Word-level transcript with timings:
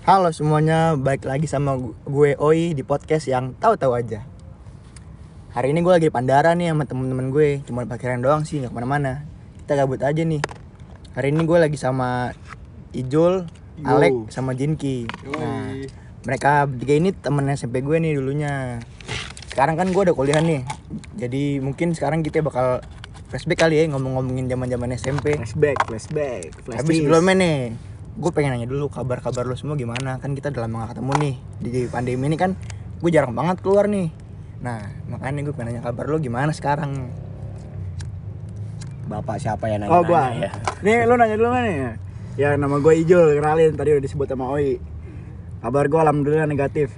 Halo 0.00 0.32
semuanya, 0.32 0.96
balik 0.96 1.28
lagi 1.28 1.44
sama 1.44 1.76
gu- 1.76 1.92
gue 2.08 2.32
Oi 2.40 2.72
di 2.72 2.80
podcast 2.80 3.28
yang 3.28 3.52
tahu-tahu 3.60 3.92
aja. 3.92 4.24
Hari 5.52 5.76
ini 5.76 5.84
gue 5.84 5.92
lagi 5.92 6.08
di 6.08 6.14
Pandara 6.14 6.56
nih 6.56 6.72
sama 6.72 6.88
temen-temen 6.88 7.28
gue, 7.28 7.60
cuma 7.68 7.84
parkiran 7.84 8.16
doang 8.16 8.48
sih, 8.48 8.64
nggak 8.64 8.72
ke 8.72 8.76
mana-mana. 8.76 9.28
Kita 9.60 9.76
gabut 9.76 10.00
aja 10.00 10.22
nih. 10.24 10.40
Hari 11.12 11.36
ini 11.36 11.42
gue 11.44 11.58
lagi 11.58 11.76
sama 11.76 12.32
Ijul, 12.96 13.44
Yo. 13.76 13.86
Alek, 13.86 14.32
sama 14.32 14.56
Jinki. 14.56 15.04
Nah, 15.36 15.84
mereka 16.24 16.64
bertiga 16.64 16.94
ini 16.96 17.10
temen 17.12 17.44
SMP 17.52 17.84
gue 17.84 17.96
nih 18.00 18.16
dulunya. 18.16 18.80
Sekarang 19.52 19.76
kan 19.76 19.90
gue 19.92 20.00
udah 20.00 20.16
kuliah 20.16 20.40
nih, 20.40 20.64
jadi 21.18 21.58
mungkin 21.60 21.92
sekarang 21.92 22.22
kita 22.22 22.40
bakal 22.40 22.80
flashback 23.28 23.68
kali 23.68 23.82
ya 23.82 23.90
ngomong-ngomongin 23.90 24.48
zaman-zaman 24.48 24.96
SMP. 24.96 25.34
Flashback, 25.36 25.76
flashback, 25.84 26.42
flashback. 26.56 26.78
Tapi 26.86 26.92
sebelumnya 26.94 27.34
nih, 27.36 27.58
gue 28.16 28.30
pengen 28.34 28.56
nanya 28.56 28.66
dulu 28.66 28.90
kabar-kabar 28.90 29.46
lo 29.46 29.54
semua 29.54 29.78
gimana? 29.78 30.18
Kan 30.18 30.34
kita 30.34 30.50
udah 30.50 30.66
lama 30.66 30.88
gak 30.88 30.98
ketemu 30.98 31.12
nih 31.20 31.34
di 31.60 31.80
pandemi 31.86 32.24
ini 32.26 32.36
kan, 32.40 32.56
gue 32.98 33.10
jarang 33.12 33.36
banget 33.36 33.62
keluar 33.62 33.86
nih. 33.86 34.10
Nah, 34.60 34.80
makanya 35.06 35.46
gue 35.46 35.54
pengen 35.54 35.76
nanya 35.76 35.82
kabar 35.86 36.04
lo 36.10 36.18
gimana 36.18 36.50
sekarang? 36.50 37.12
Bapak 39.10 39.42
siapa 39.42 39.66
ya 39.66 39.78
nanya? 39.78 39.90
Oh 39.90 40.06
gua. 40.06 40.30
Nih 40.86 41.02
lu 41.06 41.14
nanya 41.18 41.34
dulu 41.34 41.50
nih. 41.54 41.98
Ya 42.38 42.54
nama 42.54 42.78
gue 42.78 42.94
Ijul, 43.02 43.36
kenalin 43.36 43.74
tadi 43.74 43.90
udah 43.92 44.04
disebut 44.06 44.26
sama 44.30 44.48
Oi. 44.54 44.78
Kabar 45.60 45.90
gue 45.90 46.00
alhamdulillah 46.00 46.46
negatif. 46.46 46.94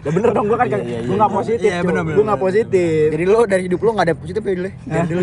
Ya 0.00 0.10
bener 0.16 0.32
dong, 0.32 0.48
gue 0.48 0.56
kan 0.56 0.64
Iya, 0.64 0.80
iya, 0.80 0.98
gue 1.04 1.12
iya. 1.12 1.20
nggak 1.20 1.32
positif, 1.36 1.68
Iya, 1.68 1.78
bener, 1.84 2.02
bener, 2.08 2.16
gue 2.16 2.24
nggak 2.24 2.40
positif. 2.40 3.06
Jadi 3.12 3.24
lo 3.28 3.40
dari 3.44 3.62
hidup 3.68 3.80
lo 3.84 3.90
gak 3.92 4.06
ada 4.08 4.16
positif 4.16 4.40
ya 4.40 4.52
dulu 4.56 4.64
ya? 4.64 4.72
Jangan 4.80 5.06
dulu. 5.12 5.22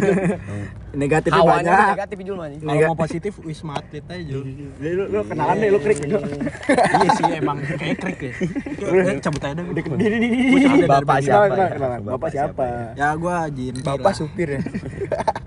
Negatifnya 0.97 1.41
Hawanya 1.41 1.57
banyak. 1.57 1.89
negatif 1.97 2.17
Jul 2.21 2.35
mah. 2.37 2.47
Kalau 2.53 2.81
mau 2.85 2.97
positif 2.97 3.33
wisma 3.41 3.73
atlet 3.81 4.05
aja. 4.05 4.37
Jadi 4.37 4.93
lu, 4.93 5.03
lu 5.09 5.19
kenalan 5.25 5.55
deh, 5.57 5.69
lu 5.73 5.79
krik 5.81 5.97
dulu. 6.05 6.17
iya 6.69 7.09
sih 7.17 7.25
emang 7.41 7.57
kayak 7.57 7.97
krik 7.97 8.19
ya. 8.21 8.33
Cabut 9.17 9.41
aja 9.41 9.61
dari 9.65 10.29
Bapak 10.85 11.17
siapa 11.25 11.45
ya? 11.57 11.67
Bapak 11.97 12.29
siapa? 12.29 12.65
Ya 12.93 13.07
gua 13.17 13.49
Jin. 13.49 13.75
Bapak 13.81 14.13
supir 14.13 14.57
ya? 14.57 14.61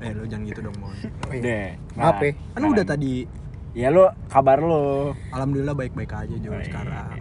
Eh 0.00 0.10
lu 0.16 0.24
jangan 0.24 0.48
gitu 0.48 0.60
dong, 0.64 0.76
Mon. 0.80 0.90
Oh, 1.28 1.32
iya. 1.36 1.42
Deh. 1.44 1.68
Maaf 1.94 2.18
ya. 2.18 2.32
Kan 2.56 2.62
udah 2.66 2.86
tadi 2.88 3.28
Ya 3.70 3.86
lu 3.86 4.02
kabar 4.26 4.58
lu. 4.58 5.14
alhamdulillah 5.30 5.78
baik-baik 5.78 6.10
aja 6.10 6.34
Jul 6.34 6.58
sekarang. 6.66 7.19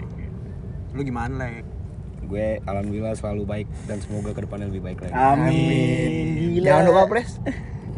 Lu 0.94 1.02
gimana, 1.06 1.50
Lek? 1.50 1.66
Gue 2.30 2.62
alhamdulillah 2.62 3.18
selalu 3.18 3.44
baik 3.46 3.68
dan 3.90 3.98
semoga 4.06 4.38
ke 4.38 4.46
depannya 4.46 4.70
lebih 4.70 4.86
baik 4.86 5.00
lagi. 5.02 5.14
Amin. 5.18 6.62
Jangan 6.62 6.84
lupa 6.90 7.02
pres. 7.10 7.42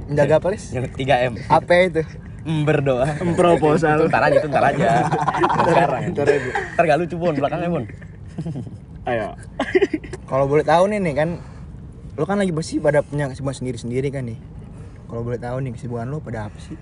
Menjaga 0.08 0.38
pres. 0.40 0.64
Yang 0.72 0.96
3 0.96 1.28
M. 1.32 1.34
Apa 1.52 1.72
itu? 1.88 2.04
Berdoa. 2.42 3.12
Proposal. 3.36 4.02
Itu 4.02 4.08
ntar 4.08 4.24
aja, 4.28 4.38
itu 4.40 4.48
ntar 4.48 4.66
aja. 4.72 4.88
Sekarang. 5.68 6.02
Ntar 6.16 6.28
aja. 6.32 6.50
Ntar 6.74 6.84
gak 6.88 7.00
lucu 7.04 7.16
Bon, 7.20 7.36
belakangnya 7.36 7.70
Bon. 7.70 7.84
Ayo. 9.04 9.36
Kalau 10.30 10.46
boleh 10.48 10.64
tahu 10.64 10.84
nih 10.90 11.00
nih 11.04 11.14
kan, 11.18 11.30
lo 12.16 12.24
kan 12.24 12.40
lagi 12.40 12.56
pasti 12.56 12.80
pada 12.80 13.04
punya 13.04 13.28
kesibukan 13.28 13.58
sendiri-sendiri 13.60 14.08
kan 14.16 14.32
nih. 14.32 14.40
Kalau 15.12 15.28
boleh 15.28 15.40
tahu 15.44 15.60
nih 15.60 15.76
kesibukan 15.76 16.08
lo 16.08 16.24
pada 16.24 16.48
apa 16.48 16.56
sih? 16.62 16.80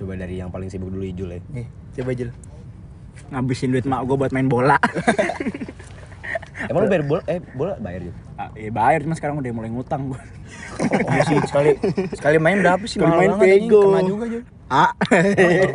Coba 0.00 0.16
dari 0.16 0.40
yang 0.40 0.48
paling 0.48 0.72
sibuk 0.72 0.88
dulu 0.88 1.04
Ijul 1.04 1.36
ya. 1.36 1.40
Nih, 1.52 1.68
coba 2.00 2.10
Jul. 2.16 2.32
Ngabisin 3.32 3.72
duit 3.72 3.86
mak 3.88 4.04
gue 4.04 4.16
buat 4.16 4.32
main 4.32 4.48
bola. 4.48 4.76
Emang 6.70 6.86
lu 6.86 6.88
bayar 6.88 7.04
bola? 7.04 7.22
Eh, 7.26 7.38
bola 7.58 7.74
bayar 7.82 8.00
Jul? 8.06 8.14
Ah, 8.38 8.48
iya 8.54 8.70
bayar 8.70 8.98
cuma 9.02 9.14
sekarang 9.18 9.34
udah 9.42 9.50
mulai 9.50 9.70
ngutang 9.72 10.14
gua. 10.14 10.20
Iya 11.10 11.22
sih 11.26 11.36
sekali 11.50 11.70
sekali 12.14 12.36
main 12.38 12.62
berapa 12.62 12.84
sih? 12.86 13.02
Sekali 13.02 13.14
main 13.18 13.34
pego. 13.40 13.82
Kena 13.90 14.02
juga 14.06 14.24
Jul. 14.30 14.42
Ah. 14.70 14.90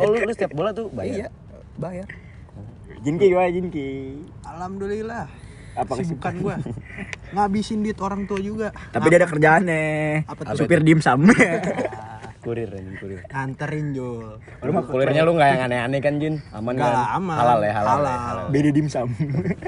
oh, 0.02 0.08
lu, 0.16 0.16
lu 0.24 0.32
setiap 0.32 0.52
bola 0.56 0.70
tuh 0.72 0.88
bayar? 0.90 1.14
Iya, 1.14 1.28
bayar. 1.76 2.08
Jinki 3.04 3.24
gimana 3.30 3.50
Jinki? 3.52 3.88
Alhamdulillah. 4.42 5.26
Apa 5.78 5.92
Kesibukan 5.94 6.34
gua. 6.42 6.56
Ngabisin 7.36 7.86
duit 7.86 7.98
orang 8.02 8.26
tua 8.26 8.40
juga. 8.42 8.74
Tapi 8.90 9.06
dia 9.12 9.18
ada 9.22 9.28
kerjaannya. 9.30 9.84
Apa 10.26 10.40
tuh? 10.42 10.64
Supir 10.64 10.82
dimsum. 10.82 11.28
Kurir 12.48 12.72
anjing 12.72 12.96
kurir. 12.96 13.20
Nganterin 13.28 13.86
Jul. 13.92 14.40
Lu 14.64 14.70
kulirnya 14.88 15.20
lu 15.20 15.36
gak 15.36 15.48
yang 15.52 15.62
aneh-aneh 15.68 16.00
kan 16.00 16.16
Jin? 16.16 16.40
Aman 16.48 16.80
Nggak 16.80 16.96
kan? 16.96 17.20
aman. 17.20 17.36
Halal 17.36 17.60
ya, 17.60 17.72
halal. 17.76 17.84
ya, 17.84 17.92
Halal. 18.00 18.16
halal. 18.24 18.46
Beda 18.48 18.70
dimsum. 18.72 19.08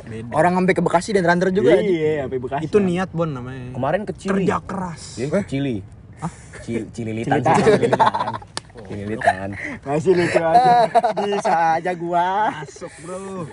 Beda. 0.09 0.33
Orang 0.33 0.53
sampai 0.57 0.73
ke 0.73 0.81
Bekasi 0.81 1.13
dan 1.13 1.29
ranter 1.29 1.53
juga. 1.53 1.77
Iya, 1.77 2.25
apa 2.25 2.41
Bekasi. 2.41 2.65
Itu 2.65 2.81
niat 2.81 3.13
Bon 3.13 3.29
namanya. 3.29 3.77
Kemarin 3.77 4.09
ke 4.09 4.17
Cili. 4.17 4.49
Kerja 4.49 4.65
keras. 4.65 5.21
Ya, 5.21 5.29
Cili. 5.45 5.85
Hah? 6.25 6.33
Cililitan. 6.65 7.37
Cililitan. 7.45 8.33
Cililitan. 8.89 9.49
Masih 9.85 10.13
lucu 10.17 10.41
aja. 10.41 10.73
Bisa 11.21 11.53
aja 11.77 11.93
gua. 11.93 12.49
Masuk, 12.65 12.93
Bro. 13.05 13.45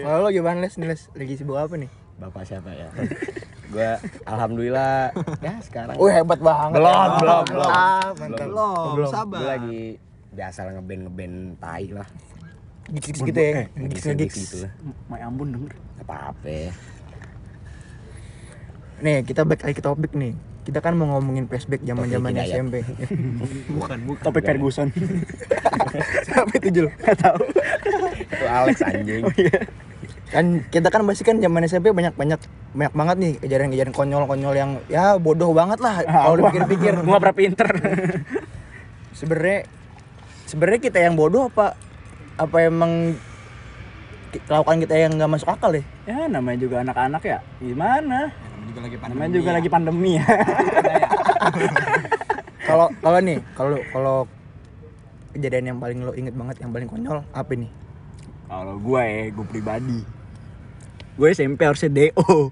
Kalau 0.00 0.18
lo 0.24 0.28
gimana 0.32 0.64
Les? 0.64 0.72
Nih, 0.80 0.88
Les 0.88 1.02
lagi 1.12 1.34
sibuk 1.36 1.60
apa 1.60 1.76
nih? 1.76 1.92
Bapak 2.14 2.42
siapa 2.46 2.70
ya? 2.70 2.88
Gua 3.74 3.98
alhamdulillah 4.28 5.10
ya 5.42 5.54
sekarang. 5.66 5.96
Wih 5.98 6.12
hebat 6.14 6.38
banget. 6.38 6.78
Belum, 6.78 6.94
ya. 6.94 7.16
belum, 7.18 7.42
belum. 7.50 7.68
Ah, 7.68 8.08
mantap. 8.14 8.46
Belum, 8.94 9.10
sabar. 9.10 9.38
Gue 9.40 9.48
lagi 9.50 9.82
biasa 10.34 10.58
lah 10.66 10.72
ngeband 10.78 11.00
ngeband 11.10 11.36
tai 11.58 11.86
lah. 11.90 12.08
Gigs 12.92 13.20
gitu 13.24 13.40
ya. 13.40 13.50
Eh, 13.64 13.66
Gigs 13.90 14.06
gigs. 14.14 14.36
gitu 14.36 14.56
lah. 14.68 14.72
My 15.10 15.20
ampun 15.24 15.48
denger. 15.50 15.72
Apa 16.04 16.36
apa? 16.36 16.58
Nih, 19.02 19.26
kita 19.26 19.42
balik 19.42 19.66
lagi 19.66 19.74
ke 19.74 19.82
topik 19.82 20.12
nih. 20.14 20.36
Kita 20.64 20.80
kan 20.80 20.96
mau 20.96 21.04
ngomongin 21.16 21.44
flashback 21.44 21.84
zaman-zaman 21.84 22.32
Topik 22.32 22.40
Hidayat. 22.40 22.56
SMP. 22.56 22.74
Bukan, 23.76 23.98
bukan. 24.08 24.22
Topik 24.24 24.42
Ferguson. 24.48 24.88
Siapa 26.28 26.52
itu 26.56 26.68
Jul? 26.72 26.88
Enggak 26.88 27.16
tahu. 27.20 27.44
Itu 28.16 28.44
Alex 28.48 28.76
anjing. 28.80 29.22
Kan 30.34 30.66
kita 30.66 30.90
kan 30.90 31.06
pasti 31.06 31.22
kan 31.22 31.38
zaman 31.38 31.62
SMP 31.70 31.94
banyak 31.94 32.18
banyak 32.18 32.42
banyak 32.74 32.90
banget 32.98 33.16
nih 33.22 33.32
kejadian-kejadian 33.38 33.94
konyol-konyol 33.94 34.54
yang 34.58 34.70
ya 34.90 35.14
bodoh 35.14 35.54
banget 35.54 35.78
lah 35.78 36.02
kalau 36.02 36.42
dipikir-pikir. 36.42 37.06
Gua 37.06 37.22
pernah 37.22 37.38
pinter. 37.38 37.68
Sebenarnya 39.18 39.70
sebenarnya 40.50 40.80
kita 40.82 40.98
yang 40.98 41.14
bodoh 41.14 41.46
apa 41.46 41.78
apa 42.34 42.56
emang 42.66 43.14
kelakuan 44.50 44.82
kita 44.82 44.98
yang 44.98 45.14
nggak 45.14 45.30
masuk 45.30 45.46
akal 45.54 45.70
ya? 45.70 45.86
ya 46.10 46.26
namanya 46.26 46.58
juga 46.58 46.82
anak-anak 46.82 47.22
ya. 47.22 47.38
Gimana? 47.62 48.34
Namanya 48.34 48.66
juga 48.66 48.80
lagi 48.82 48.96
pandemi. 48.98 49.14
Namanya 49.14 49.30
juga 49.30 49.46
ya. 49.46 49.54
lagi 49.54 49.68
pandemi 49.70 50.10
ya. 50.18 50.26
Kalau 52.64 52.88
kalau 53.04 53.18
nih, 53.20 53.38
kalau 53.52 53.76
kalau 53.92 54.16
kejadian 55.36 55.76
yang 55.76 55.78
paling 55.78 56.00
lo 56.00 56.16
inget 56.16 56.32
banget 56.32 56.64
yang 56.64 56.72
paling 56.72 56.88
konyol 56.88 57.20
apa 57.36 57.52
nih? 57.52 57.68
Kalau 58.48 58.74
gue 58.80 59.02
ya, 59.04 59.22
gue 59.28 59.46
pribadi. 59.52 60.00
Gue 61.14 61.30
SMP 61.30 61.62
harusnya 61.62 61.90
DO. 61.90 62.50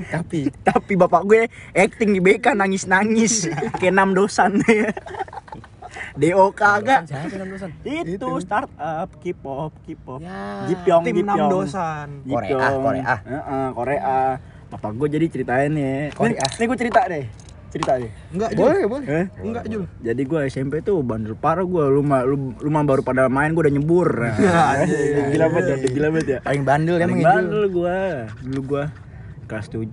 Tapi 0.00 0.48
Tapi 0.68 0.92
bapak 0.96 1.22
gue 1.28 1.46
acting 1.76 2.16
di 2.16 2.20
BK 2.20 2.56
nangis-nangis 2.56 3.46
kayak 3.78 3.92
enam 3.92 4.16
dosan 4.16 4.58
DO 6.20 6.44
kagak. 6.52 7.06
Dosan? 7.06 7.70
Itu 7.86 8.40
startup 8.42 9.08
K-pop, 9.22 9.72
K-pop. 9.86 10.18
Ya. 10.18 10.66
Jipyong, 10.66 11.02
Tim 11.06 11.16
enam 11.22 11.36
Jipyong. 11.38 11.50
dosan. 11.50 12.08
Korea. 12.26 12.58
Korea. 12.76 13.14
Heeh, 13.22 13.66
Korea. 13.74 14.18
Bapak 14.70 14.90
gue 14.94 15.08
jadi 15.10 15.26
ceritain 15.30 15.70
nih. 15.70 16.14
Korea. 16.14 16.38
Nih, 16.38 16.56
nih 16.58 16.66
gue 16.66 16.78
cerita 16.78 17.00
deh. 17.06 17.24
Cerita 17.70 17.94
deh. 17.94 18.10
Enggak, 18.28 18.50
Jul. 18.50 18.60
boleh 18.60 18.82
boleh. 18.84 19.06
Eh? 19.06 19.26
Enggak, 19.40 19.64
Jul. 19.64 19.84
Jadi 20.00 20.22
gue 20.24 20.40
SMP 20.44 20.74
tuh 20.80 20.98
bandel 21.00 21.34
parah 21.34 21.62
gue. 21.62 21.84
Lu 21.86 22.02
mah 22.02 22.22
lu, 22.22 22.52
lu 22.52 22.68
mah 22.68 22.82
baru 22.82 23.00
pada 23.00 23.26
main 23.26 23.50
gue 23.50 23.62
udah 23.62 23.72
nyebur. 23.72 24.08
Nah, 24.12 24.82
gila 25.30 25.46
banget 25.48 25.64
ya, 25.68 25.88
gila 25.88 26.08
banget 26.10 26.26
ya. 26.28 26.38
Paling 26.40 26.62
bandel 26.62 26.96
Paling 26.96 27.06
emang 27.08 27.20
itu. 27.20 27.28
bandel 27.28 27.64
gue. 27.68 27.98
Dulu 28.44 28.60
gue 28.68 28.84
kelas 29.46 29.66
7 29.68 29.86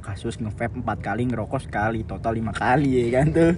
kasus 0.00 0.36
nge-vape 0.36 0.76
4 0.76 0.84
kali 0.98 1.24
ngerokok 1.24 1.60
sekali 1.62 2.04
total 2.04 2.36
5 2.36 2.52
kali 2.54 3.08
ya 3.08 3.08
kan 3.14 3.32
tuh 3.32 3.52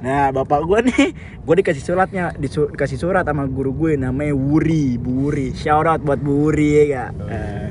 nah 0.00 0.32
bapak 0.32 0.64
gue 0.64 0.78
nih 0.88 1.06
gue 1.38 1.54
dikasih 1.60 1.84
suratnya 1.84 2.32
disu- 2.34 2.72
dikasih 2.72 2.96
surat 2.96 3.20
sama 3.20 3.44
guru 3.44 3.76
gue 3.76 4.00
namanya 4.00 4.32
Wuri 4.32 4.96
Bu 4.96 5.28
Wuri 5.28 5.52
shout 5.52 5.84
out 5.84 6.00
buat 6.00 6.16
Bu 6.16 6.48
Wuri 6.48 6.88
ya 6.88 7.04
kak 7.04 7.10
Eh, 7.28 7.68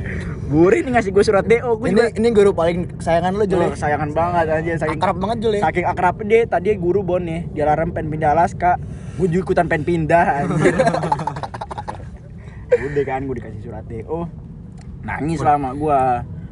Bu 0.50 0.66
Wuri 0.66 0.82
nih 0.82 0.98
ngasih 0.98 1.14
gue 1.14 1.22
surat 1.22 1.46
DO 1.46 1.78
gue 1.78 1.94
Ini 1.94 1.94
juga 1.94 2.10
ini 2.18 2.28
guru 2.34 2.58
paling 2.58 2.98
kesayangan 2.98 3.38
lo 3.38 3.46
Jul. 3.46 3.62
Oh, 3.62 3.70
ya? 3.70 3.74
kesayangan 3.78 4.10
banget 4.18 4.46
aja 4.50 4.72
saking 4.82 4.98
Akrab 4.98 5.18
banget 5.22 5.38
Jul 5.46 5.54
ya. 5.54 5.62
saking 5.70 5.86
akrabnya 5.86 6.26
dia 6.26 6.42
tadi 6.50 6.70
guru 6.74 7.06
bon 7.06 7.22
nih 7.22 7.46
dia 7.54 7.70
larang 7.70 7.94
pengen 7.94 8.18
pindah 8.18 8.34
Alaska. 8.34 8.82
Gue 9.22 9.30
juga 9.30 9.54
ikutan 9.54 9.70
pengen 9.70 9.86
pindah 9.86 10.26
anjir. 10.42 10.74
udah 12.90 13.04
kan 13.06 13.22
gue 13.30 13.36
dikasih 13.38 13.62
surat 13.62 13.86
DO 13.86 14.26
nangis 15.06 15.38
lah 15.46 15.62
sama 15.62 15.78
gue 15.78 16.00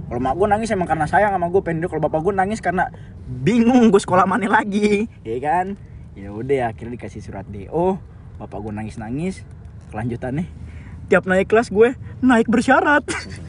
kalau 0.07 0.21
mak 0.21 0.33
gue 0.38 0.47
nangis 0.49 0.69
emang 0.69 0.88
karena 0.88 1.05
sayang 1.09 1.33
sama 1.33 1.49
gue 1.49 1.61
pengen 1.65 1.89
kalau 1.89 2.01
bapak 2.05 2.21
gue 2.21 2.33
nangis 2.38 2.61
karena 2.61 2.94
bingung 3.25 3.89
gue 3.89 4.01
sekolah 4.01 4.29
mana 4.29 4.45
lagi. 4.45 5.09
Ya 5.25 5.41
kan? 5.41 5.73
Ya 6.13 6.29
udah 6.29 6.69
akhirnya 6.69 7.01
dikasih 7.01 7.25
surat 7.25 7.49
DO 7.49 7.97
bapak 8.38 8.61
gue 8.61 8.73
nangis 8.77 9.01
nangis 9.01 9.41
kelanjutannya 9.89 10.45
tiap 11.07 11.23
naik 11.25 11.49
kelas 11.49 11.73
gue 11.73 11.97
naik 12.21 12.45
bersyarat 12.51 13.01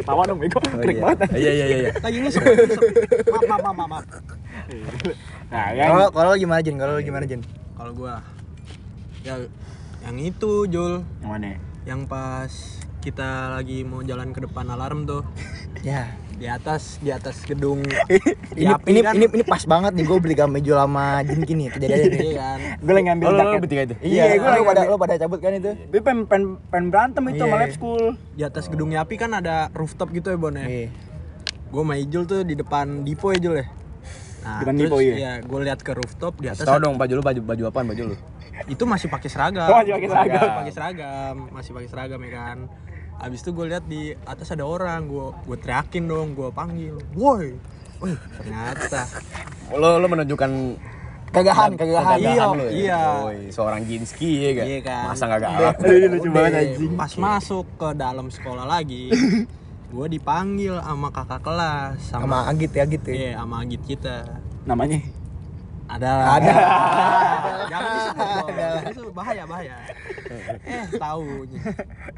ketawa 0.00 0.22
dong 0.24 0.38
bego 0.38 0.58
Oh, 0.58 0.78
klik 0.78 0.96
iya. 0.96 1.02
banget 1.04 1.18
Iya 1.32 1.50
iya 1.50 1.64
iya 1.66 1.78
iya. 1.78 1.90
Lagi 1.98 2.16
ngesek, 2.18 2.42
ngesek. 2.42 2.80
Maaf, 3.28 3.44
maaf, 3.46 3.74
maaf, 3.74 3.88
maaf. 3.90 4.04
nah 5.48 5.66
kan 5.68 5.86
Kalau 5.88 6.08
kalau 6.10 6.32
gimana 6.34 6.60
Jen? 6.60 6.76
Kalau 6.76 6.94
gimana 6.98 7.24
Jen? 7.24 7.40
Kalau 7.74 7.92
gua 7.92 8.14
ya 9.20 9.34
yang 10.00 10.16
itu 10.16 10.64
Jul 10.66 11.04
yang 11.20 11.30
mana 11.30 11.54
Yang 11.84 12.00
pas 12.06 12.52
kita 13.00 13.28
lagi 13.50 13.80
mau 13.82 14.00
jalan 14.00 14.30
ke 14.30 14.40
depan 14.40 14.68
alarm 14.68 15.04
tuh 15.04 15.24
Ya. 15.80 16.12
Di 16.40 16.48
atas 16.48 16.96
di 16.98 17.12
atas 17.12 17.44
gedung 17.44 17.84
Ini, 18.56 18.64
Yapi 18.66 18.88
ini, 18.88 19.00
kan? 19.00 19.12
ini 19.14 19.26
ini 19.30 19.44
pas 19.44 19.60
banget 19.62 19.92
nih 19.92 20.02
gue 20.02 20.18
beli 20.18 20.32
gamejo 20.32 20.72
sama 20.72 21.20
Jinki 21.20 21.52
nih 21.54 21.68
kejadiannya 21.76 22.08
nih. 22.08 22.20
iya 22.24 22.32
kan 22.34 22.58
Gue 22.80 22.92
lagi 22.92 23.04
ngambil 23.06 23.24
Oh, 23.24 23.30
lo, 23.30 23.36
lo 23.36 23.42
jaket. 23.44 23.60
bertiga 23.60 23.82
itu? 23.82 23.94
Iya, 24.00 24.22
Iya, 24.22 24.24
gue 24.32 24.40
gua 24.40 24.50
lu 24.50 24.64
pada 24.64 24.80
lu 24.82 24.96
pada 24.96 25.14
cabut 25.16 25.38
kan 25.38 25.52
itu. 25.52 25.70
Gue 25.86 26.00
pengen, 26.00 26.24
pengen, 26.24 26.44
pengen 26.66 26.86
berantem 26.88 27.22
itu 27.28 27.38
sama 27.38 27.54
Iya. 27.54 27.60
lab 27.60 27.70
school. 27.70 28.02
di 28.32 28.42
atas 28.42 28.64
gedung 28.66 28.90
Yapi 28.90 29.14
kan 29.14 29.30
ada 29.32 29.54
rooftop 29.70 30.08
gitu 30.10 30.28
ya 30.28 30.38
Bon 30.38 30.50
ya 30.50 30.64
Iya. 30.64 30.88
gue 31.66 31.82
sama 31.82 31.94
Ijul 31.94 32.22
tuh 32.24 32.40
di 32.42 32.54
depan 32.54 33.04
Dipo 33.04 33.28
ya 33.28 33.38
Jul 33.38 33.54
ya 33.54 33.66
nah 34.40 34.58
Depan 34.58 34.72
terus 34.74 34.88
Dipo, 34.88 34.98
iya. 34.98 35.14
ya 35.14 35.32
gue 35.38 35.58
lihat 35.62 35.80
ke 35.80 35.92
rooftop 35.92 36.32
di 36.34 36.48
atas 36.48 36.64
Tahu 36.64 36.80
dong 36.80 36.96
baju 36.96 37.12
lu 37.12 37.22
baju 37.22 37.40
baju 37.44 37.62
apaan 37.66 37.86
baju 37.86 38.02
lu? 38.06 38.16
itu 38.62 38.82
masih 38.82 39.06
pakai 39.06 39.28
seragam 39.28 39.64
Oh, 39.66 39.76
masih 39.78 39.92
pakai 39.94 40.08
seragam. 40.08 40.32
Masih 40.34 40.50
pakai 40.50 40.72
seragam 40.72 41.34
masih 41.50 41.70
pakai 41.70 41.88
seragam 41.88 42.20
ya 42.20 42.30
kan 42.34 42.58
Abis 43.20 43.44
itu 43.44 43.52
gue 43.52 43.68
lihat 43.68 43.84
di 43.84 44.16
atas 44.24 44.48
ada 44.50 44.64
orang, 44.64 45.04
gue 45.04 45.28
gue 45.44 45.56
teriakin 45.60 46.08
dong, 46.08 46.32
gue 46.32 46.48
panggil, 46.50 46.96
woi, 47.12 47.52
woi 48.00 48.12
ternyata 48.40 49.04
Lo 49.76 50.00
lo 50.00 50.06
menunjukkan 50.08 50.50
Kegagahan, 51.30 51.78
kegagahan. 51.78 52.18
Iya, 52.18 52.44
lu 52.50 52.64
ya? 52.66 52.70
iya. 52.74 53.02
Woi, 53.22 53.38
seorang 53.54 53.86
Jinski 53.86 54.30
ya 54.42 54.50
kan? 54.50 54.66
Iya 54.66 54.80
kan. 54.82 55.04
Masa 55.14 55.22
nggak 55.30 55.40
galak? 55.46 55.74
Lucu 56.10 56.28
banget 56.34 56.50
Udah, 56.50 56.62
anjing. 56.66 56.92
Pas 56.98 57.12
masuk 57.14 57.66
ke 57.78 57.88
dalam 57.94 58.26
sekolah 58.34 58.66
lagi, 58.66 59.14
gue 59.94 60.06
dipanggil 60.10 60.74
sama 60.82 61.08
kakak 61.14 61.40
kelas, 61.46 62.02
Sama 62.02 62.26
sama 62.26 62.38
Agit 62.50 62.72
ya 62.74 62.84
gitu. 62.90 63.10
iya, 63.14 63.38
sama 63.38 63.62
agit 63.62 63.78
kita. 63.86 64.42
Namanya? 64.66 64.98
Ada. 65.90 66.10
Ada. 66.38 66.52
Jangan 67.72 67.90
disebut. 67.90 68.26
Jangan 68.48 68.84
disebut. 68.86 69.12
bahaya 69.12 69.42
bahaya. 69.42 69.76
Eh 70.62 70.84
taunya 70.94 71.60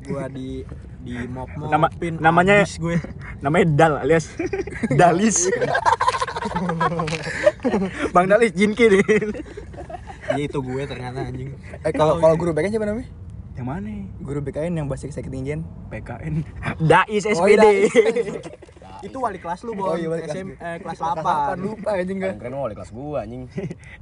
gua 0.05 0.25
di 0.29 0.61
di 1.01 1.15
mop 1.27 1.49
Nama- 1.57 1.89
mopin 1.89 2.21
namanya- 2.21 2.69
gue. 2.69 2.97
Namanya 3.41 3.67
Dal 3.73 3.95
alias 3.99 4.29
Dalis. 5.01 5.49
Bang 8.13 8.29
Dalis 8.29 8.53
Jinki 8.53 8.87
nih. 8.89 9.03
Ya 10.31 10.39
itu 10.39 10.59
gue 10.59 10.83
ternyata 10.85 11.25
anjing. 11.25 11.57
Eh 11.81 11.93
kalau 11.93 12.21
kalau 12.21 12.37
guru 12.37 12.53
BKN 12.53 12.71
siapa 12.71 12.85
namanya? 12.85 13.09
Yang 13.53 13.67
mana? 13.69 13.93
Guru 14.21 14.41
BKN 14.41 14.73
yang 14.75 14.87
bahasa 14.87 15.09
ketinggian. 15.09 15.65
PKN. 15.89 16.45
Dais 16.79 17.25
Oh, 17.27 17.33
SPD. 17.39 17.65
iya, 17.85 17.89
Itu 19.03 19.19
wali 19.19 19.39
kelas 19.43 19.67
lu, 19.67 19.75
Bon. 19.75 19.91
Oh, 19.91 19.97
iya, 19.99 20.07
wali 20.07 20.23
kelas 20.23 20.39
SM, 20.39 20.49
eh, 20.57 20.77
kelas 20.79 20.99
Kelas 21.03 21.59
8. 21.59 21.59
lupa 21.59 21.91
anjing 21.93 22.19
Keren 22.23 22.35
gue. 22.35 22.41
keren 22.41 22.53
mau 22.55 22.67
kelas 22.71 22.91
gua 22.95 23.19
anjing. 23.27 23.43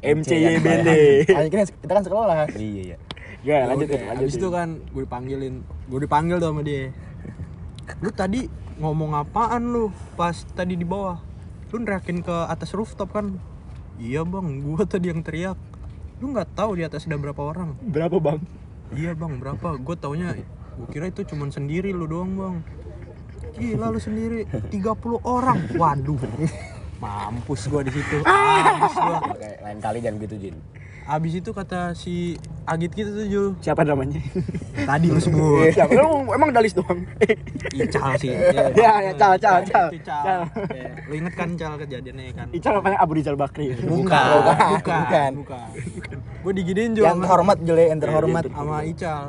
MCYBD. 0.04 0.88
Anjing 1.32 1.52
kan 1.56 1.66
kita 1.66 1.92
kan 1.96 2.04
sekolah. 2.04 2.36
Iya 2.52 2.82
iya. 2.84 2.96
Ya, 3.40 3.64
lanjut 3.64 3.88
ya, 3.88 4.00
lanjut. 4.04 4.28
Habis 4.28 4.36
itu 4.36 4.48
kan 4.52 4.68
gue 4.84 5.02
dipanggilin, 5.08 5.54
gue 5.64 6.00
dipanggil 6.04 6.36
tuh 6.36 6.52
sama 6.52 6.60
dia. 6.60 6.92
Lu 8.04 8.12
tadi 8.12 8.44
ngomong 8.76 9.16
apaan 9.16 9.72
lu 9.72 9.88
pas 10.14 10.36
tadi 10.52 10.76
di 10.76 10.84
bawah? 10.84 11.16
Lu 11.72 11.80
neriakin 11.80 12.20
ke 12.20 12.36
atas 12.46 12.76
rooftop 12.76 13.16
kan? 13.16 13.40
Iya 13.96 14.24
bang, 14.24 14.60
gua 14.60 14.84
tadi 14.84 15.08
yang 15.08 15.24
teriak. 15.24 15.56
Lu 16.20 16.32
nggak 16.32 16.52
tahu 16.52 16.76
di 16.76 16.84
atas 16.84 17.08
ada 17.08 17.16
berapa 17.16 17.40
orang? 17.40 17.76
berapa, 17.80 18.16
Bang? 18.20 18.44
Iya 18.92 19.16
bang, 19.16 19.40
berapa? 19.40 19.80
Gue 19.80 19.96
taunya, 19.96 20.36
gue 20.76 20.88
kira 20.92 21.08
itu 21.08 21.24
cuman 21.24 21.48
sendiri 21.48 21.96
lu 21.96 22.04
doang 22.04 22.32
bang. 22.36 22.56
Gila 23.60 23.86
lu 23.88 24.00
sendiri, 24.00 24.40
30 24.48 24.80
orang. 25.22 25.58
Waduh, 25.72 26.16
mampus 26.96 27.68
gua 27.68 27.80
di 27.80 27.92
situ. 27.92 28.16
Abis 28.20 28.94
gua. 28.94 29.18
Kayak 29.34 29.56
lain 29.60 29.78
kali 29.78 29.98
jangan 30.00 30.16
gitu 30.18 30.36
Jin. 30.38 30.56
Abis 31.02 31.32
itu 31.34 31.50
kata 31.50 31.90
si 31.92 32.38
Agit 32.62 32.94
kita 32.94 33.10
tuh 33.10 33.26
Jul. 33.26 33.46
Siapa 33.58 33.82
namanya? 33.82 34.22
Tadi 34.78 35.10
lu 35.10 35.18
sebut. 35.18 35.74
Siapa? 35.74 35.90
Emang, 35.90 36.22
emang 36.30 36.50
Dalis 36.50 36.70
doang. 36.70 37.02
Ical 37.68 38.14
sih. 38.14 38.30
Ya, 38.78 39.02
ya, 39.02 39.12
Cal, 39.12 39.34
Cal, 39.34 39.58
Cal. 39.64 39.90
Itu 39.90 40.06
Cal. 40.06 40.22
Cal. 40.22 40.40
Ya, 40.70 40.86
Lu 41.02 41.14
inget 41.16 41.34
kan 41.34 41.50
Cal 41.58 41.74
kejadiannya 41.76 42.30
kan? 42.30 42.46
Ical 42.52 42.78
apanya 42.78 43.02
Abu 43.02 43.18
Rizal 43.18 43.34
Bakri. 43.34 43.74
Bukan, 43.74 44.06
Bukan, 44.06 44.68
bukan, 44.78 45.30
bukan. 45.34 45.68
Gue 46.40 46.52
diginiin 46.54 46.94
Jul 46.94 47.02
Yang 47.02 47.16
sama- 47.16 47.24
terhormat 47.26 47.58
Jule, 47.60 47.84
yang 47.84 47.98
terhormat. 47.98 48.42
sama 48.46 48.76
Ical. 48.84 49.22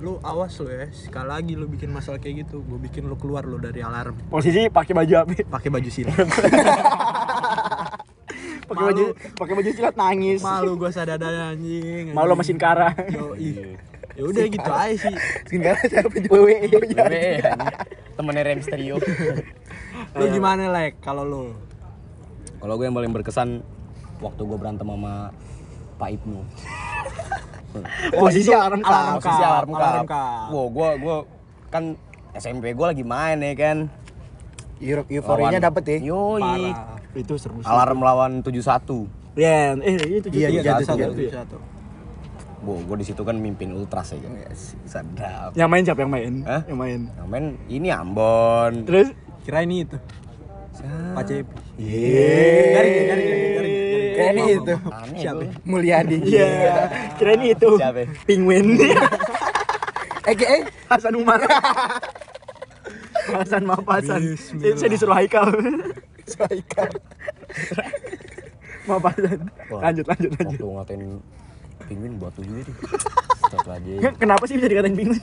Lu 0.00 0.16
awas 0.24 0.56
lu 0.56 0.72
ya, 0.72 0.88
sekali 0.96 1.28
lagi 1.28 1.52
lu 1.60 1.68
bikin 1.68 1.92
masalah 1.92 2.16
kayak 2.16 2.48
gitu, 2.48 2.64
gue 2.64 2.78
bikin 2.80 3.04
lu 3.04 3.20
keluar 3.20 3.44
lu 3.44 3.60
dari 3.60 3.84
alarm. 3.84 4.16
Posisi 4.32 4.72
pakai 4.72 4.96
baju 4.96 5.14
apa? 5.20 5.32
Pakai 5.44 5.68
baju 5.68 5.90
silat. 5.92 6.16
Pakai 8.70 8.86
baju 8.86 9.04
pakai 9.34 9.54
baju 9.58 9.70
silat 9.74 9.94
nangis. 9.98 10.38
Malu 10.46 10.78
gue 10.78 10.94
sadadanya 10.94 11.50
anjing. 11.50 12.14
Malu 12.14 12.38
sama 12.38 12.44
Sin 12.46 12.54
Kara. 12.54 12.94
Yo, 13.10 13.34
ya 14.14 14.22
udah 14.22 14.44
gitu 14.46 14.70
aja 14.70 14.94
sih. 14.94 15.14
Sekarang 15.50 15.82
siapa 15.90 16.14
juga? 16.14 16.38
Wewe. 16.38 16.70
Wewe, 16.70 16.86
anjing. 16.86 17.42
Temennya 18.14 18.42
Rem 18.46 18.62
Stereo. 18.62 19.02
Lu 20.22 20.24
gimana 20.30 20.70
lek 20.70 21.02
kalau 21.02 21.26
lu? 21.26 21.44
Kalau 22.62 22.78
gue 22.78 22.86
yang 22.86 22.94
paling 22.94 23.10
berkesan 23.10 23.58
waktu 24.22 24.42
gue 24.46 24.58
berantem 24.58 24.86
sama 24.86 25.34
Pak 25.98 26.10
Ibnu. 26.14 26.40
Posisi 28.22 28.50
alarm 28.50 28.80
alarm 28.80 29.16
kap. 29.16 29.22
Posisi 29.22 29.42
alarm 29.42 29.70
alarm 29.70 30.06
kap. 30.06 30.46
Wow, 30.50 30.66
gue 30.68 30.88
gue 30.98 31.16
kan 31.68 31.84
SMP 32.34 32.72
gue 32.72 32.86
lagi 32.86 33.04
main 33.04 33.38
ya 33.38 33.54
kan. 33.54 33.78
Lawan- 34.80 35.60
dapet 35.60 35.82
ya. 35.86 35.98
Yoi. 36.08 36.40
Parah. 36.40 36.98
Itu 37.12 37.34
seru 37.36 37.60
sih. 37.60 37.68
Alarm 37.68 38.00
lawan 38.00 38.32
71. 38.40 39.10
Ya, 39.38 39.74
eh 39.78 39.96
itu 40.18 40.26
Iya, 40.32 40.48
juga. 40.50 40.70
iya, 40.72 40.72
satu, 40.82 41.06
satu. 41.14 41.56
Wow, 42.60 42.76
gue 42.84 42.96
di 43.00 43.06
situ 43.08 43.22
kan 43.24 43.36
mimpin 43.36 43.72
ultras 43.72 44.12
ya 44.12 44.20
kan. 44.20 44.32
Sadap. 44.84 45.50
Yang 45.54 45.68
main 45.68 45.82
siapa 45.82 46.00
yang 46.02 46.12
main? 46.12 46.34
Hah? 46.44 46.62
Yang 46.68 46.78
main. 46.78 47.00
Yang 47.08 47.28
main 47.28 47.44
ini 47.68 47.88
Ambon. 47.88 48.72
Terus 48.84 49.08
Kira 49.40 49.64
ini 49.64 49.88
itu. 49.88 49.96
Pak 51.14 51.22
Cep. 51.24 51.46
Yeay. 51.76 52.72
Garing, 52.72 52.92
garing, 52.92 53.06
garing, 53.08 53.52
garing, 53.56 53.74
ini 54.10 54.42
itu. 54.58 54.74
Siapa? 55.18 55.42
itu. 55.42 55.46
Mulyadi. 55.64 56.16
Iya. 56.24 56.48
Kira 57.16 57.30
ini 57.38 57.46
itu. 57.54 57.70
Siapa? 57.78 58.02
Penguin. 58.26 58.66
Eh, 60.28 60.36
eh, 60.36 60.62
Hasan 60.86 61.16
Umar. 61.16 61.40
Hasan 63.34 63.62
maaf 63.64 63.86
Hasan. 63.88 64.20
Bismillah. 64.36 64.76
Saya 64.76 64.90
disuruh 64.92 65.16
Haikal. 65.16 65.48
Soikan. 66.28 66.90
maaf 68.84 69.04
Hasan. 69.10 69.48
Lanjut 69.72 70.06
lanjut 70.06 70.30
lanjut. 70.36 70.58
Waktu 70.60 70.66
ngatain 70.76 71.02
penguin 71.88 72.12
juga 72.20 72.28
tuh. 72.36 72.44
Satu 73.50 73.70
aja. 73.74 73.90
Kenapa 74.22 74.44
sih 74.46 74.54
bisa 74.60 74.68
dikatain 74.70 74.94
penguin? 74.94 75.18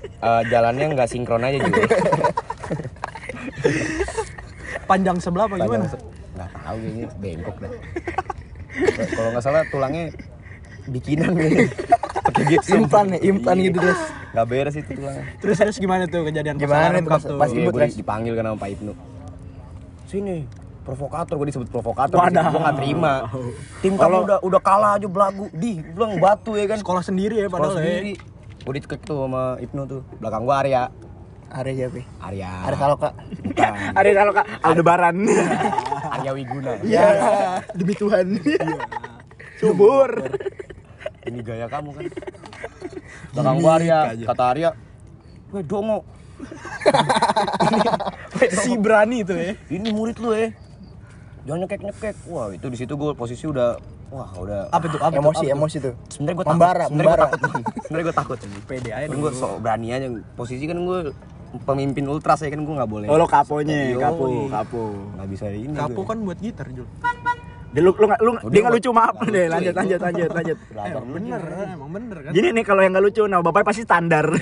Eh, 0.00 0.42
jalannya 0.48 0.86
nggak 0.96 1.08
sinkron 1.08 1.44
aja 1.46 1.58
juga. 1.62 1.82
Panjang 4.90 5.16
sebelah 5.22 5.46
apa 5.46 5.54
gimana? 5.60 5.86
Tahu 6.70 6.76
kayaknya 6.80 7.06
bengkok 7.16 7.56
dah. 7.58 7.72
Kalau 9.10 9.28
nggak 9.30 9.42
salah 9.42 9.62
tulangnya 9.66 10.04
bikinan 10.86 11.30
kayaknya. 11.34 11.66
Pakai 12.20 12.44
gipsum. 12.46 12.84
Implan 12.84 13.06
ya, 13.08 13.18
implan 13.24 13.56
Iya. 13.56 13.66
gitu 13.66 13.78
terus. 13.80 14.00
Nggak 14.30 14.46
beres 14.46 14.74
itu 14.76 14.90
tulangnya. 14.94 15.24
Terus 15.38 15.56
terus 15.58 15.76
gimana 15.76 16.02
tuh 16.06 16.22
kejadian 16.22 16.54
Gimana 16.56 16.96
pas- 17.02 17.24
tuh? 17.24 17.34
pas 17.36 17.50
Ribut, 17.50 17.74
gue 17.74 17.82
Res. 17.82 17.96
dipanggil 17.96 18.32
kan 18.32 18.44
sama 18.46 18.58
Pak 18.58 18.70
Ibnu. 18.70 18.92
Sini, 20.06 20.36
provokator 20.80 21.34
gue 21.34 21.48
disebut 21.50 21.68
provokator. 21.68 22.16
Wadah. 22.16 22.44
Gue 22.46 22.60
nggak 22.60 22.76
terima. 22.78 23.12
Tim 23.80 23.94
kamu 23.94 24.16
udah 24.24 24.38
udah 24.40 24.60
kalah 24.60 24.92
aja 24.94 25.06
belagu. 25.06 25.50
Di, 25.50 25.82
bilang 25.84 26.18
batu 26.18 26.54
ya 26.54 26.66
kan. 26.66 26.78
Sekolah 26.78 27.02
sendiri 27.02 27.34
ya 27.36 27.46
Sekolah 27.46 27.66
padahal 27.66 27.74
ya. 27.74 27.82
sendiri. 27.82 28.12
Gue 28.60 28.72
dicekek 28.76 29.00
tuh 29.02 29.24
sama 29.24 29.42
Ibnu 29.58 29.82
tuh. 29.88 30.00
Belakang 30.18 30.42
gua 30.44 30.56
Arya. 30.60 30.82
Arya 31.50 31.72
siapa? 31.74 32.00
Arya. 32.22 32.50
Arya 32.70 32.78
Saloka. 32.78 33.10
Bukan. 33.42 33.72
Ada 33.98 34.08
kalau 34.14 34.32
Kak 34.32 34.46
Aldebaran. 34.62 35.16
Arya 36.14 36.30
Wiguna. 36.38 36.72
Iya. 36.86 37.06
Demi 37.74 37.94
Tuhan. 37.98 38.38
Subur. 39.58 40.10
Ini 41.26 41.38
gaya 41.42 41.66
kamu 41.66 41.90
kan. 41.90 42.04
Belakang 43.34 43.56
gua 43.62 43.72
Arya, 43.78 43.98
kata 44.26 44.44
Arya, 44.46 44.70
"Weh, 45.54 45.62
dongo. 45.62 46.02
si 48.64 48.72
berani 48.80 49.22
tuh 49.22 49.36
ya. 49.36 49.52
Ini 49.68 49.88
murid 49.92 50.16
lu 50.18 50.32
ya. 50.32 50.48
Jangan 51.44 51.66
nyekek-nyekek." 51.66 52.16
Wah, 52.26 52.50
itu 52.50 52.66
di 52.66 52.78
situ 52.78 52.94
gua 52.96 53.12
posisi 53.12 53.44
udah 53.46 53.76
wah, 54.10 54.30
udah 54.34 54.60
Apa 54.74 54.86
tuh? 54.90 54.98
Emosi, 54.98 55.46
emosi 55.50 55.76
tuh. 55.78 55.94
Sebenarnya 56.10 56.36
gue 56.36 56.46
takut. 56.46 56.62
Sebenarnya 56.90 57.14
gue 57.14 57.20
takut. 57.22 57.40
Sebenarnya 57.86 58.04
gue 58.04 58.16
takut. 58.16 58.38
Pede 58.66 58.90
aja 58.90 59.06
Kan 59.06 59.18
gue 59.22 59.32
sok 59.34 59.52
berani 59.62 59.88
aja. 59.94 60.06
Posisi 60.34 60.64
kan 60.66 60.78
gue 60.82 61.00
pemimpin 61.60 62.04
ultras 62.04 62.38
ya 62.38 62.48
kan 62.48 62.60
gue 62.60 62.72
nggak 62.72 62.86
boleh. 62.86 63.06
Oh 63.06 63.14
lo 63.14 63.26
kaponya, 63.26 63.94
kapo, 63.94 64.24
kapo. 64.46 64.82
Nggak 65.14 65.28
bisa 65.28 65.44
ini. 65.48 65.74
Kapo 65.74 65.92
gue. 65.96 66.06
kan 66.06 66.16
buat 66.20 66.38
gitar 66.38 66.66
Jul. 66.68 66.86
Dia 67.70 67.80
lu 67.80 67.90
lu 67.92 68.04
nggak- 68.04 68.18
lu 68.20 68.30
Oh, 68.32 68.50
dia 68.50 68.60
nggak 68.60 68.74
lucu 68.76 68.90
maaf 68.90 69.14
deh. 69.20 69.46
lucu, 69.46 69.46
Lanjut 69.48 69.70
ya. 69.70 69.78
lanjut 69.78 70.00
lanjut 70.00 70.30
lanjut. 70.32 70.58
Belajar 70.70 71.00
dulu 71.00 71.14
Bener, 71.16 71.42
emang 71.68 71.90
bener 71.92 72.16
kan? 72.20 72.30
Gini 72.32 72.48
nih 72.50 72.64
kalau 72.64 72.80
yang 72.80 72.92
nggak 72.92 73.04
lucu, 73.04 73.22
nah 73.24 73.38
bapaknya 73.40 73.66
pasti 73.66 73.82
standar. 73.82 74.26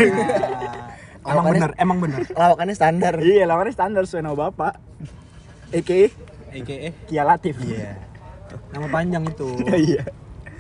Ah, 1.19 1.35
emang 1.35 1.45
Lawakannya- 1.45 1.61
bener, 1.61 1.71
emang 1.77 1.99
bener. 1.99 2.21
Lawakannya 2.31 2.75
standar. 2.75 3.15
iya, 3.21 3.45
lawannya 3.45 3.75
standar 3.75 4.03
sesuai 4.03 4.23
nama 4.23 4.37
bapak. 4.39 4.73
Eke 5.71 6.09
EKE. 6.51 6.89
Kia 7.05 7.21
Latif. 7.23 7.61
Iya. 7.61 8.01
Nama 8.73 8.87
panjang 8.89 9.25
itu. 9.27 9.49
Iya. 9.89 10.09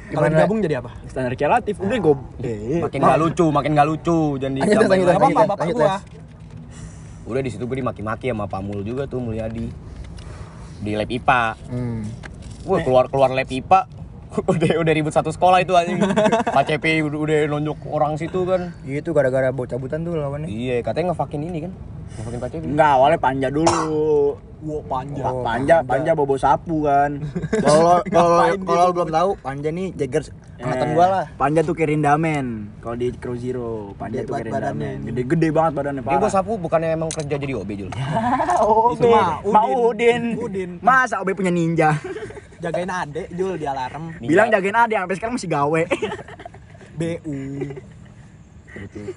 Kalau 0.08 0.24
Gimana? 0.24 0.34
digabung 0.34 0.58
jadi 0.60 0.74
apa? 0.78 0.90
Standar 1.04 1.32
relatif. 1.32 1.74
Udah 1.78 1.96
gue. 1.96 2.14
Makin 2.80 2.98
nggak 2.98 3.18
lucu, 3.18 3.46
makin 3.48 3.70
nggak 3.72 3.88
lucu. 3.88 4.18
Jangan 4.36 4.52
Lanjut, 4.54 4.66
ditambahin 4.66 4.88
lanjut, 4.98 5.08
lagi. 5.08 5.16
Apa 5.16 5.24
apa 5.24 5.28
lanjut, 5.28 5.46
bapak 5.46 5.58
lanjut, 5.58 5.76
gua? 5.78 5.96
Udah 7.28 7.44
di 7.44 7.52
situ 7.52 7.68
gue 7.68 7.84
dimaki-maki 7.84 8.32
sama 8.32 8.48
Pak 8.48 8.64
Mul 8.64 8.80
juga 8.80 9.04
tuh 9.04 9.20
Mulyadi. 9.20 9.68
Di 10.80 10.96
lab 10.96 11.10
IPA. 11.12 11.42
Hmm. 11.68 12.08
Wah, 12.64 12.80
keluar 12.80 13.04
keluar 13.12 13.30
lab 13.36 13.46
IPA. 13.46 13.80
udah 14.52 14.72
udah 14.84 14.92
ribut 14.92 15.12
satu 15.12 15.32
sekolah 15.32 15.60
itu 15.64 15.72
anjing. 15.76 16.00
Pak 16.56 16.64
CP 16.68 17.04
udah, 17.04 17.18
udah 17.20 17.36
nunjuk 17.48 17.78
orang 17.88 18.16
situ 18.16 18.44
kan. 18.44 18.72
Itu 18.84 19.12
gara-gara 19.12 19.52
bau 19.52 19.68
cabutan 19.68 20.04
tuh 20.04 20.16
lawannya. 20.16 20.48
Iya, 20.48 20.80
katanya 20.84 21.12
ngefakin 21.12 21.40
ini 21.48 21.58
kan. 21.68 21.72
Ngefakin 22.16 22.38
Pak 22.40 22.48
CP. 22.52 22.62
Enggak, 22.64 22.90
awalnya 22.96 23.18
panja 23.20 23.48
dulu. 23.48 24.36
Wah, 24.58 24.82
panjang. 24.82 25.22
Oh, 25.24 25.46
panja, 25.46 25.76
panja 25.86 26.10
bobo 26.12 26.34
sapu 26.34 26.82
kan. 26.82 27.22
Kalau 27.64 28.02
kalau 28.58 28.90
belum 28.90 29.06
tahu, 29.08 29.30
Panja 29.38 29.70
nih 29.70 29.94
Jaggers 29.94 30.34
angkatan 30.58 30.82
Eh, 30.84 30.92
gua 30.92 31.06
lah. 31.06 31.24
Panja 31.38 31.62
tuh 31.62 31.72
kayak 31.72 31.94
Rindamen. 31.94 32.66
Kalau 32.82 32.96
di 32.98 33.14
Crow 33.14 33.38
Zero, 33.38 33.94
Panja 33.94 34.18
Gede 34.18 34.26
tuh 34.26 34.34
Rindamen. 34.34 34.54
badannya. 34.58 34.90
Gede-gede 35.06 35.48
banget 35.48 35.72
badannya 35.72 36.02
Dia 36.02 36.10
bos 36.12 36.26
parah. 36.26 36.34
sapu 36.34 36.52
bukannya 36.58 36.88
emang 36.92 37.06
kerja 37.08 37.38
jadi 37.38 37.54
OB 37.54 37.70
Jul. 37.72 37.90
Oh, 38.58 38.90
Itu 38.92 39.06
mah 39.06 39.38
Mau 39.44 39.94
Udin. 39.94 40.34
Udin. 40.34 40.70
Masa 40.80 41.22
OB 41.22 41.30
punya 41.32 41.54
ninja? 41.54 41.94
Jagain 42.58 42.90
adek 42.90 43.30
Jul 43.30 43.54
di 43.54 43.64
alarm. 43.64 44.18
Bilang 44.18 44.50
jagain 44.50 44.74
ade 44.74 44.98
sampai 44.98 45.14
sekarang 45.14 45.34
masih 45.38 45.46
gawe. 45.48 45.82
BU. 46.98 47.38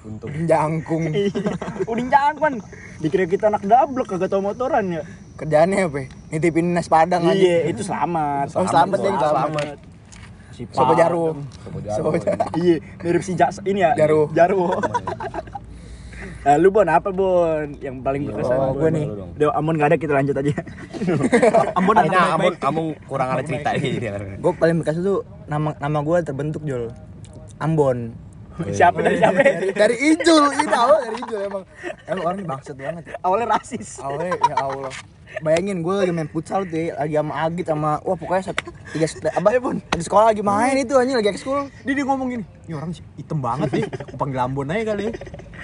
Untuk 0.04 0.30
Jangkung. 0.42 1.10
Udin 1.84 2.06
jangkon. 2.06 2.62
Dikira 2.98 3.26
kita 3.26 3.46
anak 3.48 3.62
dablek 3.62 4.06
kagak 4.06 4.30
tau 4.30 4.38
motoran 4.38 4.86
ya. 4.88 5.02
Kerjaannya 5.42 5.90
apa? 5.90 6.06
Nitipin 6.30 6.70
nasi 6.70 6.86
padang 6.86 7.26
aja. 7.26 7.34
Iya, 7.34 7.74
itu 7.74 7.82
selamat. 7.82 8.54
Oh, 8.54 8.62
selamat 8.62 8.98
selamat. 9.02 9.66
Si 10.54 10.62
Sopo 10.70 10.94
Pak. 10.94 11.02
jarum. 11.02 11.36
Sopo 11.66 11.78
Sopo 11.82 12.14
jarum. 12.14 12.46
Iya, 12.62 12.76
mirip 13.02 13.22
si 13.26 13.34
Jas 13.34 13.58
ini 13.66 13.82
ya. 13.82 13.90
Jaru. 13.98 14.30
Jaru. 14.30 14.70
Nah, 16.46 16.54
lu 16.62 16.70
Bon 16.70 16.86
apa 16.86 17.10
Bon 17.10 17.74
yang 17.82 18.06
paling 18.06 18.30
berkesan? 18.30 18.54
Oh, 18.54 18.70
gua 18.78 18.94
nih. 18.94 19.10
Udah 19.10 19.50
Amon 19.58 19.74
gak 19.82 19.88
ada 19.90 19.98
kita 19.98 20.14
lanjut 20.14 20.38
aja. 20.38 20.54
Ambon 21.74 21.94
Ini 21.98 22.06
anak 22.14 22.30
Amon, 22.38 22.54
kamu 22.62 22.82
kurang 23.10 23.28
ada 23.34 23.42
cerita 23.42 23.74
ini. 23.74 23.98
Gue 24.38 24.52
paling 24.54 24.78
bekas 24.78 25.02
itu 25.02 25.26
nama 25.50 25.74
nama 25.82 25.98
gue 26.06 26.18
terbentuk 26.22 26.62
Jol. 26.62 26.94
Ambon. 27.58 28.14
siapa 28.78 28.98
dari 29.02 29.16
siapa? 29.18 29.42
Dari, 29.42 29.74
dari 29.82 29.96
Ijul, 30.12 30.44
ini 30.60 30.74
awal 30.76 30.98
dari 31.08 31.16
Ijul 31.18 31.40
emang. 31.50 31.64
Emang 32.06 32.24
orang 32.30 32.38
bangsat 32.46 32.76
banget 32.78 33.04
ya. 33.10 33.14
Awalnya 33.24 33.46
rasis. 33.58 33.98
Awalnya 33.98 34.38
ya 34.38 34.56
Allah. 34.60 34.92
Bayangin 35.40 35.80
gue 35.80 35.94
lagi 35.96 36.12
main 36.12 36.28
futsal 36.28 36.62
tuh 36.62 36.76
ya, 36.76 36.92
lagi 36.94 37.14
sama 37.14 37.32
Agit 37.40 37.64
sama 37.64 37.90
wah 38.00 38.12
pokoknya 38.12 38.42
satu 38.44 38.68
tiga 38.90 39.06
apa 39.32 39.48
di 39.72 40.02
sekolah 40.02 40.24
lagi 40.28 40.42
main 40.42 40.76
itu 40.76 40.92
anjing 40.92 41.16
lagi 41.16 41.30
ekskul. 41.30 41.72
Dia, 41.80 41.94
dia 41.94 42.04
ngomong 42.04 42.28
gini, 42.28 42.44
ini 42.62 42.72
orang 42.72 42.90
sih 42.90 43.00
hitam 43.14 43.38
banget 43.38 43.72
nih. 43.72 43.84
Gua 43.88 44.18
panggil 44.18 44.38
Ambon 44.38 44.68
aja 44.68 44.84
kali. 44.86 45.08
ya." 45.08 45.12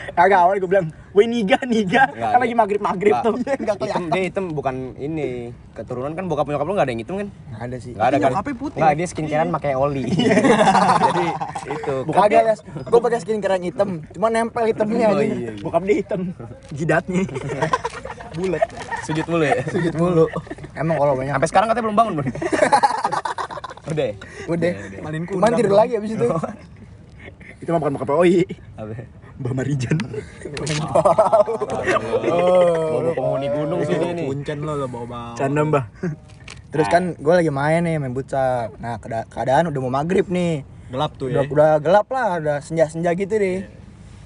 Kagak 0.09 0.39
awalnya 0.39 0.61
gue 0.61 0.71
bilang, 0.71 0.87
"Woi 1.11 1.27
niga, 1.27 1.59
niga." 1.65 2.07
Kan 2.09 2.39
lagi 2.39 2.49
dia- 2.49 2.57
maghrib-maghrib 2.57 3.13
Nggak, 3.13 3.25
tuh. 3.27 3.35
hitam, 3.85 4.03
dia 4.09 4.23
hitam 4.25 4.45
bukan 4.49 4.75
ini 4.97 5.51
keturunan 5.75 6.13
kan 6.13 6.25
bokap 6.25 6.47
nyokap 6.47 6.65
lu 6.65 6.73
nggak 6.73 6.87
ada 6.87 6.93
yang 6.93 7.03
hitam 7.03 7.17
kan 7.17 7.29
Nggak 7.29 7.63
ada 7.65 7.77
sih. 7.79 7.93
nggak 7.93 8.07
ada 8.09 8.17
Tapi 8.17 8.51
kan 8.51 8.57
putih. 8.57 8.79
nggak 8.79 8.93
dia 8.95 9.07
skincarean 9.07 9.51
pakai 9.51 9.73
oli 9.75 10.05
jadi 11.05 11.27
itu 11.69 11.95
Bukan 12.05 12.21
ada 12.21 12.39
les. 12.45 12.61
Gue 12.65 13.01
pakai 13.01 13.19
skin 13.19 13.39
keren 13.39 13.63
hitam, 13.63 13.89
cuma 14.09 14.27
nempel 14.29 14.65
hitamnya 14.65 15.07
Oh, 15.09 15.19
aja. 15.19 15.27
iya. 15.27 15.51
Bokap 15.59 15.83
dia 15.83 15.97
hitam. 15.97 16.21
Jidatnya. 16.71 17.23
bulat 18.39 18.63
sujud 19.03 19.27
mulu 19.27 19.45
ya 19.45 19.57
Sujud 19.67 19.95
mulu. 19.95 20.25
Emang 20.73 20.95
kalau 20.95 21.13
banyak 21.13 21.35
sampai 21.35 21.49
sekarang 21.49 21.67
katanya 21.69 21.85
belum 21.85 21.99
bangun 21.99 22.15
udah 23.89 24.05
ya? 24.05 24.15
udah. 24.47 24.73
Malin 25.01 25.23
kundang 25.25 25.53
tidur 25.55 25.73
dong. 25.73 25.81
lagi 25.81 25.93
abis 25.97 26.11
itu. 26.13 26.27
Itu 27.59 27.69
mah 27.69 27.81
bukan 27.81 27.93
bokap 27.97 28.11
Oi. 28.15 28.45
apa 28.77 28.95
Mbak 29.39 29.53
Marijan. 29.55 29.97
oh 32.29 32.99
bawa 33.01 33.13
penghuni 33.15 33.47
gunung 33.49 33.81
sih 33.83 33.95
dia 33.95 34.13
nih 34.13 34.27
Kuncen 34.27 34.59
lo 34.61 34.73
lo 34.75 34.87
bawa-bawa. 34.87 35.35
Canda 35.35 35.63
Mbah. 35.63 35.85
Terus 36.69 36.87
kan 36.87 37.15
gue 37.15 37.35
lagi 37.35 37.49
main 37.49 37.81
nih 37.81 37.97
main 37.97 38.13
futsal. 38.13 38.75
Nah 38.77 38.99
keada- 38.99 39.27
keadaan 39.27 39.71
udah 39.71 39.81
mau 39.81 39.93
maghrib 39.93 40.27
nih. 40.29 40.63
Gelap 40.89 41.17
tuh 41.17 41.29
Udah, 41.29 41.45
ya. 41.45 41.49
udah 41.49 41.73
gelap 41.79 42.09
lah, 42.09 42.29
udah 42.39 42.57
senja-senja 42.59 43.13
gitu 43.13 43.35
deh. 43.35 43.65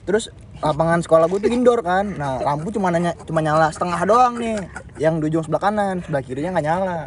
Terus 0.02 0.30
lapangan 0.62 1.02
sekolah 1.02 1.26
gue 1.26 1.38
tuh 1.42 1.50
indoor 1.50 1.82
kan. 1.82 2.14
Nah 2.14 2.38
lampu 2.38 2.70
cuma 2.70 2.94
nanya, 2.94 3.12
cuma 3.26 3.42
nyala 3.42 3.68
setengah 3.74 3.98
doang 4.06 4.38
nih. 4.38 4.56
Yang 4.96 5.14
di 5.18 5.24
ujung 5.34 5.44
sebelah 5.44 5.62
kanan, 5.68 5.96
sebelah 6.06 6.22
kirinya 6.22 6.50
nggak 6.56 6.66
nyala. 6.70 6.98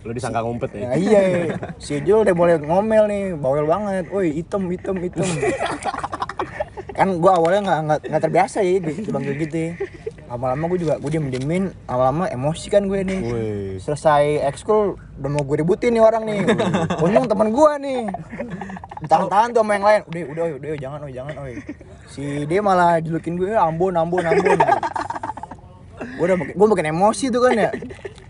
lu 0.00 0.16
disangka 0.16 0.40
ngumpet 0.40 0.72
ya 0.72 0.88
Nah, 0.88 0.96
iya, 0.96 1.20
si 1.76 2.00
Jul 2.00 2.24
udah 2.24 2.32
mulai 2.32 2.56
ngomel 2.56 3.04
nih, 3.04 3.24
bawel 3.36 3.68
banget. 3.68 4.08
Woi, 4.08 4.32
hitam, 4.32 4.64
hitam, 4.72 4.96
hitam. 4.96 5.28
kan 6.96 7.20
gua 7.20 7.36
awalnya 7.36 7.60
nggak 7.68 7.80
nggak 7.84 7.98
nggak 8.08 8.22
terbiasa 8.24 8.64
ya 8.64 8.80
di 8.80 8.96
dipanggil 8.96 9.36
gitu. 9.36 9.76
Lama-lama 10.30 10.72
gue 10.72 10.86
juga 10.86 10.94
gue 10.96 11.10
diem 11.10 11.26
diemin, 11.26 11.64
lama-lama 11.84 12.32
emosi 12.32 12.72
kan 12.72 12.88
gue 12.88 13.00
nih. 13.02 13.20
Wih. 13.28 13.70
Selesai 13.82 14.40
ekskul 14.48 14.96
udah 15.20 15.28
mau 15.28 15.44
gue 15.44 15.60
ributin 15.60 15.92
nih 15.92 16.00
orang 16.00 16.24
nih. 16.24 16.48
Untung 17.04 17.28
teman 17.28 17.52
gua 17.52 17.76
nih. 17.76 18.08
Ditahan-tahan 19.04 19.52
tuh 19.52 19.60
sama 19.60 19.72
yang 19.76 19.84
lain. 19.84 20.00
Udah, 20.08 20.22
udah, 20.32 20.44
udah, 20.56 20.70
jangan, 20.80 20.98
oi, 21.04 21.12
jangan, 21.12 21.34
oi. 21.44 21.54
Si 22.10 22.22
dia 22.44 22.60
malah 22.60 22.98
julukin 22.98 23.34
gue, 23.34 23.54
Ambon, 23.54 23.94
Ambon, 23.94 24.20
Ambon. 24.20 24.58
gue 26.00 26.24
udah 26.26 26.36
gue 26.36 26.66
makin 26.68 26.86
emosi 26.90 27.28
tuh 27.28 27.40
kan 27.40 27.54
ya. 27.56 27.70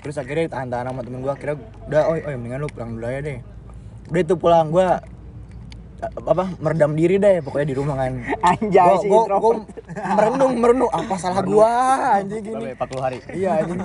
Terus 0.01 0.17
akhirnya 0.17 0.47
tahan-tahan 0.49 0.87
sama 0.87 1.01
temen 1.01 1.21
gue 1.21 1.33
akhirnya 1.33 1.57
udah 1.87 2.03
oi 2.07 2.21
oi 2.23 2.35
mendingan 2.35 2.61
lu 2.61 2.69
pulang 2.69 2.91
dulu 2.95 3.05
aja 3.05 3.21
deh. 3.21 3.39
Udah 4.09 4.21
itu 4.21 4.35
pulang 4.37 4.67
gue 4.69 4.87
apa 6.01 6.45
meredam 6.57 6.97
diri 6.97 7.17
deh 7.17 7.41
pokoknya 7.41 7.67
di 7.67 7.77
rumah 7.77 7.97
kan. 7.99 8.13
Anjay 8.43 9.05
Gua- 9.05 9.29
gua- 9.29 9.39
gua 9.39 9.53
merenung 10.15 10.53
merenung 10.57 10.91
apa 10.91 11.15
salah 11.17 11.43
gua? 11.43 11.73
Anjing 12.17 12.41
gini. 12.43 12.63
Ya? 12.63 12.75
40 12.75 13.01
hari. 13.01 13.19
Iya 13.31 13.51
anjing. 13.59 13.81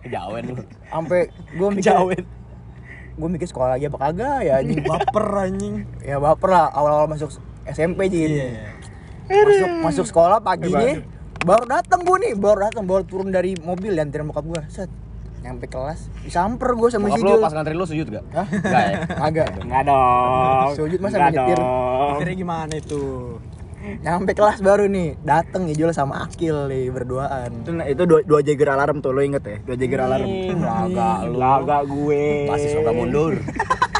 Kejawen 0.00 0.42
lu. 0.48 0.54
Sampai 0.86 1.20
gue 1.50 1.68
mikir 1.70 1.86
Jauhin. 1.88 2.24
gue 3.12 3.28
mikir 3.28 3.44
sekolah 3.44 3.76
lagi 3.76 3.84
apa 3.84 3.98
kagak 4.00 4.38
ya 4.42 4.52
anjing. 4.58 4.80
Baper 4.80 5.26
anjing. 5.40 5.74
ya 6.00 6.16
baper 6.16 6.48
lah 6.48 6.66
awal-awal 6.70 7.06
masuk 7.06 7.28
SMP 7.66 8.06
jadi 8.06 8.26
Iya. 8.48 8.79
Masuk 9.30 9.70
masuk 9.80 10.06
sekolah 10.06 10.38
paginya 10.38 11.00
baru 11.40 11.64
datang 11.64 12.02
gue 12.02 12.16
nih 12.20 12.32
baru 12.34 12.58
datang 12.66 12.84
baru 12.84 13.02
turun 13.02 13.30
dari 13.30 13.56
mobil 13.56 13.94
dianterin 13.94 14.28
bokap 14.28 14.44
gue 14.44 14.62
set 14.68 14.90
nyampe 15.40 15.64
kelas 15.66 16.12
disamper 16.20 16.76
gue 16.76 16.88
sama 16.92 17.08
Bokap 17.08 17.16
si 17.16 17.22
lu 17.24 17.30
Jul 17.30 17.40
pas 17.40 17.52
ngantri 17.56 17.72
lu 17.72 17.86
sujud 17.88 18.06
gak? 18.12 18.24
Hah? 18.28 18.44
Enggak 18.44 18.84
ya? 18.84 18.96
Enggak 19.64 19.82
dong. 19.88 20.68
Sujud 20.76 20.98
masa 21.00 21.16
Nggak 21.16 21.32
menyetir? 21.32 21.56
dong. 21.56 22.10
Akhirnya 22.12 22.36
gimana 22.36 22.72
itu? 22.76 23.02
nyampe 23.80 24.36
kelas 24.36 24.60
baru 24.60 24.84
nih 24.84 25.16
dateng 25.24 25.64
Ijul 25.64 25.96
sama 25.96 26.28
Akil 26.28 26.68
nih 26.68 26.92
berduaan 26.92 27.64
Itu, 27.64 27.72
itu 27.80 28.02
dua, 28.04 28.20
dua 28.28 28.40
jager 28.44 28.68
alarm 28.68 29.00
tuh, 29.00 29.16
lo 29.16 29.24
inget 29.24 29.40
ya? 29.40 29.56
Dua 29.64 29.76
jager 29.80 30.00
alarm. 30.04 30.28
Laga 30.60 31.10
lu. 31.24 31.40
Laga 31.40 31.78
gue. 31.88 32.44
Masih 32.44 32.68
suka 32.76 32.92
mundur. 33.00 33.40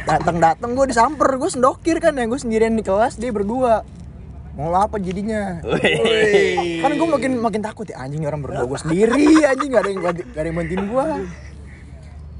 dateng 0.04 0.36
dateng 0.36 0.76
gue 0.76 0.84
disamper 0.84 1.40
gue 1.40 1.48
sendokir 1.48 1.96
kan 1.96 2.12
ya 2.12 2.28
gue 2.28 2.36
sendirian 2.36 2.76
di 2.76 2.84
kelas 2.84 3.16
dia 3.16 3.32
berdua 3.32 3.80
mau 4.60 4.76
apa 4.76 4.96
jadinya 4.96 5.56
Wih. 5.64 6.80
kan 6.80 6.92
gue 6.92 7.08
makin 7.08 7.32
makin 7.38 7.60
takut 7.60 7.84
ya 7.84 7.96
anjing 7.98 8.20
orang 8.22 8.40
berdua 8.40 8.62
gue 8.62 8.78
sendiri 8.78 9.24
anjing 9.42 9.70
gak 9.70 9.80
ada 9.80 9.88
yang 9.88 10.00
gak 10.00 10.12
ada 10.36 10.44
yang 10.44 10.56
bantuin 10.56 10.84
gue 10.84 11.06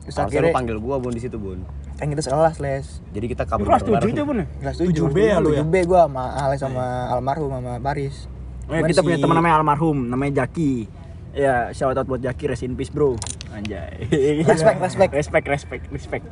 terus 0.02 0.14
Harusnya 0.14 0.20
lu 0.20 0.28
akhirnya 0.42 0.52
panggil 0.52 0.76
gua 0.78 0.96
Bun 0.96 1.12
di 1.12 1.20
situ, 1.20 1.36
Bun. 1.36 1.60
kan 1.94 2.06
kita 2.06 2.20
sekelas 2.20 2.56
les 2.58 2.86
Jadi 3.10 3.26
kita 3.28 3.42
kabur 3.44 3.64
kelas 3.64 3.82
tujuh 3.82 3.94
bareng-bareng. 3.94 4.16
itu 4.16 4.22
pun 4.22 4.36
ya? 4.36 4.46
kelas 4.58 4.76
7B 4.80 5.16
ya 5.22 5.36
lu 5.38 5.48
ya? 5.50 5.62
7B 5.62 5.74
gue 5.86 6.00
sama 6.02 6.24
Ale 6.34 6.56
sama 6.56 6.84
almarhum 7.08 7.50
sama 7.50 7.72
Baris 7.78 8.16
Oh, 8.64 8.72
ya, 8.72 8.86
kita 8.86 9.00
si- 9.00 9.04
punya 9.04 9.18
teman 9.18 9.34
namanya 9.34 9.54
almarhum, 9.56 9.98
namanya 10.06 10.32
Jaki. 10.40 10.86
Ya, 11.32 11.70
shout 11.70 11.90
out 11.92 12.06
buat 12.06 12.18
Jaki, 12.18 12.46
rest 12.46 12.62
in 12.62 12.72
peace, 12.72 12.86
bro. 12.88 13.18
Anjay. 13.50 14.06
Respect, 14.46 14.78
respect. 14.78 15.10
respect, 15.12 15.46
respect, 15.48 15.84
respect. 15.90 16.24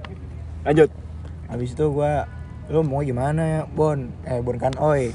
Lanjut. 0.62 0.86
Habis 1.46 1.74
itu 1.74 1.84
gua 1.88 2.30
lu 2.66 2.86
mau 2.86 3.02
gimana 3.02 3.42
ya, 3.42 3.60
Bon? 3.66 4.06
Eh, 4.22 4.38
Bon 4.38 4.54
kan 4.54 4.70
oi. 4.78 5.10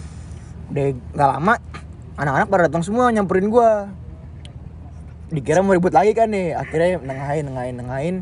Udah 0.71 0.85
nggak 0.95 1.29
lama 1.39 1.53
anak-anak 2.13 2.47
pada 2.47 2.63
datang 2.69 2.83
semua 2.85 3.09
nyamperin 3.09 3.49
gua. 3.49 3.89
Dikira 5.33 5.65
mau 5.65 5.73
ribut 5.73 5.91
lagi 5.91 6.13
kan 6.13 6.29
nih. 6.29 6.53
Akhirnya 6.53 7.01
nengahin, 7.01 7.43
nengahin, 7.49 7.75
nengahin. 7.81 8.15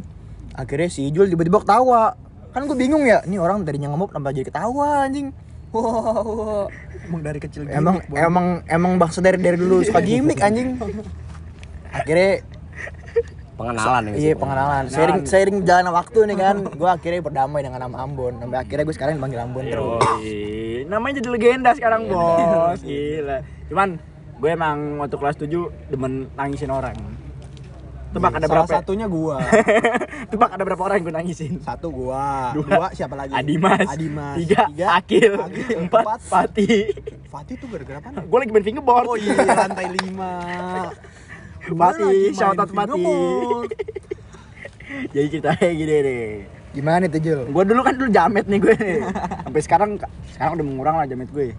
Akhirnya 0.55 0.87
si 0.87 1.11
Ijul 1.11 1.27
tiba-tiba 1.27 1.59
ketawa. 1.59 2.15
Kan 2.51 2.67
gue 2.67 2.75
bingung 2.75 3.07
ya, 3.07 3.23
ini 3.23 3.39
orang 3.39 3.63
tadinya 3.63 3.91
ngemuk 3.91 4.11
kenapa 4.11 4.35
jadi 4.35 4.47
ketawa 4.51 5.07
anjing. 5.07 5.31
Wow, 5.71 6.67
Emang 7.07 7.23
dari 7.23 7.39
kecil 7.39 7.63
gini. 7.63 7.71
emang 7.71 8.03
emang 8.11 8.59
emang 8.67 8.99
bangsa 8.99 9.23
dari 9.23 9.39
dari 9.39 9.55
dulu 9.55 9.79
suka 9.87 10.03
gimmick 10.03 10.43
anjing. 10.43 10.75
Akhirnya 11.95 12.43
Pengenalan 13.61 14.01
ya. 14.09 14.13
Iya 14.17 14.33
pengenalan. 14.33 14.83
Sering 14.89 15.19
sering 15.29 15.57
jalan 15.61 15.93
waktu 15.93 16.19
nih 16.33 16.37
kan, 16.37 16.55
gue 16.65 16.89
akhirnya 16.89 17.21
berdamai 17.21 17.61
dengan 17.61 17.79
nama 17.85 17.95
Ambon. 18.01 18.41
Sampai 18.41 18.57
akhirnya 18.57 18.83
gue 18.89 18.95
sekarang 18.97 19.13
dipanggil 19.21 19.39
Ambon 19.45 19.65
terus. 19.69 20.01
Yoi. 20.25 20.89
Namanya 20.89 21.13
jadi 21.21 21.29
legenda 21.29 21.71
sekarang, 21.77 22.09
Bos. 22.09 22.81
Gila. 22.81 23.37
Cuman 23.69 23.89
gue 24.41 24.49
emang 24.49 24.97
waktu 24.97 25.15
kelas 25.21 25.37
7 25.37 25.93
demen 25.93 26.25
nangisin 26.33 26.73
orang. 26.73 26.97
Tebak 28.11 28.43
ada 28.43 28.43
Salah 28.43 28.67
berapa? 28.67 28.73
satunya 28.83 29.07
gua. 29.07 29.39
Tebak 30.35 30.51
ada 30.51 30.63
berapa 30.67 30.83
orang 30.83 30.95
yang 30.99 31.05
gue 31.07 31.15
nangisin? 31.15 31.53
Satu 31.63 31.87
gua. 31.87 32.51
Dua. 32.51 32.67
Dua, 32.67 32.87
siapa 32.91 33.15
lagi? 33.15 33.31
Adimas. 33.31 33.87
Adimas. 33.87 34.35
Tiga, 34.35 34.67
Akil. 34.99 35.39
Akil. 35.39 35.87
Empat, 35.87 36.03
Empat. 36.03 36.19
Fatih. 36.27 36.91
Fatih 37.31 37.55
tuh 37.55 37.71
gara-gara 37.71 38.03
apa? 38.03 38.19
Gue 38.27 38.37
lagi 38.43 38.51
main 38.51 38.65
fingerboard. 38.67 39.07
Oh 39.07 39.15
iya, 39.15 39.31
lantai 39.47 39.95
lima. 39.95 40.31
Lagi 41.69 42.01
main 42.01 42.33
shout 42.33 42.57
out 42.57 42.69
fingerboard. 42.69 43.69
Jadi 45.13 45.27
ceritanya 45.29 45.69
gini 45.71 45.93
deh. 46.01 46.31
Gimana 46.71 47.03
tuh 47.05 47.19
Jul? 47.19 47.41
Gue 47.51 47.63
dulu 47.67 47.81
kan 47.83 47.93
dulu 47.95 48.09
jamet 48.09 48.45
nih 48.47 48.59
gue 48.59 48.75
nih. 48.75 48.99
Sampai 49.45 49.61
sekarang 49.61 49.89
sekarang 50.33 50.51
udah 50.57 50.65
mengurang 50.65 50.95
lah 50.97 51.05
jamet 51.05 51.29
gue. 51.29 51.53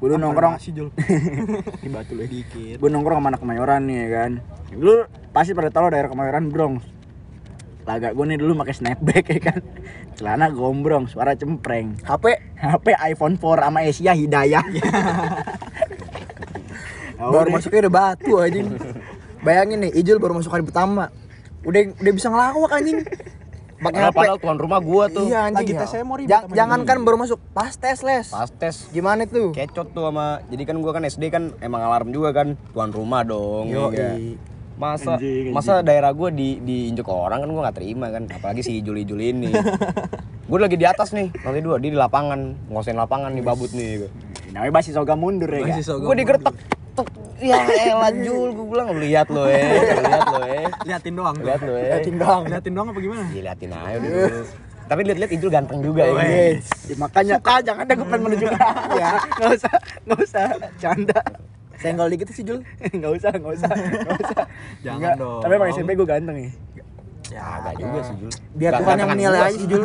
Gue 0.00 0.06
dulu 0.06 0.18
nongkrong 0.20 0.54
Masih 0.56 0.72
Jul. 0.74 0.88
di 1.84 1.88
batu 1.88 2.12
lah 2.16 2.24
Dikit. 2.24 2.76
gue 2.80 2.88
nongkrong 2.88 3.18
sama 3.20 3.28
anak 3.32 3.40
Kemayoran 3.40 3.80
nih 3.84 3.96
ya 3.96 4.08
kan 4.16 4.30
dulu 4.70 5.04
pasti 5.30 5.52
pada 5.52 5.68
tahu 5.68 5.92
daerah 5.92 6.08
Kemayoran 6.08 6.48
Bronx 6.48 6.88
lagak 7.84 8.16
gue 8.16 8.24
nih 8.24 8.38
dulu 8.40 8.54
pakai 8.64 8.74
snapback 8.76 9.24
ya 9.28 9.40
kan 9.50 9.60
celana 10.16 10.48
gombrong 10.48 11.04
suara 11.04 11.36
cempreng 11.36 12.00
HP 12.00 12.24
HP 12.56 12.86
iPhone 13.12 13.36
4 13.36 13.60
sama 13.60 13.78
Asia 13.84 14.12
Hidayah 14.16 14.64
Ya 17.20 17.28
baru 17.28 17.52
masuknya 17.52 17.84
udah 17.84 17.92
batu 17.92 18.32
anjing. 18.40 18.68
Bayangin 19.40 19.88
nih, 19.88 19.90
Ijul 19.96 20.20
baru 20.20 20.36
masuk 20.36 20.52
hari 20.52 20.62
pertama. 20.62 21.08
Udah 21.64 21.92
udah 21.96 22.12
bisa 22.12 22.28
ngelawak 22.28 22.72
anjing. 22.72 23.00
Pakai 23.80 24.00
HP. 24.04 24.12
padahal 24.12 24.36
tuan 24.36 24.60
rumah 24.60 24.76
gua 24.76 25.08
tuh. 25.08 25.24
Iya 25.24 25.48
anjing. 25.48 25.56
Lagi 25.56 25.72
ya. 25.72 25.80
tes 25.80 25.88
saya 25.88 26.04
mau 26.04 26.20
ribet 26.20 26.28
Ja- 26.28 26.44
jangan 26.52 26.84
kan 26.84 27.00
baru 27.00 27.16
masuk 27.16 27.40
pas 27.56 27.72
tes 27.72 28.04
les. 28.04 28.28
Pas 28.28 28.44
tes 28.46 28.76
Gimana 28.92 29.24
tuh? 29.24 29.56
kecot 29.56 29.88
tuh 29.90 30.04
sama 30.04 30.44
jadi 30.52 30.68
kan 30.68 30.76
gua 30.78 30.92
kan 30.92 31.02
SD 31.02 31.32
kan 31.32 31.56
emang 31.58 31.80
alarm 31.80 32.12
juga 32.12 32.36
kan 32.36 32.60
tuan 32.76 32.92
rumah 32.92 33.24
dong 33.24 33.72
Yo, 33.72 33.88
iya. 33.88 34.36
masa 34.76 35.16
Anjing, 35.16 35.56
masa 35.56 35.80
daerah 35.80 36.12
gua 36.12 36.28
di 36.28 36.60
diinjek 36.60 37.08
orang 37.08 37.40
kan 37.40 37.48
gua 37.48 37.60
nggak 37.64 37.76
terima 37.80 38.12
kan 38.12 38.28
apalagi 38.28 38.60
si 38.60 38.84
Juli 38.84 39.08
Juli 39.08 39.32
ini 39.32 39.48
gua 40.48 40.60
lagi 40.60 40.76
di 40.76 40.84
atas 40.84 41.16
nih 41.16 41.32
nanti 41.34 41.60
dua 41.60 41.80
dia 41.80 41.88
di 41.88 41.96
lapangan 41.96 42.68
ngosain 42.68 42.96
lapangan 42.96 43.32
nih 43.32 43.40
babut 43.40 43.72
nih 43.72 44.04
namanya 44.52 44.72
basi 44.74 44.92
soga 44.92 45.16
mundur 45.16 45.48
ya 45.48 45.64
Masih 45.64 45.84
kan 45.84 46.04
gua 46.04 46.14
digertek 46.14 46.54
tek 47.02 47.08
ya 47.40 47.56
elah 47.88 48.12
Jul 48.14 48.48
gua 48.50 48.66
bilang 48.66 48.88
lihat 48.94 49.26
lo 49.26 49.44
eh 49.44 49.64
lihat 49.98 50.26
lo 50.28 50.40
eh 50.44 50.66
Liatin 50.82 51.14
doang. 51.14 51.34
tuh. 51.34 51.44
lihat 51.44 51.60
lo 51.62 51.72
eh 51.72 51.84
Liatin 51.88 52.14
doang. 52.16 52.42
Liatin 52.44 52.72
doang 52.72 52.86
apa 52.88 52.98
gimana? 52.98 53.24
Iya, 53.26 53.40
liatin 53.46 53.70
aja 53.70 53.96
dulu. 53.96 54.24
tapi 54.82 55.00
lihat-lihat 55.04 55.32
Ijul 55.32 55.50
ganteng 55.50 55.78
juga 55.80 56.02
ya 56.02 56.12
Yes. 56.20 56.66
Ya, 56.84 56.94
makanya 56.96 57.34
suka 57.38 57.54
jangan 57.62 57.80
ada 57.80 57.94
gue 57.94 58.04
pengen 58.04 58.22
menunjukkan 58.26 58.58
ya 59.00 59.10
nggak 59.32 59.50
usah 59.54 59.74
nggak 60.02 60.18
usah 60.20 60.46
canda 60.76 61.20
Senggol 61.76 62.08
dikit 62.08 62.28
sih 62.28 62.42
Jul. 62.42 62.58
nggak 62.98 63.12
usah 63.14 63.30
nggak 63.32 63.54
usah 63.54 63.70
nggak 63.70 64.18
usah 64.20 64.42
Jangan 64.84 64.98
Nggak. 65.00 65.14
dong. 65.16 65.40
tapi 65.40 65.52
emang 65.54 65.70
SMP 65.70 65.90
gue 65.94 66.04
ganteng 66.04 66.36
ya 66.36 66.50
ya 67.30 67.42
agak 67.56 67.74
juga 67.78 67.98
sih 68.02 68.14
Jul 68.16 68.32
Biar 68.52 68.72
Tuhan 68.76 68.96
yang 68.96 69.10
menilai 69.14 69.38
aja 69.40 69.48
sih. 69.48 69.58
sih 69.58 69.66
Jul. 69.68 69.82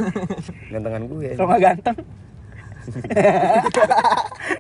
gantengan 0.67 1.03
gue 1.05 1.27
kalau 1.31 1.47
nggak 1.47 1.61
ganteng 1.63 1.97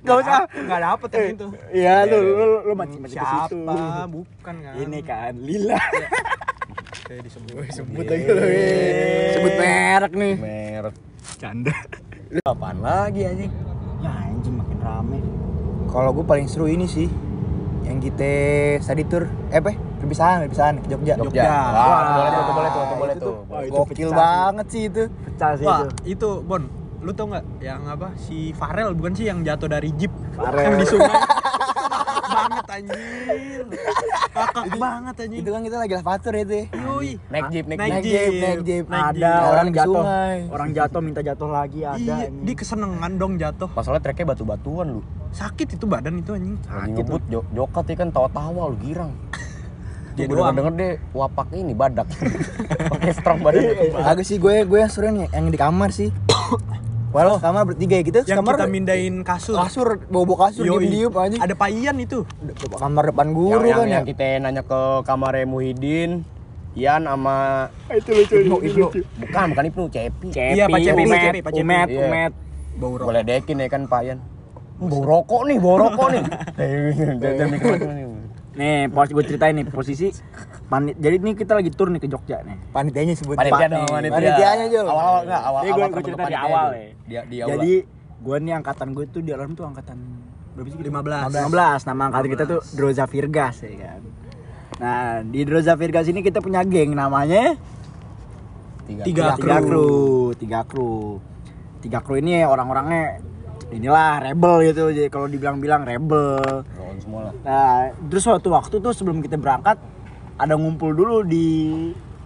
nggak 0.01 0.17
usah 0.19 0.37
Enggak 0.51 0.79
dapet 0.81 1.09
yang 1.11 1.27
itu. 1.31 1.47
Iya 1.71 1.95
lu 2.05 2.17
lu 2.21 2.33
lu 2.63 2.73
mancing 2.73 3.01
mancing 3.01 3.19
ke 3.19 3.27
situ. 3.27 3.57
Siapa? 3.61 4.05
Bukan 4.07 4.55
kan. 4.59 4.73
Ini 4.75 4.99
kan 5.01 5.33
Lila. 5.37 5.79
Kayak 7.05 7.21
disebut. 7.23 7.53
Sebut 7.69 8.05
lagi 8.05 8.25
lu. 8.25 8.43
eh. 8.43 9.31
Sebut 9.33 9.53
merek 9.55 10.13
nih. 10.13 10.33
merek 10.35 10.95
Canda. 11.35 11.75
lu 12.25 12.41
apaan 12.43 12.77
lagi 12.79 13.21
anjing 13.23 13.51
Ya 14.01 14.11
anjing 14.23 14.55
makin 14.55 14.77
rame. 14.79 15.19
Kalau 15.87 16.09
gue 16.11 16.25
paling 16.25 16.45
seru 16.45 16.65
ini 16.65 16.85
sih 16.85 17.07
yang 17.85 18.01
kita 18.01 18.31
study 18.81 19.05
tour 19.05 19.29
eh 19.49 19.61
apa? 19.61 19.71
Perpisahan, 19.95 20.41
perpisahan 20.43 20.75
ke 20.79 20.87
Jogja. 20.87 21.13
Jogja 21.15 21.45
Wah, 21.45 21.69
wah 21.71 22.01
itu 22.01 22.11
boleh 22.11 22.29
tuh 22.31 22.43
boleh 22.51 22.69
tuh 22.69 22.83
boleh 22.95 23.15
tuh 23.15 23.21
tuh. 23.23 23.35
Wah, 23.45 23.61
itu 23.61 23.73
Gokil 23.79 24.09
banget 24.11 24.65
sih 24.67 24.81
itu. 24.87 25.03
Pecah 25.07 25.51
sih 25.55 25.65
Wah, 25.65 25.79
itu. 25.79 25.89
itu 26.11 26.29
Bon. 26.41 26.63
Lu 27.05 27.11
tau 27.11 27.29
nggak 27.29 27.45
yang 27.61 27.85
apa 27.85 28.17
si 28.17 28.49
Farel 28.51 28.91
bukan 28.91 29.13
sih 29.13 29.25
yang 29.25 29.39
jatuh 29.39 29.69
dari 29.69 29.93
jeep 29.93 30.09
Farel. 30.33 30.65
yang 30.65 30.75
di 30.75 30.85
sungai 30.85 31.21
banget 32.25 32.65
anjir 32.75 33.65
kakak 34.27 34.65
banget 34.75 35.15
anjir 35.15 35.39
Itu 35.39 35.49
kan 35.49 35.61
kita 35.61 35.77
lagi 35.77 35.93
lavatur 35.95 36.33
itu. 36.35 36.53
ya. 36.55 36.65
Yoi. 36.75 37.11
naik 37.29 37.45
jeep 37.47 37.65
naik 37.65 37.77
Naik 37.79 37.93
jeep 37.93 38.01
Naik 38.01 38.01
jeep, 38.03 38.33
naik 38.35 38.59
jeep. 38.65 38.85
Naik 38.87 39.03
Ada 39.07 39.21
jeep. 39.29 39.45
orang 39.45 39.67
jatuh. 39.69 39.93
sungai. 39.95 40.37
Orang 40.49 40.69
jatuh 40.71 40.99
minta 40.99 41.21
jatuh 41.21 41.49
lagi 41.49 41.79
ada. 41.81 41.95
Iya, 41.95 42.13
anjing. 42.25 42.43
dia 42.43 42.55
kesenengan 42.55 43.11
dong 43.15 43.33
jatuh. 43.37 43.69
masalahnya 43.69 44.03
treknya 44.03 44.25
batu-batuan 44.27 44.87
lu 44.89 45.01
Sakit 45.31 45.67
itu 45.71 45.85
badan 45.85 46.15
itu 46.17 46.31
anjing. 46.31 46.57
lagi 46.65 46.91
ngebut 46.91 47.21
jo 47.29 47.39
jokat 47.51 47.85
ya 47.85 47.95
kan 47.95 48.09
tawa-tawa 48.09 48.61
lu 48.67 48.77
girang 48.81 49.13
Dia 50.15 50.25
Dia 50.25 50.31
doang. 50.31 50.55
denger 50.55 50.73
deh 50.73 50.93
wapak 51.11 51.47
ini 51.53 51.71
badak 51.71 52.07
pakai 52.91 53.11
strong 53.13 53.39
badannya 53.39 53.93
Agak 53.93 54.25
sih 54.25 54.35
gue 54.35 54.63
gue 54.63 54.79
yang 54.81 54.89
yang, 55.19 55.29
yang 55.29 55.47
di 55.47 55.59
kamar 55.59 55.91
sih. 55.91 56.09
Walau 57.15 57.39
kamar 57.39 57.63
bertiga 57.65 57.95
ya 57.95 58.03
gitu, 58.03 58.19
Yang 58.21 58.37
kamar 58.37 58.53
kita 58.53 58.67
mindahin 58.67 59.15
kasur. 59.21 59.55
kasur 59.55 59.87
bobo 60.05 60.35
kasur 60.35 60.67
Yoi. 60.67 60.83
diem 60.83 61.07
diem 61.07 61.13
anjing. 61.15 61.39
Ada 61.39 61.55
payan 61.55 61.95
itu. 61.97 62.27
Kamar 62.69 63.07
depan 63.07 63.31
guru 63.31 63.55
yang, 63.55 63.63
yang, 63.63 63.77
kan 63.77 63.87
ya. 63.87 63.93
yang 63.93 64.05
kita 64.05 64.25
nanya 64.37 64.61
ke 64.61 64.81
kamarnya 65.01 65.47
Muhyiddin 65.47 66.11
Ian 66.75 67.07
sama 67.07 67.37
itu 67.87 68.11
lucu 68.11 68.35
Ibnu, 68.35 68.55
itu 68.59 68.67
Ibnu. 68.67 68.85
lucu. 68.85 68.99
bukan 69.15 69.45
bukan 69.49 69.63
Ibnu 69.65 69.83
Cepi 69.87 70.27
Cepi, 70.29 70.53
Iya, 70.53 70.65
Pak 70.67 70.79
Cepi, 70.81 70.91
Pak 70.91 71.07
Umet, 71.07 71.21
Cepi, 71.23 71.39
Pak 71.39 71.51
Cepi. 71.53 71.63
Umet, 71.63 71.87
Iya. 71.87 71.99
Umet. 72.03 72.31
Bau 72.75 72.91
rokok. 72.91 73.07
boleh 73.07 73.23
dekin 73.23 73.55
ya 73.55 73.67
kan 73.69 73.81
Pak 73.85 74.01
Ian 74.03 74.19
bau 74.75 74.99
rokok 75.01 75.41
nih 75.47 75.57
bau 75.57 75.75
rokok 75.79 76.07
nih 76.11 76.23
macam-macam 77.15 77.89
nih. 77.95 78.07
Nih, 78.55 78.87
pos 78.87 79.07
gue 79.09 79.23
ceritain 79.25 79.51
nih 79.51 79.63
posisi 79.65 80.11
panit. 80.65 80.95
Jadi 80.97 81.15
nih 81.21 81.35
kita 81.37 81.53
lagi 81.57 81.71
tur 81.71 81.87
nih 81.93 82.01
ke 82.01 82.07
Jogja 82.09 82.41
nih. 82.41 82.57
Panitianya 82.73 83.13
sebut. 83.13 83.37
Panitia 83.37 83.67
dong, 83.69 83.87
panitia. 83.89 84.13
Panitianya 84.17 84.65
Jul. 84.69 84.85
Awal-awal 84.85 85.21
enggak, 85.25 85.41
awal 85.41 85.61
Ini 85.61 85.69
gue 85.69 85.77
awal 85.77 85.89
gue 85.93 86.03
cerita 86.03 86.23
di 86.25 86.35
awal 86.37 86.67
ya. 86.73 86.81
Di, 86.81 87.13
di 87.29 87.37
aula. 87.41 87.49
Jadi 87.53 87.73
gue 88.15 88.37
nih 88.41 88.53
angkatan 88.57 88.87
gue 88.97 89.05
tuh 89.11 89.21
di 89.21 89.31
alarm 89.31 89.51
tuh 89.53 89.65
angkatan 89.69 89.97
berapa 90.55 90.67
sih? 90.71 90.79
15. 90.81 91.51
15. 91.51 91.89
Nama 91.89 92.01
angkatan 92.09 92.29
kita 92.31 92.43
tuh 92.47 92.59
Droza 92.73 93.05
Virgas 93.05 93.55
ya 93.61 93.73
kan. 93.75 94.01
Nah, 94.75 95.23
di 95.23 95.39
Droza 95.45 95.73
Virgas 95.77 96.05
ini 96.09 96.19
kita 96.19 96.43
punya 96.43 96.65
geng 96.65 96.97
namanya 96.97 97.55
tiga, 98.85 99.03
Tiga 99.05 99.23
tiga 99.37 99.57
kru. 99.61 99.67
kru, 99.67 99.93
tiga 100.37 100.59
kru. 100.65 100.95
Tiga 101.81 101.99
kru 102.01 102.17
ini 102.17 102.41
orang-orangnya 102.41 103.21
inilah 103.69 104.21
rebel 104.23 104.65
gitu. 104.65 104.89
Jadi 104.89 105.07
kalau 105.13 105.29
dibilang-bilang 105.29 105.85
rebel. 105.85 106.65
Lawan 106.77 106.97
semua 107.01 107.21
lah. 107.29 107.33
Nah, 107.45 107.77
terus 108.09 108.23
suatu 108.25 108.49
waktu 108.53 108.81
tuh 108.81 108.93
sebelum 108.93 109.21
kita 109.21 109.37
berangkat 109.37 109.77
ada 110.35 110.53
ngumpul 110.55 110.91
dulu 110.91 111.23
di 111.23 111.47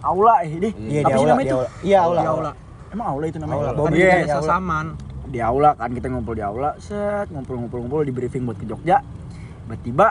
aula 0.01 0.41
eh 0.41 0.51
deh. 0.57 0.73
Iya, 0.73 0.99
Apa 1.03 1.09
di 1.09 1.13
sih 1.13 1.17
aula, 1.19 1.29
namanya 1.29 1.39
di 1.39 1.49
itu? 1.49 1.57
aula. 1.57 1.69
Iya, 1.83 1.97
aula. 2.01 2.21
Di 2.21 2.27
aula. 2.27 2.51
Emang 2.89 3.07
aula 3.07 3.25
itu 3.29 3.37
namanya? 3.37 3.59
Aula. 3.69 3.81
Kan 3.85 3.93
iya. 3.93 4.37
Saman. 4.41 4.85
Di 5.29 5.39
aula 5.45 5.69
kan 5.77 5.89
kita 5.93 6.07
ngumpul 6.09 6.33
di 6.33 6.41
aula, 6.41 6.73
set 6.81 7.29
ngumpul-ngumpul-ngumpul 7.29 8.01
di 8.01 8.09
briefing 8.09 8.49
buat 8.49 8.57
ke 8.57 8.65
Jogja. 8.65 9.05
Tiba-tiba 9.65 10.09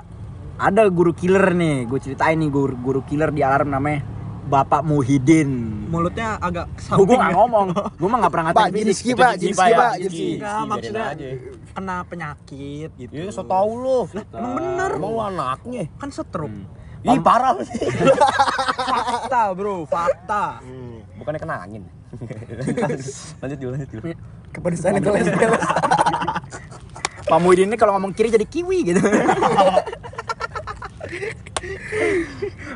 ada 0.59 0.83
guru 0.87 1.11
killer 1.11 1.55
nih, 1.55 1.91
gue 1.91 1.99
ceritain 1.99 2.39
nih 2.39 2.47
guru, 2.47 2.75
guru 2.79 3.01
killer 3.03 3.35
di 3.35 3.43
alarm 3.43 3.75
namanya 3.75 4.07
Bapak 4.47 4.87
Muhyiddin. 4.87 5.51
Mulutnya 5.91 6.39
agak 6.39 6.71
ke 6.73 6.87
Gue 6.95 7.03
samping. 7.03 7.19
gak 7.19 7.31
ya. 7.31 7.37
ngomong, 7.37 7.67
gue 8.01 8.09
mah 8.09 8.19
gak 8.23 8.33
pernah 8.33 8.45
ngatain 8.49 8.73
fisik. 8.73 8.87
Jinski, 8.87 9.11
Pak, 9.13 9.33
Jinski, 9.37 9.59
Pak. 9.59 9.67
Enggak, 9.67 9.99
Biarin 10.39 10.69
maksudnya 10.71 11.09
kena 11.75 11.97
penyakit 12.07 12.91
gitu. 12.95 13.13
Iya, 13.13 13.31
so 13.35 13.43
tau 13.43 13.71
lu. 13.75 14.07
Emang 14.31 14.53
bener. 14.55 14.91
Emang 14.95 15.15
anaknya. 15.35 15.85
Kan 15.99 16.09
stroke. 16.15 16.59
Ih, 17.07 17.21
parah 17.23 17.55
sih. 17.63 17.87
Fakta, 18.89 19.55
Bro, 19.55 19.87
fakta. 19.87 20.59
Bukannya 21.19 21.39
kena 21.39 21.63
angin. 21.63 21.83
lanjut 23.45 23.59
dulu, 23.61 23.71
lanjut 23.77 23.91
dulu. 23.93 24.17
Kepedesan 24.51 24.97
itu 24.97 25.11
les 25.13 25.29
les. 25.29 25.61
Pak 27.29 27.39
Muhyiddin 27.45 27.69
ini 27.69 27.77
kalau 27.77 27.93
ngomong 28.01 28.17
kiri 28.17 28.33
jadi 28.33 28.49
kiwi 28.49 28.89
gitu. 28.89 29.05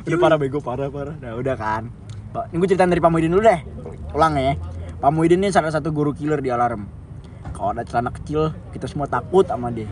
udah 0.05 0.19
parah 0.21 0.37
bego 0.37 0.61
parah 0.61 0.93
parah. 0.93 1.17
Nah 1.17 1.33
udah 1.41 1.57
kan. 1.57 1.89
Ini 2.53 2.57
gue 2.61 2.69
ceritain 2.69 2.93
dari 2.93 3.01
Pak 3.01 3.09
Muhyiddin 3.09 3.33
dulu 3.33 3.43
deh. 3.49 3.61
Ulang 4.13 4.37
ya. 4.37 4.53
Pak 5.01 5.11
Muhyiddin 5.11 5.41
ini 5.41 5.49
salah 5.49 5.73
satu 5.73 5.89
guru 5.89 6.13
killer 6.13 6.45
di 6.45 6.53
alarm. 6.53 6.85
Kalau 7.57 7.73
ada 7.73 7.83
celana 7.89 8.13
kecil, 8.13 8.53
kita 8.77 8.85
semua 8.85 9.09
takut 9.09 9.49
sama 9.49 9.73
dia. 9.73 9.89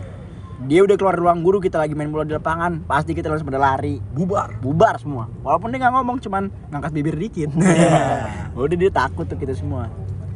Dia 0.69 0.85
udah 0.85 0.93
keluar 0.93 1.17
ruang 1.17 1.41
guru, 1.41 1.57
kita 1.57 1.81
lagi 1.81 1.97
main 1.97 2.13
bola 2.13 2.21
di 2.21 2.37
lapangan, 2.37 2.85
pasti 2.85 3.17
kita 3.17 3.33
langsung 3.33 3.49
pada 3.49 3.57
lari. 3.57 3.97
Bubar, 3.97 4.61
bubar 4.61 5.01
semua. 5.01 5.25
Walaupun 5.41 5.73
dia 5.73 5.81
nggak 5.81 5.93
ngomong, 5.97 6.17
cuman 6.21 6.43
ngangkat 6.69 6.91
bibir 6.93 7.17
dikit. 7.17 7.49
udah 8.53 8.77
dia 8.77 8.91
takut 8.93 9.25
tuh 9.25 9.41
kita 9.41 9.57
semua. 9.57 9.89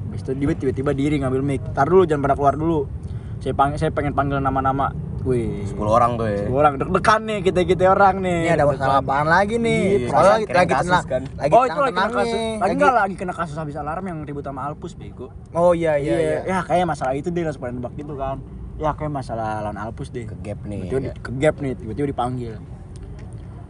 Habis 0.10 0.26
itu 0.26 0.32
dia 0.34 0.56
tiba-tiba 0.58 0.92
diri 0.98 1.22
ngambil 1.22 1.42
mic. 1.46 1.62
Tar 1.78 1.86
dulu 1.86 2.10
jangan 2.10 2.26
pada 2.26 2.36
keluar 2.40 2.56
dulu. 2.58 2.90
Saya 3.38 3.54
panggil, 3.54 3.78
saya 3.78 3.92
pengen 3.94 4.18
panggil 4.18 4.42
nama-nama. 4.42 4.90
Wih, 5.26 5.66
10 5.66 5.82
orang 5.90 6.22
tuh 6.22 6.30
ya. 6.30 6.46
orang 6.54 6.78
deg-degan 6.78 7.22
nih 7.26 7.40
kita 7.42 7.60
kita 7.66 7.84
orang 7.90 8.22
nih. 8.22 8.40
Ini 8.46 8.52
ada 8.62 8.66
masalah 8.70 9.02
apaan 9.02 9.26
lagi 9.26 9.58
nih? 9.58 10.06
Iya, 10.06 10.10
Soalnya 10.14 10.34
lagi 10.38 10.46
lagi 10.54 10.70
kasus 10.70 10.86
tenang, 10.86 11.06
kan. 11.10 11.24
lagi 11.34 11.52
oh 11.58 11.64
itu 11.66 11.80
lagi 11.82 11.96
kena 11.98 12.10
kasus. 12.14 12.38
Lagi 12.62 12.74
enggak 12.78 12.94
lagi 12.94 13.16
kena 13.18 13.34
kasus 13.34 13.56
habis 13.58 13.74
alarm 13.74 14.06
yang 14.06 14.18
ribut 14.22 14.46
sama 14.46 14.70
Alpus 14.70 14.94
bego. 14.94 15.34
Oh 15.58 15.74
iya 15.74 15.98
iya 15.98 16.18
iya. 16.22 16.38
Ya 16.46 16.58
kayak 16.62 16.86
masalah 16.86 17.18
itu 17.18 17.34
dia 17.34 17.42
langsung 17.42 17.66
pada 17.66 17.74
nebak 17.74 17.98
gitu 17.98 18.14
kan. 18.14 18.38
Ya 18.76 18.92
kayak 18.92 19.12
masalah 19.14 19.64
lawan 19.64 19.80
Alpus 19.80 20.12
deh. 20.12 20.28
Ke 20.28 20.36
gap 20.42 20.60
nih. 20.64 20.84
Tiba-tiba 20.84 21.00
di- 21.02 21.16
ke 21.18 21.32
gap 21.40 21.56
nih, 21.58 21.72
tiba-tiba 21.74 22.08
dipanggil. 22.12 22.54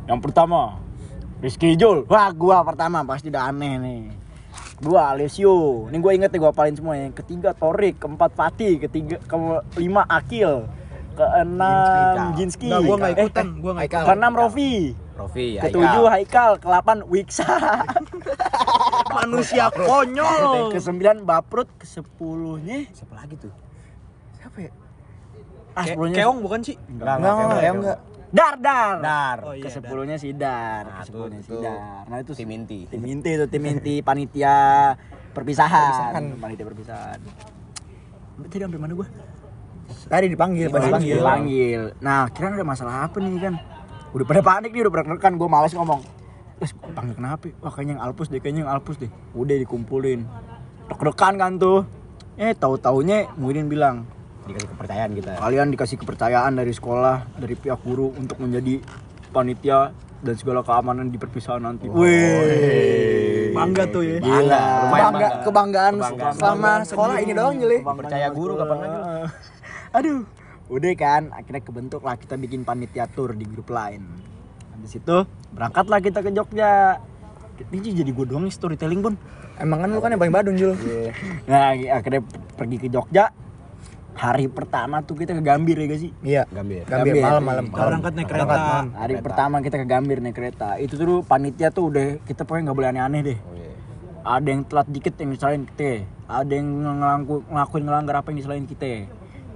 Yang 0.06 0.20
pertama, 0.22 0.82
Rizky 1.40 1.78
Jul. 1.78 2.06
Wah, 2.06 2.30
gua 2.32 2.66
pertama 2.66 3.02
pasti 3.04 3.30
udah 3.30 3.50
aneh 3.50 3.74
nih. 3.78 4.02
Dua 4.76 5.14
Alessio. 5.14 5.88
Ini 5.88 5.98
gue 5.98 6.12
inget 6.12 6.30
nih 6.30 6.40
gue 6.40 6.52
apalin 6.52 6.76
semuanya. 6.76 7.08
Ketiga 7.14 7.54
Torik, 7.54 7.96
keempat 7.96 8.36
Fatih, 8.36 8.76
ketiga 8.78 9.22
kelima 9.24 10.04
Akil, 10.04 10.68
keenam 11.16 12.36
Jinski. 12.36 12.68
Enggak, 12.68 12.82
gua 12.82 12.96
enggak 12.98 13.12
Eh, 13.12 13.24
ikutan, 13.24 13.48
gua 13.62 13.72
enggak 13.72 13.88
ikutan. 13.88 14.06
Keenam 14.06 14.34
Rofi. 14.36 14.74
Rofi, 15.16 15.46
Ketujuh 15.56 16.06
Haikal, 16.12 16.52
kelapan 16.60 16.98
Wiksa. 17.08 17.48
Manusia 19.16 19.72
konyol. 19.72 20.76
Kesembilan 20.76 21.24
Baprut, 21.24 21.72
kesepuluhnya 21.78 22.84
Siapa 22.92 23.16
lagi 23.16 23.40
tuh? 23.40 23.54
Siapa 24.36 24.58
ya? 24.60 24.72
Ah 25.76 25.84
Ke- 25.84 25.92
sepuluhnya 25.92 26.18
Keong 26.18 26.40
bukan 26.40 26.60
sih? 26.62 26.76
Enggak, 26.82 27.16
Enggak, 27.16 27.32
enggak, 27.32 27.48
enggak, 27.52 27.74
enggak. 27.74 27.98
Dar 28.32 28.56
Dar. 28.58 28.96
Dar. 29.00 29.38
Oh, 29.42 29.54
iya, 29.54 29.64
ke 29.64 29.70
sepuluhnya 29.70 30.16
si 30.16 30.30
Dar, 30.32 30.84
Nah, 30.84 30.98
ke 30.98 31.04
sepuluhnya 31.06 31.40
tuh- 31.40 31.48
si 31.52 31.64
Dar. 31.64 32.04
Nah 32.06 32.18
itu 32.20 32.32
tim 32.34 32.50
inti. 32.50 32.80
tim 32.86 33.04
inti 33.06 33.30
itu 33.32 33.46
tim 33.46 33.64
inti 33.64 33.94
panitia 34.00 34.56
perpisahan. 35.32 36.36
Panitia 36.36 36.66
perpisahan. 36.66 37.20
Tadi 38.42 38.56
sampai 38.58 38.76
mana 38.78 38.92
gua? 38.94 39.08
Tadi 40.06 40.26
dipanggil, 40.28 40.68
Dipanggil. 40.68 40.90
dipanggil. 40.90 41.16
Dipanggil. 41.18 41.82
Nah, 42.00 42.28
kira 42.28 42.52
ada 42.52 42.66
masalah 42.66 43.06
apa 43.06 43.18
nih 43.18 43.40
kan? 43.40 43.56
Udah 44.12 44.26
pada 44.26 44.42
panik 44.42 44.72
nih, 44.72 44.82
udah 44.82 44.92
pada 44.92 45.04
rekan 45.10 45.34
gue 45.36 45.46
males 45.46 45.72
ngomong. 45.72 46.02
Terus 46.56 46.72
panggil 46.90 47.14
kenapa? 47.14 47.52
Wah 47.60 47.68
kayaknya 47.70 47.94
yang 47.94 48.04
Alpus 48.04 48.28
deh, 48.28 48.40
kayaknya 48.40 48.64
yang 48.64 48.72
Alpus 48.72 48.96
deh. 48.98 49.12
Udah 49.32 49.56
dikumpulin. 49.56 50.24
Deg-degan 50.88 51.34
kan 51.36 51.52
tuh. 51.56 51.84
Eh 52.36 52.52
tahu-taunya 52.52 53.32
Muhyiddin 53.36 53.68
bilang, 53.68 54.04
Dikasih 54.46 54.70
kepercayaan 54.70 55.12
kita. 55.14 55.32
kalian 55.38 55.68
dikasih 55.74 55.98
kepercayaan 55.98 56.54
dari 56.54 56.70
sekolah, 56.70 57.26
dari 57.36 57.56
pihak 57.58 57.82
guru 57.82 58.14
untuk 58.14 58.38
menjadi 58.38 58.78
panitia 59.34 59.90
dan 60.22 60.36
segala 60.38 60.62
keamanan 60.62 61.10
di 61.10 61.18
perpisahan 61.18 61.62
nanti. 61.62 61.90
Wih. 61.90 63.52
Bangga 63.52 63.84
tuh 63.90 64.04
ya. 64.06 64.18
Gila. 64.20 64.64
Lumayan 64.86 64.92
Bangga, 64.92 65.10
bangga. 65.10 65.30
kebanggaan, 65.44 65.94
Kebanggaan. 65.98 66.34
sama 66.36 66.72
sekolah 66.84 67.16
ini 67.20 67.32
doang 67.34 67.56
Juli. 67.58 67.78
Percaya 67.82 68.28
guru 68.30 68.54
kapan 68.56 68.78
lagi? 68.80 69.00
Aduh. 69.94 70.22
Udah 70.66 70.94
kan, 70.98 71.30
akhirnya 71.30 71.62
kebentuk 71.62 72.02
lah 72.02 72.18
kita 72.18 72.42
bikin 72.42 72.66
panitia 72.66 73.06
tour 73.06 73.38
di 73.38 73.46
grup 73.46 73.70
lain. 73.70 74.02
Habis 74.74 74.98
itu 74.98 75.18
berangkatlah 75.54 76.02
kita 76.02 76.26
ke 76.26 76.34
Jogja. 76.34 76.98
Ini 77.70 78.02
jadi 78.02 78.10
gue 78.10 78.26
doang 78.26 78.44
nih 78.44 78.52
storytelling 78.52 79.00
bun. 79.00 79.14
Emang 79.56 79.80
kan 79.80 79.88
lu 79.88 80.02
kan 80.02 80.10
yang 80.10 80.20
paling 80.20 80.34
badun 80.34 80.58
Jul. 80.58 80.74
Nah 81.46 81.70
akhirnya 81.72 82.26
pergi 82.58 82.78
ke 82.82 82.88
Jogja. 82.90 83.30
Hari 84.16 84.48
pertama 84.48 85.04
tuh 85.04 85.20
kita 85.20 85.36
ke 85.36 85.44
Gambir 85.44 85.76
ya 85.76 85.86
gak 85.92 86.02
sih? 86.02 86.12
Iya. 86.24 86.44
Gambir. 86.48 86.88
Gambir 86.88 87.20
Gambir. 87.20 87.24
malam 87.24 87.44
malam. 87.44 87.66
Kita 87.68 87.84
berangkat 87.84 88.14
naik 88.16 88.28
kereta. 88.32 88.48
Malam. 88.48 88.86
Hari 88.96 89.16
pertama 89.20 89.56
kita 89.60 89.76
ke 89.76 89.86
Gambir 89.86 90.18
naik 90.24 90.36
kereta. 90.36 90.70
Itu 90.80 90.94
tuh 90.96 91.20
panitia 91.28 91.68
tuh 91.70 91.92
udah 91.92 92.08
kita 92.24 92.48
pokoknya 92.48 92.72
nggak 92.72 92.78
boleh 92.80 92.90
aneh-aneh 92.96 93.22
deh. 93.22 93.40
Oh 93.44 93.54
iya. 93.60 93.72
Ada 94.26 94.48
yang 94.48 94.62
telat 94.66 94.88
dikit 94.90 95.14
yang 95.20 95.30
disalahin 95.36 95.64
kita. 95.68 96.08
Ada 96.26 96.52
yang 96.56 96.68
ngelaku, 96.82 97.36
ngelakuin 97.46 97.84
ngelanggar 97.86 98.16
apa 98.24 98.28
yang 98.32 98.40
disalahin 98.40 98.66
kita. 98.66 99.06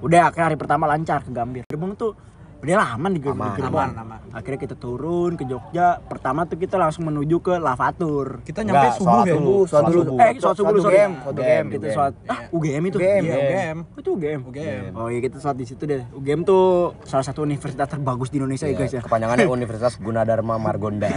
Udah 0.04 0.20
akhirnya 0.28 0.46
hari 0.52 0.58
pertama 0.60 0.84
lancar 0.86 1.24
ke 1.24 1.32
Gambir. 1.32 1.64
Gerbang 1.66 1.96
tuh 1.96 2.14
ger- 2.60 2.76
Aman, 2.76 3.12
di 3.12 3.20
gerbang. 3.20 3.56
aman, 3.64 3.90
aman. 3.96 4.20
Akhirnya 4.30 4.60
kita 4.60 4.76
turun 4.76 5.34
ke 5.34 5.44
Jogja. 5.44 5.98
Pertama 6.02 6.44
tuh 6.44 6.56
kita 6.56 6.76
langsung 6.76 7.04
menuju 7.04 7.40
ke 7.40 7.56
Lavatur. 7.56 8.42
Kita 8.42 8.62
nyampe 8.62 8.80
Enggak, 8.86 8.96
subuh 8.96 9.08
sholat 9.10 9.26
ya. 9.26 9.34
dulu, 9.34 9.56
sholat 9.64 9.84
dulu. 9.86 10.02
Eh, 10.16 10.32
sholat 10.36 10.56
subuh 10.56 10.72
dulu, 10.72 10.82
sorry. 10.82 10.96
game, 10.96 11.14
suatu 11.20 11.40
game. 11.40 11.68
Kita 11.68 11.80
UGM. 11.82 11.94
sholat. 11.94 12.14
Ah, 12.26 12.40
UGM 12.50 12.84
itu. 12.86 12.98
UGM. 12.98 13.22
Iya, 13.22 13.36
UGM. 13.38 13.78
Itu 13.96 14.10
UGM. 14.12 14.40
UGM. 14.46 14.84
Oh 14.94 15.08
iya 15.08 15.20
kita 15.20 15.38
sholat 15.38 15.56
di 15.56 15.66
situ 15.66 15.84
deh. 15.84 16.04
UGM 16.12 16.42
tuh 16.44 16.66
salah 17.04 17.24
satu 17.24 17.40
universitas 17.42 17.88
terbagus 17.88 18.28
di 18.28 18.38
Indonesia 18.38 18.66
ya 18.66 18.76
guys 18.76 18.92
ya. 18.92 19.02
Kepanjangannya 19.02 19.48
Universitas 19.58 19.94
Gunadarma 19.96 20.56
Margonda. 20.56 21.08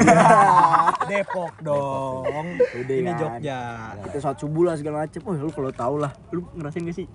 Depok 1.11 1.52
dong. 1.61 2.24
Udah 2.55 2.96
Ini 2.96 3.11
kan. 3.11 3.18
Jogja. 3.18 3.59
Kita 4.02 4.16
sholat 4.20 4.38
subuh 4.38 4.62
lah 4.64 4.74
segala 4.74 4.96
macem. 5.02 5.20
Oh 5.22 5.33
lu 5.33 5.50
kalau 5.50 5.70
tau 5.70 5.94
lah. 5.96 6.12
Lu 6.31 6.46
ngerasain 6.52 6.83
gak 6.83 6.96
sih? 6.96 7.07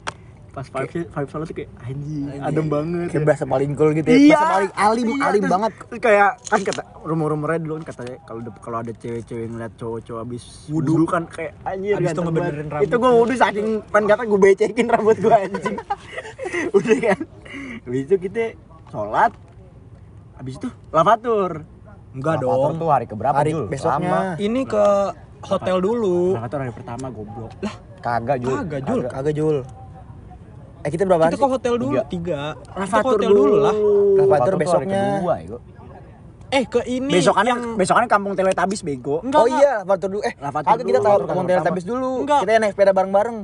Pas 0.58 0.66
vibe 0.66 1.06
vibe 1.06 1.30
sholat 1.30 1.46
tuh 1.46 1.56
kayak 1.56 1.70
anjing, 1.80 2.26
adem 2.42 2.66
banget. 2.66 3.08
Kayak 3.14 3.26
bahasa 3.28 3.46
paling 3.46 3.72
cool 3.72 3.94
gitu 3.94 4.08
ya. 4.08 4.18
Iya. 4.18 4.34
Bahasa 4.34 4.48
paling 4.50 4.72
alim, 4.76 5.06
Iya, 5.08 5.22
alim 5.22 5.38
terus- 5.40 5.54
banget. 5.54 5.72
kayak 6.00 6.30
kan 6.44 6.60
kata 6.64 6.82
rumor-rumornya 7.04 7.60
dulu 7.62 7.74
kan 7.78 7.86
katanya 7.88 8.16
kalau 8.26 8.40
ada- 8.42 8.58
kalau 8.58 8.78
ada 8.80 8.92
cewek-cewek 8.92 9.46
ngeliat 9.48 9.74
cowok-cowok 9.78 10.22
abis 10.24 10.44
wudhu 10.68 11.06
kan 11.06 11.24
kayak 11.28 11.54
anjir 11.62 11.94
Abis 11.94 12.10
itu 12.10 12.22
ngebenerin 12.24 12.68
rambut. 12.68 12.84
Itu 12.84 12.96
gua 12.98 13.12
wudhu 13.14 13.36
saking 13.36 13.68
pengen 13.86 14.08
kata 14.08 14.22
gue 14.26 14.40
becekin 14.40 14.88
rambut 14.90 15.18
gua 15.20 15.36
anjing. 15.38 15.78
Udah 16.78 16.98
kan. 16.98 17.20
Habis 17.86 18.02
itu 18.04 18.16
kita 18.20 18.44
sholat. 18.90 19.32
Habis 20.36 20.54
itu 20.56 20.68
lavatur. 20.90 21.52
Enggak 22.12 22.34
Lavatur 22.40 22.66
dong. 22.68 22.82
tuh 22.82 22.90
hari 22.90 23.06
keberapa 23.06 23.36
Hari 23.36 23.52
Jul? 23.52 23.66
besoknya. 23.68 24.10
Lama. 24.10 24.22
Ini 24.38 24.62
ke 24.66 24.86
hotel 25.44 25.78
dulu. 25.78 26.34
Lavatur 26.34 26.60
hari 26.60 26.74
pertama 26.74 27.06
goblok. 27.08 27.54
Lah, 27.62 27.76
Kagak 28.00 28.38
Jul. 28.40 28.58
Kagak, 28.58 28.82
Jul. 28.84 29.02
Kagak 29.06 29.34
Jul. 29.36 29.58
Eh 30.86 30.90
kita 30.90 31.04
berapa 31.04 31.24
hari 31.26 31.34
Kita 31.34 31.42
ke 31.42 31.48
sih? 31.48 31.54
hotel 31.58 31.74
dulu 31.78 31.94
Tiga. 31.94 32.04
tiga. 32.08 32.42
Kita 32.54 32.70
ke 32.70 32.80
lavatur 32.80 33.18
hotel 33.18 33.32
dulu 33.34 33.56
lah. 33.58 33.76
Lavatur 33.76 34.54
tuh 34.54 34.58
hari 34.58 34.62
besoknya. 34.62 35.04
kedua 35.18 35.36
ya. 35.38 35.58
Eh 36.48 36.64
ke 36.64 36.80
ini 36.88 37.12
besokannya 37.12 37.52
yang 37.52 37.62
besokannya 37.76 38.10
kampung 38.10 38.34
Teletabis 38.34 38.82
bego. 38.82 39.20
enggak 39.20 39.42
Oh 39.44 39.48
iya, 39.52 39.74
Lavatur 39.84 40.08
dulu. 40.08 40.22
Eh, 40.24 40.34
kagak 40.40 40.64
kita 40.80 41.00
dulu, 41.00 41.04
tahu 41.04 41.18
pertama. 41.26 41.42
Teletabis 41.44 41.86
dulu. 41.86 42.12
Enggak. 42.24 42.40
Kita 42.48 42.52
naik 42.56 42.72
sepeda 42.72 42.92
bareng-bareng. 42.96 43.38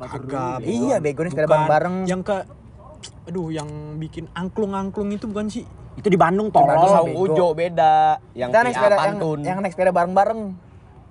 Kagak. 0.00 0.56
dulu. 0.64 0.70
Iya, 0.72 0.96
bego 0.98 1.20
nih 1.20 1.30
sepeda 1.36 1.48
bareng-bareng. 1.50 1.94
Yang 2.08 2.20
ke 2.24 2.36
aduh 3.28 3.48
yang 3.52 3.68
bikin 4.00 4.24
angklung-angklung 4.32 5.08
itu 5.12 5.28
bukan 5.28 5.52
sih? 5.52 5.64
Itu 6.00 6.08
di 6.08 6.16
Bandung 6.16 6.48
Bandung, 6.48 6.64
tolol. 6.64 7.04
Bego. 7.12 7.20
Ujo 7.28 7.46
beda. 7.52 8.16
Yang 8.32 8.48
Kita 8.48 8.58
naik 8.64 8.74
sepeda 8.78 8.96
yang, 8.96 9.16
yang 9.44 9.58
naik 9.60 9.72
sepeda 9.76 9.92
bareng-bareng. 9.92 10.40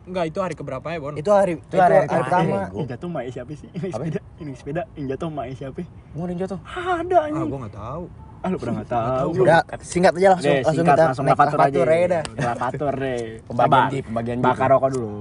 Enggak, 0.10 0.26
itu 0.26 0.40
hari 0.42 0.56
keberapa 0.56 0.88
ya, 0.88 0.98
Bon? 0.98 1.14
Itu 1.14 1.30
hari 1.30 1.54
itu 1.56 1.76
hari- 1.76 2.02
hari, 2.02 2.08
hari 2.08 2.22
pertama. 2.26 2.58
Yang 2.74 2.88
jatuh 2.90 3.10
mae 3.10 3.30
siapa 3.30 3.52
sih? 3.54 3.70
Ini 3.70 3.78
Apa? 3.78 3.96
sepeda, 3.96 4.20
ini 4.36 4.52
sepeda 4.54 4.82
yang 4.96 5.08
jatuh 5.08 5.30
mae 5.30 5.52
siapa? 5.54 5.82
Mau 6.12 6.22
ada 6.22 6.32
yang 6.32 6.42
jatuh. 6.42 6.60
Ada 6.66 7.16
Ah, 7.16 7.26
anjing. 7.30 7.46
gua 7.46 7.60
enggak 7.60 7.76
tahu. 7.78 8.04
Ah 8.40 8.48
lu 8.48 8.58
pernah 8.58 8.74
enggak 8.74 8.90
tahu. 8.90 9.30
Udah 9.38 9.60
singkat 9.80 10.12
aja 10.16 10.28
langsung 10.32 10.48
Deh, 10.48 10.56
langsung 10.58 10.74
singkat, 10.74 10.96
kita 10.96 11.04
langsung 11.06 11.24
naik 11.24 11.38
lavatur 11.38 11.60
aja. 11.88 12.08
dah. 12.08 12.24
Lavatur 12.42 12.94
deh. 12.96 13.22
Pembagian 13.46 13.84
jeep, 13.88 14.04
pembagian 14.04 14.38
jeep. 14.38 14.48
Bakar 14.50 14.68
rokok 14.72 14.90
dulu. 14.90 15.14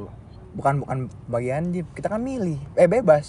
Bukan 0.48 0.74
bukan 0.81 0.98
bagian 1.27 1.62
jeep. 1.68 1.87
Kita 1.92 2.09
kan 2.09 2.20
milih. 2.22 2.59
Eh 2.74 2.88
bebas. 2.88 3.27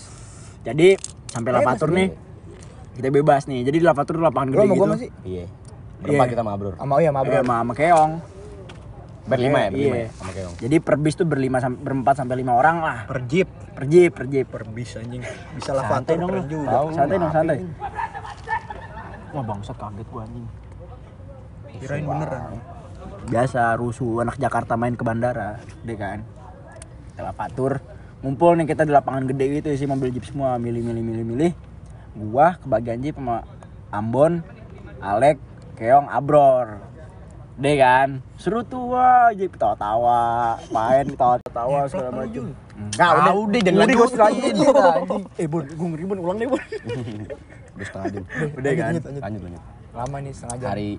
Jadi 0.62 0.96
sampai 1.28 1.52
bebas. 1.54 1.76
nih. 1.84 2.10
Kita 2.96 3.08
bebas 3.10 3.42
nih. 3.46 3.60
Jadi 3.62 3.76
di 3.76 3.86
lavatur 3.86 4.14
tuh 4.16 4.24
lapangan 4.24 4.48
gede 4.50 4.60
sama 4.62 4.74
gitu. 4.96 5.12
Iya. 5.26 5.46
Berempat 6.00 6.26
Iya. 6.26 6.32
kita 6.32 6.44
mabrur. 6.46 6.74
sama 6.76 6.94
oh 6.94 7.00
iya 7.00 7.10
sama 7.10 7.20
Iya, 7.22 7.42
sama 7.42 7.56
sama 7.58 7.74
Keong. 7.74 8.12
Berlima 9.30 9.58
ya, 9.60 9.70
berlima 9.70 9.96
Iya. 9.96 10.02
ya 10.02 10.10
sama 10.12 10.32
Keong. 10.32 10.54
Jadi 10.58 10.76
per 10.80 10.96
bis 10.98 11.14
tuh 11.14 11.24
berlima 11.24 11.58
sam- 11.58 11.78
berempat 11.78 12.16
sampai 12.16 12.36
lima 12.36 12.54
orang 12.54 12.78
lah. 12.80 12.98
Per 13.06 13.20
jeep, 13.24 13.48
Per 13.72 13.86
jeep, 13.86 14.12
per 14.12 14.26
jeep. 14.26 14.46
per 14.46 14.66
bis 14.66 14.92
anjing. 14.96 15.22
Bisa 15.54 15.72
Santai 15.72 15.80
lavatur 15.80 16.16
dong 16.18 16.30
lu. 16.30 16.42
juga. 16.50 16.68
Santai 16.92 17.16
dong, 17.16 17.32
santai. 17.32 17.58
Wah 19.30 19.44
bangsat 19.44 19.78
kaget 19.78 20.08
gua 20.10 20.22
anjing. 20.24 20.46
Kirain 21.78 22.04
beneran. 22.04 22.54
biasa 23.22 23.76
rusuh 23.76 24.20
anak 24.20 24.36
Jakarta 24.36 24.74
main 24.74 24.92
ke 24.92 25.04
bandara 25.04 25.62
deh 25.84 25.94
kan 25.94 26.26
kita 27.06 27.22
lavatur 27.22 27.78
ngumpul 28.20 28.56
nih 28.56 28.66
kita 28.66 28.84
di 28.84 28.92
lapangan 28.92 29.28
gede 29.28 29.46
gitu 29.54 29.70
sih 29.72 29.86
mobil 29.86 30.10
jeep 30.10 30.26
semua 30.26 30.58
milih 30.58 30.82
milih 30.82 31.04
milih 31.04 31.26
milih 31.28 31.52
gua 32.18 32.58
kebagian 32.58 32.98
jeep 32.98 33.14
sama 33.14 33.46
Ambon 33.90 34.42
Alek 34.98 35.38
Keong 35.76 36.10
Abror 36.10 36.89
deh 37.60 37.76
kan 37.76 38.10
seru 38.36 38.64
tuh 38.64 38.90
wah 38.90 39.30
jeep 39.32 39.52
tawa-tawa 39.54 40.20
main 40.72 41.08
tawa-tawa 41.14 41.86
segala 41.86 42.24
macam 42.24 42.56
Enggak, 42.80 43.10
Ah, 43.12 43.12
udah, 43.12 43.20
jangan 43.20 43.36
udah 43.36 43.52
lanjutin. 43.52 43.74
lanjutin. 43.76 44.56
Iya, 44.56 44.72
anjing. 44.96 45.24
Eh, 45.36 45.48
Bon, 45.52 45.64
gua 45.68 45.88
ngeri 45.92 46.04
Bon, 46.08 46.18
ulang 46.18 46.38
deh, 46.40 46.48
Bon. 46.48 46.62
Udah 47.76 47.86
setengah 47.86 48.08
jam. 48.10 48.24
Udah 48.56 48.72
kan. 48.72 48.92
Lanjut, 48.96 49.04
lanjut. 49.44 49.62
Lama 49.92 50.18
nih 50.18 50.32
setengah 50.32 50.56
jam. 50.56 50.70
Hari 50.72 50.90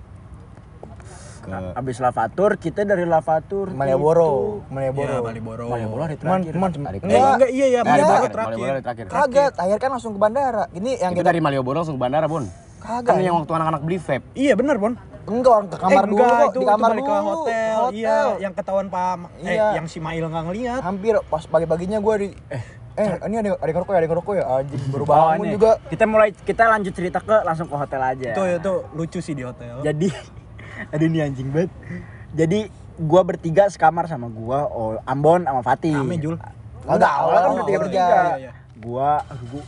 ke 1.41 1.49
Abis 1.73 1.97
lavatur, 1.97 2.51
kita 2.55 2.85
dari 2.85 3.01
lavatur 3.01 3.73
Malioboro, 3.73 4.61
Iya, 4.61 4.69
Malioboro. 4.69 5.15
Malioboro. 5.23 5.65
Malioboro 5.67 6.01
hari 6.03 6.15
terakhir. 6.15 6.53
Hari 6.53 6.97
Eh, 7.01 7.09
enggak. 7.09 7.33
enggak 7.33 7.49
iya 7.49 7.65
ya, 7.67 7.81
Malioboro 7.81 8.13
terakhir. 8.29 8.45
Malioboro 8.53 8.79
terakhir. 8.79 9.05
Kagak, 9.09 9.51
akhir 9.57 9.77
kan 9.79 9.89
langsung 9.89 10.13
ke 10.13 10.19
bandara. 10.21 10.63
Ini 10.69 10.91
yang 11.01 11.11
Kita 11.11 11.17
kita 11.17 11.27
dari 11.27 11.41
Malioboro 11.41 11.81
langsung 11.81 11.97
ke 11.97 12.03
bandara, 12.03 12.29
Bun. 12.29 12.45
kagak. 12.77 13.09
Kan 13.09 13.25
yang 13.25 13.35
waktu 13.35 13.49
anak-anak 13.51 13.81
beli 13.81 13.97
vape. 13.97 14.21
Iya 14.33 14.53
bener 14.53 14.77
Bon. 14.77 14.93
Enggak 15.23 15.51
orang 15.51 15.67
ke 15.67 15.77
kamar 15.77 15.91
eh, 15.97 16.07
dulu 16.07 16.17
enggak, 16.17 16.31
kok, 16.31 16.47
itu, 16.47 16.59
di 16.59 16.65
kamar 16.65 16.89
itu 16.89 16.95
dulu. 16.95 17.05
ke 17.05 17.15
hotel. 17.21 17.79
Iya, 17.91 18.17
yang 18.39 18.53
ketahuan 18.53 18.87
Pak 18.87 19.13
eh 19.39 19.53
Iya. 19.53 19.67
yang 19.75 19.85
si 19.85 19.97
Mail 19.97 20.25
nggak 20.25 20.43
ngeliat. 20.45 20.81
Hampir 20.81 21.13
pas 21.23 21.43
pagi-paginya 21.43 21.97
gua 21.97 22.15
di 22.17 22.27
eh 22.49 22.63
eh 22.93 23.09
ini 23.23 23.35
ada 23.37 23.49
ada 23.55 23.71
ngerokok 23.71 23.91
ya, 23.91 23.99
ada 23.99 24.07
ngerokok 24.07 24.33
ya. 24.33 24.45
Anjing 24.47 24.81
baru 24.87 25.03
Oh, 25.03 25.07
bangun 25.07 25.37
ini. 25.41 25.53
juga. 25.53 25.71
Kita 25.85 26.03
mulai 26.05 26.29
kita 26.33 26.63
lanjut 26.67 26.91
cerita 26.91 27.19
ke 27.19 27.35
langsung 27.41 27.65
ke 27.65 27.75
hotel 27.75 28.01
aja. 28.01 28.29
Itu 28.29 28.41
itu 28.43 28.73
lucu 28.91 29.19
sih 29.19 29.33
di 29.33 29.43
hotel. 29.43 29.79
Jadi 29.81 30.07
ada 30.93 31.03
nih 31.03 31.21
anjing 31.21 31.49
banget. 31.49 31.71
Jadi 32.31 32.59
gua 32.97 33.21
bertiga 33.21 33.65
sekamar 33.65 34.05
sama 34.05 34.27
gua, 34.27 34.65
oh, 34.65 34.99
Ambon 35.03 35.43
sama 35.43 35.61
Fatih. 35.61 35.93
Rame 35.93 36.17
Jul. 36.17 36.35
Enggak, 36.81 37.13
awalnya 37.13 37.39
kan 37.39 37.47
Oh, 37.47 37.55
bertiga 37.57 37.71
oh, 37.71 37.81
bertiga. 37.81 38.03
iya, 38.03 38.23
iya. 38.39 38.51
Gua 38.75 39.09
aduh 39.23 39.47
gua, 39.47 39.61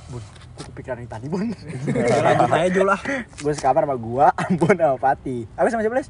kepikiran 0.63 0.97
yang 0.99 1.12
tadi, 1.12 1.26
Bon. 1.28 1.43
Ya, 1.43 2.15
lanjut 2.26 2.49
aja 2.49 2.67
Jul 2.69 2.86
lah. 2.86 2.99
gua 3.39 3.54
sekamar 3.54 3.84
sama 3.84 3.95
gua, 3.95 4.26
Ambon 4.43 4.73
sama 4.73 4.97
Fatih. 4.97 5.43
Apa 5.54 5.67
sama 5.67 5.82
siapa, 5.84 5.95
Les? 5.97 6.10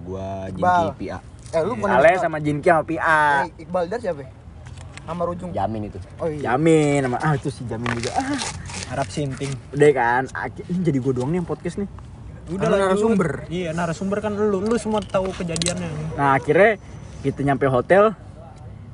Gua. 0.00 0.48
Jinki 0.48 1.10
PA. 1.10 1.18
Eh 1.50 1.60
lu 1.60 1.74
bukan 1.74 1.90
Ale 1.90 2.14
sama 2.16 2.38
Jinki 2.38 2.68
sama 2.70 2.82
Pia. 2.86 3.02
Eh, 3.42 3.66
Iqbal 3.66 3.90
Dar 3.90 3.98
siapa? 3.98 4.22
Sama 5.02 5.22
Rujung. 5.26 5.50
Jamin 5.50 5.90
itu. 5.90 5.98
Oh 6.16 6.30
iya. 6.30 6.54
Jamin 6.54 7.02
sama 7.02 7.18
ah 7.18 7.34
itu 7.34 7.50
si 7.50 7.66
Jamin 7.66 7.90
juga. 7.98 8.14
Ah, 8.14 8.38
Harap 8.88 9.10
sinting. 9.10 9.50
udah 9.74 9.90
kan. 9.90 10.22
Ini 10.46 10.80
jadi 10.80 10.98
gue 10.98 11.12
doang 11.12 11.34
nih 11.34 11.42
yang 11.42 11.48
podcast 11.50 11.82
nih. 11.82 11.90
Udah 12.50 12.66
lah 12.66 12.78
narasumber. 12.80 13.50
Iya, 13.50 13.74
narasumber 13.74 14.22
kan 14.22 14.34
lu. 14.34 14.62
Lu 14.62 14.78
semua 14.78 15.02
tahu 15.02 15.34
kejadiannya. 15.34 16.14
Nah 16.14 16.38
akhirnya 16.38 16.78
kita 17.20 17.42
nyampe 17.42 17.66
hotel. 17.66 18.14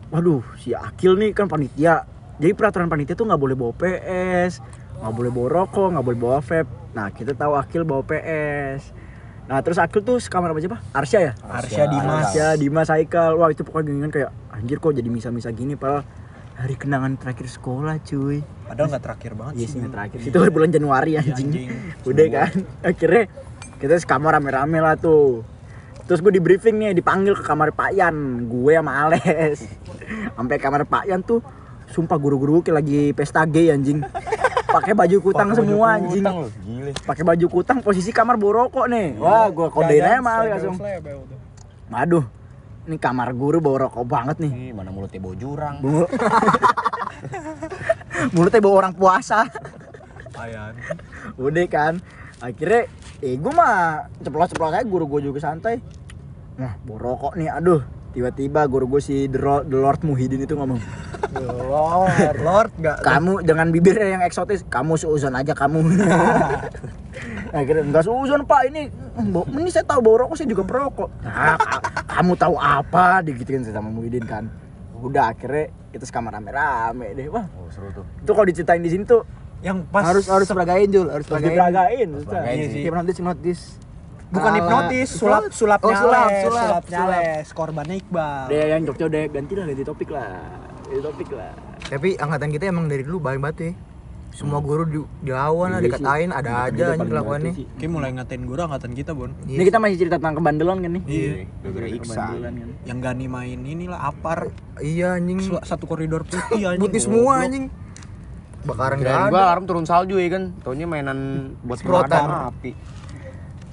Waduh 0.08 0.40
si 0.56 0.72
Akil 0.72 1.20
nih 1.20 1.36
kan 1.36 1.52
panitia. 1.52 2.08
Jadi 2.36 2.52
peraturan 2.52 2.88
panitia 2.88 3.12
tuh 3.12 3.24
nggak 3.24 3.40
boleh 3.40 3.56
bawa 3.56 3.72
PS, 3.72 4.60
nggak 4.96 5.12
boleh 5.12 5.30
bawa 5.30 5.48
rokok, 5.54 5.88
nggak 5.92 6.04
boleh 6.04 6.18
bawa 6.18 6.38
vape. 6.40 6.68
Nah 6.92 7.06
kita 7.10 7.32
tahu 7.32 7.52
Akil 7.54 7.82
bawa 7.82 8.02
PS. 8.02 8.82
Nah 9.46 9.58
terus 9.60 9.78
Akil 9.78 10.00
tuh 10.00 10.18
sekamar 10.18 10.50
apa 10.50 10.58
siapa? 10.58 10.78
Arsya 10.90 11.18
ya? 11.22 11.32
Arsya 11.42 11.84
Dimas. 11.86 12.24
Arsya 12.26 12.46
Dimas 12.56 12.88
Haikal. 12.88 13.36
Wah 13.36 13.48
itu 13.48 13.62
pokoknya 13.62 13.86
gini 13.86 13.98
kan 14.02 14.12
kayak 14.12 14.30
anjir 14.50 14.76
kok 14.76 14.90
jadi 14.90 15.06
misa-misa 15.06 15.50
gini 15.50 15.76
padahal 15.76 16.02
hari 16.56 16.74
kenangan 16.74 17.14
terakhir 17.14 17.46
sekolah 17.46 18.00
cuy. 18.00 18.40
Padahal 18.64 18.88
nggak 18.90 19.04
terakhir 19.04 19.32
banget 19.36 19.52
Iya 19.54 19.66
sih. 19.68 19.78
terakhir. 19.84 20.18
Itu 20.24 20.36
kan 20.36 20.50
bulan 20.56 20.70
Januari 20.72 21.12
anjing. 21.14 21.48
anjing. 21.52 21.68
Udah 22.02 22.26
kan. 22.26 22.52
Akhirnya 22.90 23.24
kita 23.76 23.94
sekamar 24.00 24.40
rame-rame 24.40 24.80
lah 24.80 24.96
tuh. 24.96 25.44
Terus 26.06 26.22
gue 26.22 26.32
di 26.32 26.40
briefing 26.40 26.78
nih, 26.78 26.94
dipanggil 26.94 27.34
ke 27.34 27.42
kamar 27.42 27.74
Pak 27.74 27.90
Yan, 27.92 28.46
gue 28.46 28.72
sama 28.72 29.04
Ales. 29.04 29.58
Sampai 30.38 30.56
kamar 30.56 30.86
Pak 30.86 31.10
Yan 31.10 31.20
tuh, 31.20 31.42
sumpah 31.90 32.14
guru-guru 32.14 32.62
kayak 32.62 32.78
lagi 32.78 33.10
pesta 33.10 33.42
gay 33.42 33.68
anjing. 33.68 34.00
Pakai 34.76 34.92
baju 34.92 35.16
kutang 35.22 35.48
baju 35.48 35.56
semua 35.56 35.86
anjing. 35.96 36.20
lu, 36.20 36.44
gile. 36.62 36.90
Pakai 37.00 37.22
baju 37.24 37.44
kutang 37.48 37.78
posisi 37.80 38.10
kamar 38.10 38.36
borokok 38.36 38.84
nih. 38.86 39.16
Wah, 39.16 39.48
gue 39.48 39.66
kodein 39.68 40.00
aja 40.00 40.20
Ales 40.20 40.48
langsung. 40.52 40.76
Waduh, 41.86 42.24
ini 42.84 42.96
kamar 42.96 43.32
guru 43.32 43.58
bawa 43.58 43.86
rokok 43.86 44.04
banget 44.04 44.36
nih. 44.38 44.50
Ih, 44.52 44.70
mana 44.70 44.90
mulutnya 44.90 45.16
bau 45.16 45.32
jurang. 45.32 45.80
Mul- 45.80 46.06
Mulutnya 48.34 48.60
bawa 48.60 48.74
orang 48.78 48.92
puasa. 48.92 49.48
Ayan. 50.36 50.76
udah 51.40 51.64
kan 51.64 51.96
akhirnya 52.38 52.84
eh 53.18 53.34
gue 53.34 53.48
mah 53.48 54.04
ceplos 54.20 54.52
ceplos 54.52 54.68
aja 54.68 54.84
guru 54.84 55.08
gue 55.08 55.24
juga 55.24 55.40
santai 55.40 55.80
nah 56.54 56.76
borokok 56.84 57.32
nih 57.34 57.48
aduh 57.48 57.80
tiba-tiba 58.16 58.64
guru 58.64 58.88
gue 58.88 58.98
si 58.98 59.28
The, 59.28 59.36
Ro- 59.36 59.60
The 59.62 59.76
Lord 59.76 60.00
Muhyiddin 60.00 60.40
itu 60.40 60.56
ngomong 60.56 60.80
Lord, 61.68 62.40
Lord 62.40 62.70
nggak 62.74 62.96
kamu 63.02 63.44
dengan 63.44 63.68
bibirnya 63.68 64.08
yang 64.10 64.22
eksotis 64.22 64.64
kamu 64.64 64.96
seuzon 64.96 65.36
aja 65.36 65.52
kamu 65.52 65.84
akhirnya 67.52 67.82
enggak 67.82 68.02
seuzon 68.02 68.42
pak 68.42 68.66
ini 68.66 68.88
ini 69.50 69.68
saya 69.68 69.84
tahu 69.84 70.00
bau 70.00 70.16
rokok 70.18 70.34
saya 70.34 70.48
juga 70.48 70.64
perokok 70.64 71.08
nah, 71.20 71.56
ka- 71.56 71.82
kamu 72.10 72.32
tahu 72.34 72.56
apa 72.56 73.20
digituin 73.20 73.60
sama 73.62 73.88
Muhyiddin 73.88 74.24
kan 74.24 74.48
udah 74.96 75.30
akhirnya 75.30 75.68
kita 75.90 76.04
sekamar 76.04 76.32
rame-rame 76.32 77.12
deh 77.12 77.28
wah 77.28 77.44
Oh, 77.52 77.68
seru 77.68 77.92
tuh. 77.92 78.04
itu 78.18 78.30
kalau 78.30 78.46
diceritain 78.46 78.80
di 78.80 78.88
sini 78.88 79.04
tuh 79.04 79.28
yang 79.60 79.84
pas 79.84 80.04
harus 80.04 80.24
harus 80.26 80.44
peragain 80.46 80.84
Jul, 80.86 81.04
harus 81.06 81.24
harus 81.24 81.28
peragain. 81.28 81.48
diperagain 81.50 82.08
peragain 82.22 82.54
Iya 82.54 82.66
sih. 82.66 82.80
Keep 82.82 82.92
notice, 82.94 83.20
notice. 83.22 83.62
Bukan 84.28 84.48
Ala- 84.48 84.58
hipnotis, 84.58 85.08
sulap 85.12 85.42
sulap 85.50 85.80
Oh, 85.80 85.90
sulap, 85.90 86.26
nyales, 86.26 86.42
sulap, 86.42 86.60
sulap 86.60 86.82
sulap. 86.82 87.10
nyales, 87.10 87.46
korbannya 87.52 87.96
Iqbal. 87.96 88.44
Udah 88.46 88.66
yang 88.68 88.82
Jogja 88.82 89.04
udah 89.06 89.22
ganti 89.28 89.52
lah 89.52 89.64
ganti 89.64 89.82
topik 89.82 90.08
lah. 90.08 90.30
Ganti 90.82 91.00
topik 91.00 91.28
lah. 91.30 91.52
Tapi 91.82 92.08
angkatan 92.14 92.48
kita 92.50 92.64
emang 92.66 92.86
dari 92.86 93.02
dulu 93.02 93.18
baik 93.20 93.38
banget 93.38 93.58
ya. 93.60 93.72
Semua 94.28 94.60
guru 94.60 94.84
di, 94.84 95.00
dilawan 95.22 95.70
lah, 95.70 95.80
Iya 95.80 95.86
sih. 95.86 95.90
dikatain, 95.96 96.28
ada 96.28 96.36
Angkatan 96.36 96.52
aja 96.52 96.68
kita 96.68 96.84
anjing 96.84 96.98
paling 96.98 97.08
kelakuannya. 97.10 97.46
batu 97.48 97.58
sih. 97.58 97.66
Kayak 97.72 97.90
mulai 97.90 98.10
ngatain 98.12 98.42
guru 98.44 98.60
angkatan 98.60 98.92
kita, 98.92 99.10
Bon. 99.10 99.30
Iya. 99.40 99.56
Ini 99.56 99.64
kita 99.64 99.78
masih 99.78 99.96
cerita 99.96 100.16
tentang 100.18 100.36
kebandelan 100.36 100.76
kan 100.76 100.90
nih? 100.92 101.02
Iya. 101.06 101.30
Gara-gara 101.56 101.86
Iksan. 101.88 102.04
Kebandelan 102.04 102.52
kan. 102.52 102.68
Yang 102.84 102.98
Gani 103.00 103.26
main 103.26 103.58
inilah 103.62 104.00
apar 104.02 104.38
Iya 104.76 105.08
anjing. 105.14 105.38
Satu 105.62 105.84
koridor 105.84 106.22
putih 106.22 106.42
anjing. 106.68 106.82
Putih 106.82 107.00
semua 107.00 107.32
anjing. 107.40 107.72
Bakaran 108.60 108.98
gak 108.98 109.30
gua 109.30 109.30
ada. 109.30 109.44
alarm 109.46 109.64
turun 109.64 109.86
salju 109.86 110.18
ya 110.18 110.28
kan. 110.28 110.52
Taunya 110.60 110.84
mainan 110.84 111.18
buat 111.62 111.78
pemadam 111.80 112.50
api. 112.50 112.70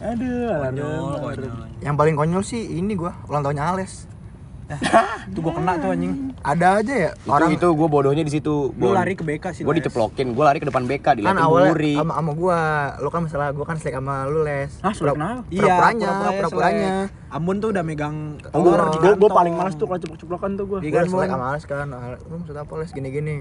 Aduh, 0.04 0.52
Konyol, 0.60 1.16
konyol. 1.18 1.56
Yang 1.80 1.96
paling 1.96 2.16
konyol 2.16 2.44
sih 2.44 2.60
ini 2.60 2.92
gua, 2.94 3.16
ulang 3.26 3.40
tahunnya 3.42 3.64
Ales. 3.66 3.94
Itu 5.30 5.40
gua 5.40 5.54
kena 5.54 5.78
tuh 5.78 5.92
anjing. 5.92 6.34
Ada 6.42 6.82
aja 6.82 6.94
ya 6.98 7.12
Itu 7.14 7.30
orang 7.30 7.50
itu 7.52 7.68
gua 7.72 7.88
bodohnya 7.88 8.20
di 8.20 8.32
situ. 8.32 8.72
Lu 8.72 8.80
Bon. 8.82 8.96
lari 8.96 9.14
ke 9.14 9.22
BK 9.22 9.46
sih. 9.54 9.62
Gua 9.62 9.72
diceplokin, 9.72 10.34
gua 10.34 10.50
lari 10.50 10.60
ke 10.60 10.68
depan 10.68 10.84
BK 10.84 11.04
kan 11.04 11.16
diliatin 11.16 11.40
awalnya 11.40 11.72
Buri. 11.72 11.94
sama 11.96 12.14
sama 12.16 12.32
gua. 12.34 12.60
Lu 12.98 13.08
kan 13.08 13.22
masalah 13.24 13.48
gua 13.52 13.66
kan 13.66 13.76
selek 13.78 13.96
sama 13.96 14.26
lu 14.26 14.42
les. 14.42 14.72
Hah, 14.82 14.92
selek 14.92 15.14
kenapa? 15.14 15.42
Iya, 15.48 15.62
Pura-puranya, 15.62 16.10
pura-puranya. 16.34 16.92
Ambon 17.30 17.56
tuh 17.60 17.70
udah 17.72 17.84
megang 17.84 18.16
Oh, 18.50 18.60
gua, 18.60 18.72
telur 18.74 18.88
di 18.90 18.98
gua, 19.00 19.14
gua 19.16 19.30
paling 19.32 19.54
males 19.54 19.76
tuh 19.76 19.86
kalau 19.86 20.00
ceplok-ceplokan 20.00 20.50
tuh 20.56 20.66
gua. 20.66 20.80
Iya 20.82 20.92
kan, 20.92 21.00
kan 21.00 21.12
selek 21.12 21.30
sama 21.30 21.46
Ales 21.48 21.64
kan. 21.66 21.88
Ah, 21.92 22.16
Lu 22.24 22.36
maksud 22.40 22.56
apa 22.56 22.74
les 22.76 22.92
gini-gini. 22.92 23.36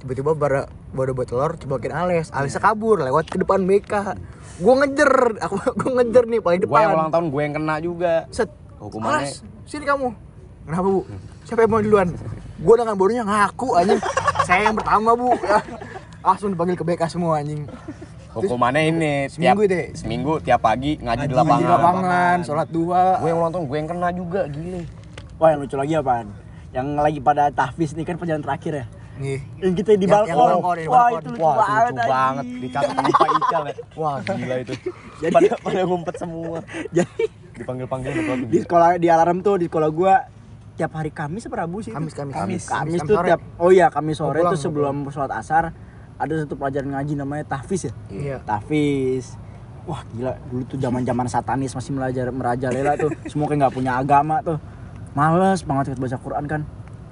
Tiba-tiba 0.00 0.32
pada 0.32 0.60
baru 0.90 1.12
buat 1.12 1.28
telur 1.28 1.52
ceblokin 1.54 1.92
Ales. 1.92 2.32
Alesnya 2.32 2.58
kabur 2.58 3.04
lewat 3.04 3.28
ke 3.28 3.36
depan 3.36 3.60
BK. 3.62 4.16
Gua 4.58 4.74
ngejer, 4.80 5.12
aku 5.44 5.54
gua 5.76 5.90
ngejer 6.00 6.24
nih 6.26 6.40
paling 6.40 6.60
depan. 6.64 6.80
ulang 6.90 7.12
tahun 7.12 7.26
gue 7.28 7.42
yang 7.42 7.54
kena 7.54 7.74
juga. 7.78 8.14
Set. 8.32 8.48
Hukumannya- 8.80 9.28
Alas, 9.28 9.44
sini 9.68 9.84
kamu. 9.84 10.08
Kenapa, 10.64 10.88
Bu? 10.88 11.00
Siapa 11.44 11.60
yang 11.60 11.70
mau 11.70 11.80
duluan? 11.84 12.08
Gua 12.58 12.74
dengan 12.76 12.96
bodohnya 12.96 13.24
ngaku 13.24 13.68
anjing. 13.76 14.00
Saya 14.42 14.72
yang 14.72 14.76
pertama, 14.76 15.12
Bu. 15.12 15.36
Langsung 16.26 16.48
dipanggil 16.48 16.76
ke 16.76 16.84
BK 16.84 17.02
semua 17.06 17.40
anjing. 17.40 17.68
Hukumannya 18.30 18.82
ini 18.88 19.12
seminggu 19.28 19.66
tiap, 19.66 19.72
deh. 19.74 19.84
Seminggu 19.92 20.32
tiap 20.40 20.60
pagi 20.62 20.96
ngaji, 20.96 21.24
di 21.26 21.34
Ngaji 21.34 21.40
lapangan. 21.44 21.60
Di 21.60 21.66
lapangan, 21.66 22.36
sholat 22.40 22.68
dua. 22.72 23.20
Gue 23.20 23.28
yang 23.28 23.38
ulang 23.38 23.52
tahun 23.52 23.64
gue 23.68 23.76
yang 23.76 23.88
kena 23.90 24.08
juga 24.14 24.40
gile. 24.48 24.82
Wah, 25.36 25.48
yang 25.50 25.60
lucu 25.60 25.76
lagi 25.76 25.92
apaan? 25.92 26.26
Yang 26.70 26.86
lagi 26.94 27.18
pada 27.20 27.44
tahfiz 27.50 27.92
nih 27.92 28.06
kan 28.06 28.16
perjalanan 28.16 28.44
terakhir 28.46 28.72
ya. 28.72 28.84
Nih. 29.20 29.38
Yang 29.60 29.72
kita 29.78 29.90
di 29.92 29.98
Yang- 30.00 30.12
balkon. 30.16 30.32
yang 30.32 30.40
balkon, 30.40 30.76
yang 30.80 30.90
Wah, 30.90 31.08
itu 31.12 31.28
lucu 31.28 31.40
Wah, 31.40 31.52
itu 31.52 31.60
banget. 31.60 31.92
lucu 31.92 32.08
banget. 32.08 32.44
Dicatat 32.56 32.88
sama 32.90 33.10
Pak 33.12 33.28
Ical 33.30 33.62
ya. 33.62 33.74
Wah, 33.94 34.16
gila 34.24 34.56
itu. 34.58 34.72
Jadi- 35.22 35.34
pada 35.36 35.50
pada 35.60 35.80
ngumpet 35.84 36.14
semua. 36.16 36.58
Jadi 36.90 37.24
Dipanggil-panggil 37.52 38.10
di 38.48 38.58
sekolah 38.58 38.96
di 38.96 39.06
alarm 39.06 39.44
tuh 39.44 39.60
di 39.60 39.68
sekolah 39.68 39.88
gua 39.92 40.14
tiap 40.72 40.96
hari 40.96 41.12
Kamis 41.12 41.44
apa 41.44 41.56
Rabu 41.60 41.84
sih? 41.84 41.92
Kamis, 41.92 42.16
Kamis. 42.16 42.32
Kamis, 42.32 42.40
Kamis, 42.40 42.64
Kamis 42.64 42.88
Kamis 42.96 43.00
tuh 43.04 43.16
sore. 43.20 43.28
tiap 43.28 43.40
Oh 43.60 43.68
iya, 43.68 43.86
Kamis 43.92 44.16
sore 44.16 44.40
pulang, 44.40 44.52
tuh 44.56 44.58
sebelum 44.58 44.94
sholat 45.12 45.32
asar 45.36 45.64
ada 46.16 46.32
satu 46.34 46.56
pelajaran 46.56 46.96
ngaji 46.96 47.12
namanya 47.14 47.44
tahfiz 47.46 47.84
ya. 47.84 47.92
Iya. 48.08 48.36
Tahfiz. 48.40 49.36
Wah 49.84 50.00
gila, 50.08 50.40
dulu 50.48 50.64
tuh 50.64 50.78
zaman-zaman 50.78 51.26
satanis 51.26 51.72
masih 51.72 51.92
meraja 51.92 52.24
merajalela 52.28 52.96
tuh. 52.96 53.12
Semua 53.28 53.44
kayak 53.44 53.60
nggak 53.60 53.74
punya 53.76 53.92
agama 53.94 54.40
tuh. 54.40 54.56
Males 55.12 55.60
banget 55.60 56.00
baca 56.00 56.16
Quran 56.16 56.44
kan. 56.48 56.60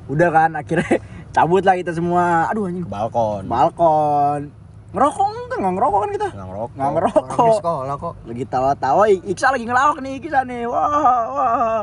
Udah 0.08 0.28
kan 0.32 0.56
akhirnya 0.56 0.96
cabut 1.30 1.62
lah 1.62 1.74
kita 1.74 1.92
semua. 1.92 2.48
Aduh 2.48 2.66
anjing. 2.66 2.84
Ke 2.84 2.90
balkon. 2.90 3.42
Balkon. 3.46 4.40
Ngerokok 4.88 5.26
enggak 5.28 5.58
nggak 5.60 5.74
ngerokok 5.76 5.98
kan 6.00 6.10
kita? 6.10 6.28
Nggak 6.32 6.48
ngerokok. 6.48 6.70
Nggak 6.72 6.92
ngerokok. 6.96 7.52
sekolah 7.60 7.96
kok. 7.96 8.14
Lagi 8.24 8.44
tawa-tawa, 8.48 9.02
Iksa 9.10 9.46
lagi 9.52 9.64
ngelawak 9.68 9.98
nih, 10.00 10.12
Iksa 10.16 10.40
nih. 10.48 10.62
Wah, 10.64 10.88
wah. 11.28 11.80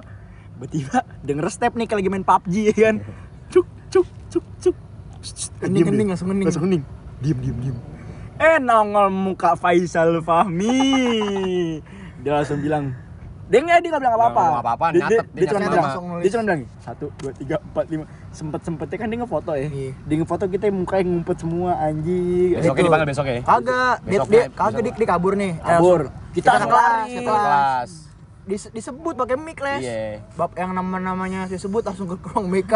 Tiba-tiba 0.56 0.98
denger 1.22 1.48
step 1.52 1.74
nih 1.76 1.86
kayak 1.86 2.00
lagi 2.02 2.10
main 2.10 2.26
PUBG 2.26 2.54
ya 2.66 2.74
kan. 2.74 2.96
Cuk, 3.54 3.68
cuk, 3.94 4.08
cuk, 4.32 4.46
cuk. 4.58 4.76
Eh, 4.76 5.70
Hening, 5.70 5.86
hening, 5.86 6.06
deh. 6.06 6.12
langsung 6.14 6.30
hening. 6.34 6.46
Langsung 6.50 6.66
hening. 6.66 6.84
Diem, 7.22 7.38
diem, 7.42 7.58
diem. 7.62 7.78
Eh 8.36 8.58
nongol 8.60 9.08
muka 9.10 9.54
Faisal 9.56 10.20
Fahmi. 10.22 10.76
Dia 12.20 12.32
langsung 12.36 12.60
bilang, 12.60 12.92
dia 13.48 13.60
nggak 13.62 13.78
dia 13.80 13.90
nggak 13.94 14.02
bilang 14.02 14.16
apa-apa. 14.18 14.34
Nggak 14.34 14.50
ngomong 14.50 14.66
apa-apa, 14.66 14.86
Dia, 14.92 15.00
dia, 15.06 15.20
dia 15.22 15.22
dia 15.36 15.48
cuma 15.48 15.60
bilang, 15.62 15.86
dia 16.20 16.30
cuma 16.30 16.44
bilang 16.44 16.62
satu, 16.82 17.06
dua, 17.16 17.32
tiga, 17.32 17.56
empat, 17.62 17.86
lima. 17.88 18.04
Sempet 18.36 18.62
sempetnya 18.62 18.98
kan 18.98 19.08
dia 19.08 19.18
ngefoto 19.18 19.52
ya. 19.52 19.66
Iya. 19.66 19.92
Dia 19.96 20.16
ngefoto 20.18 20.44
kita 20.46 20.68
mukanya 20.70 21.04
ngumpet 21.08 21.38
semua 21.40 21.72
anjing. 21.80 22.52
Besoknya 22.54 22.76
Itu. 22.76 22.86
dipanggil 22.86 23.08
besok 23.08 23.26
ya. 23.26 23.40
Kagak, 23.42 23.96
dia, 23.98 24.10
Besoknya- 24.12 24.28
dia 24.28 24.44
kagak 24.52 24.60
besoknya. 24.68 24.84
dia, 24.84 24.94
dia 24.94 25.08
kabur 25.08 25.34
nih. 25.34 25.52
Eh, 25.54 25.64
Kabur. 25.66 26.00
Kita 26.30 26.48
langsung 26.50 26.70
kelas, 26.70 27.08
Ke 27.08 27.22
kelas. 27.22 27.40
kelas. 27.40 27.92
Dis- 28.46 28.70
disebut 28.70 29.14
pakai 29.16 29.36
mic 29.36 29.58
les. 29.58 29.82
Iya. 29.82 30.04
Bab 30.36 30.52
yang 30.54 30.72
nama-namanya 30.72 31.48
disebut 31.48 31.82
langsung 31.82 32.06
ke 32.06 32.28
ruang 32.28 32.52
BK. 32.52 32.74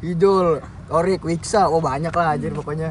Hijul, 0.00 0.58
Torik, 0.88 1.20
Wiksa, 1.22 1.68
oh 1.68 1.78
banyak 1.78 2.10
lah 2.10 2.34
anjir 2.34 2.50
pokoknya. 2.50 2.90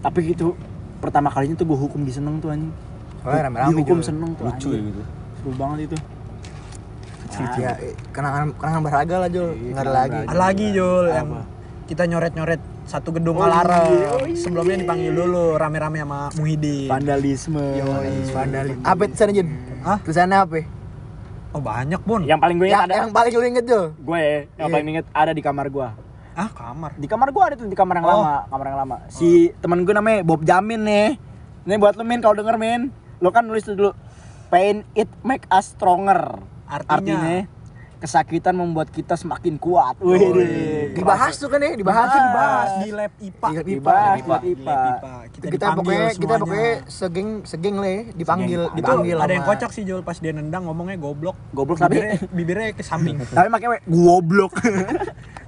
Tapi 0.00 0.18
gitu 0.26 0.56
pertama 0.98 1.28
kalinya 1.28 1.54
tuh 1.54 1.66
gue 1.66 1.78
hukum 1.78 2.00
di 2.00 2.10
seneng 2.10 2.40
tuh 2.40 2.50
anjing. 2.50 2.72
Soalnya 3.20 3.42
rame-rame 3.44 3.70
Dihukum 3.70 3.98
Jul. 3.98 4.06
seneng 4.06 4.30
tuh. 4.34 4.44
Lucu 4.44 4.68
ya 4.70 4.80
gitu. 4.82 5.02
Seru 5.36 5.50
banget 5.54 5.78
itu. 5.86 5.96
Ya, 7.56 7.72
kenangan 8.10 8.54
kenangan 8.54 8.82
berharga 8.82 9.14
lah 9.18 9.28
Jul. 9.28 9.48
Iya, 9.50 9.68
Enggak 9.68 9.82
ada 9.82 9.92
lagi. 9.92 10.18
Ada 10.24 10.38
lagi 10.40 10.66
Jul 10.70 11.04
yang 11.08 11.28
Apa? 11.28 11.40
kita 11.84 12.02
nyoret-nyoret 12.04 12.60
satu 12.84 13.08
gedung 13.10 13.36
Oh, 13.36 13.44
alarm. 13.44 13.70
iya, 13.90 14.08
oh, 14.10 14.24
iya, 14.24 14.36
Sebelumnya 14.36 14.76
dipanggil 14.78 15.10
dulu 15.10 15.56
rame-rame 15.56 15.98
sama 15.98 16.20
Muhyiddin. 16.34 16.86
Vandalisme. 16.86 17.64
Vandali. 18.30 18.72
Apa 18.80 19.02
tulisannya 19.06 19.34
Jun? 19.34 19.48
Hah? 19.80 19.98
Tulisannya 20.00 20.38
apa? 20.38 20.60
Oh 21.50 21.62
banyak 21.62 22.00
Bon. 22.02 22.20
Yang 22.20 22.40
paling 22.40 22.56
gue 22.56 22.66
Yang, 22.66 22.74
ingat 22.74 22.84
ada 22.84 22.94
yang 22.98 23.10
paling 23.10 23.32
lu 23.32 23.46
inget 23.46 23.64
Jul? 23.64 23.84
gue 23.94 24.18
ya, 24.18 24.38
yang 24.54 24.68
Iya. 24.68 24.74
paling 24.74 24.86
inget 24.90 25.06
ada 25.12 25.32
di 25.32 25.40
kamar 25.40 25.66
gue. 25.68 25.88
Ah 26.34 26.50
kamar. 26.50 26.90
Di 26.94 27.06
kamar 27.06 27.28
gue 27.30 27.42
ada 27.42 27.54
tuh 27.54 27.66
di 27.66 27.78
kamar 27.78 27.94
yang 27.96 28.06
Oh. 28.06 28.20
lama, 28.20 28.36
kamar 28.48 28.66
yang 28.66 28.78
lama. 28.80 28.96
Si 29.06 29.30
teman 29.58 29.82
gue 29.82 29.94
namanya 29.94 30.26
Bob 30.26 30.42
Jamin 30.42 30.82
nih. 30.82 31.08
Ini 31.64 31.78
buat 31.78 31.94
lu 31.94 32.02
Min 32.02 32.18
kalau 32.18 32.34
denger 32.34 32.58
Min. 32.58 32.90
Lo 33.18 33.30
kan 33.30 33.46
nulis 33.46 33.62
tuh 33.62 33.72
dulu 33.72 33.90
Pain 34.46 34.84
it 34.92 35.08
make 35.22 35.46
us 35.48 35.72
stronger. 35.72 36.42
Artinya? 36.68 37.44
kesakitan 38.04 38.52
membuat 38.52 38.92
kita 38.92 39.16
semakin 39.16 39.56
kuat. 39.56 39.96
Wih, 40.04 40.92
Dibahas 40.92 41.40
tuh 41.40 41.48
kan 41.48 41.56
ya, 41.56 41.72
dibahas. 41.72 42.12
Itu 42.12 42.20
dibahas 42.20 42.70
di 42.84 42.90
lab 42.92 43.12
IPA. 43.16 43.48
Di 43.48 43.56
lab 43.56 43.64
Dibahas, 43.64 44.16
IPA. 44.20 44.36
di 44.36 44.50
IPA. 44.52 44.76
Kita, 45.32 45.46
dipanggil 45.48 45.78
pokoknya 45.80 46.04
kita 46.04 46.20
semuanya. 46.20 46.42
pokoknya 46.44 46.72
segeng 46.84 47.28
segeng 47.48 47.76
le 47.80 47.94
dipanggil 48.12 48.60
Segeng. 48.68 48.76
itu 48.76 48.84
dipanggil 48.84 49.16
ada 49.16 49.32
yang 49.32 49.44
kocak 49.48 49.70
sih 49.72 49.82
Jul 49.88 50.04
pas 50.04 50.20
dia 50.20 50.36
nendang 50.36 50.68
ngomongnya 50.68 51.00
goblok. 51.00 51.36
Goblok 51.56 51.80
tapi 51.80 51.96
Bibirnya, 51.96 52.16
bibirnya 52.28 52.68
ke 52.76 52.84
samping. 52.84 53.16
tapi 53.36 53.48
makanya 53.48 53.80
goblok. 53.88 54.52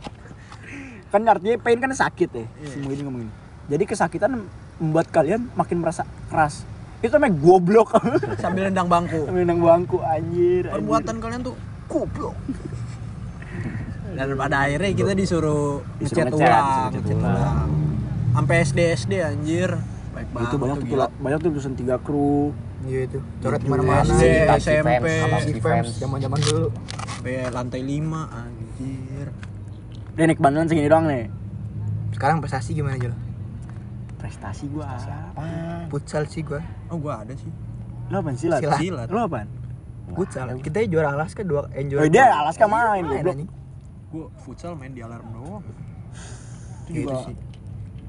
kan 1.12 1.22
artinya 1.29 1.57
pain 1.61 1.76
kan 1.76 1.92
sakit 1.92 2.31
ya. 2.33 2.46
Semua 2.72 2.92
ini 2.96 3.02
ngomongin. 3.05 3.29
Jadi 3.68 3.85
kesakitan 3.85 4.33
membuat 4.81 5.12
kalian 5.12 5.52
makin 5.52 5.85
merasa 5.85 6.09
keras. 6.33 6.64
Itu 7.04 7.12
namanya 7.16 7.35
goblok. 7.37 7.88
Sambil 8.42 8.68
nendang 8.68 8.88
bangku. 8.88 9.28
Menang 9.28 9.61
bangku 9.61 9.98
anjir. 10.00 10.64
anjir. 10.68 10.72
Perbuatan 10.72 11.14
kalian 11.20 11.40
tuh 11.44 11.54
goblok. 11.87 12.37
Dan 14.16 14.32
pada 14.32 14.56
akhirnya 14.64 14.90
kita 14.96 15.12
disuruh 15.12 15.85
ngecat 16.00 16.32
ulang, 16.32 16.88
ngecat 16.88 17.16
ulang. 17.20 17.68
Sampai 18.32 18.54
SD 18.64 18.78
SD 18.96 19.12
anjir. 19.20 19.70
Baik 20.16 20.28
banget 20.32 20.48
itu 20.48 20.56
banyak 20.56 20.76
tuh 20.80 20.88
gila. 20.88 21.06
banyak 21.20 21.38
tuh 21.44 21.48
tulisan 21.52 21.74
tiga 21.76 21.96
kru. 22.00 22.56
Iya 22.88 23.00
itu. 23.09 23.18
Coret 23.44 23.61
Tujuh, 23.61 23.70
mana-mana. 23.72 24.04
SD, 24.09 24.24
Defense, 24.24 24.64
SMP, 24.64 25.06
zaman-zaman 26.00 26.38
dulu. 26.40 26.68
sampai 27.26 27.50
lantai 27.50 27.80
5 27.82 28.40
anjir. 28.40 29.26
Dia 30.16 30.24
naik 30.24 30.40
bandalan 30.40 30.68
segini 30.70 30.88
doang 30.88 31.06
nih. 31.11 31.26
Sekarang 32.16 32.40
prestasi 32.40 32.72
gimana 32.72 32.96
Jul? 32.96 33.12
Prestasi 34.16 34.64
gua 34.72 34.96
apa? 34.96 35.44
Futsal 35.92 36.24
sih 36.26 36.42
gua. 36.42 36.61
Oh 36.88 36.96
gua 36.96 37.22
ada 37.22 37.35
sih. 37.37 37.52
Lo 38.09 38.22
apaan 38.22 38.37
silat? 38.38 38.61
Silat. 38.62 38.79
Silat. 38.81 39.09
Lo 39.12 39.26
apaan? 39.26 39.48
Futsal. 40.14 40.46
Kita 40.62 40.87
juara 40.87 41.12
Alaska 41.12 41.42
dua 41.42 41.66
eh, 41.74 41.83
Oh, 41.83 41.90
juara 41.90 42.07
dia 42.09 42.24
dua. 42.26 42.37
Alaska 42.46 42.64
main, 42.66 43.05
Main. 43.05 43.46
Gua 44.11 44.31
futsal 44.38 44.72
main 44.79 44.94
di 44.94 45.02
alarm 45.02 45.26
doang. 45.35 45.62
Itu 46.87 46.90
Gitu 46.94 47.11
juga 47.11 47.26
sih. 47.26 47.37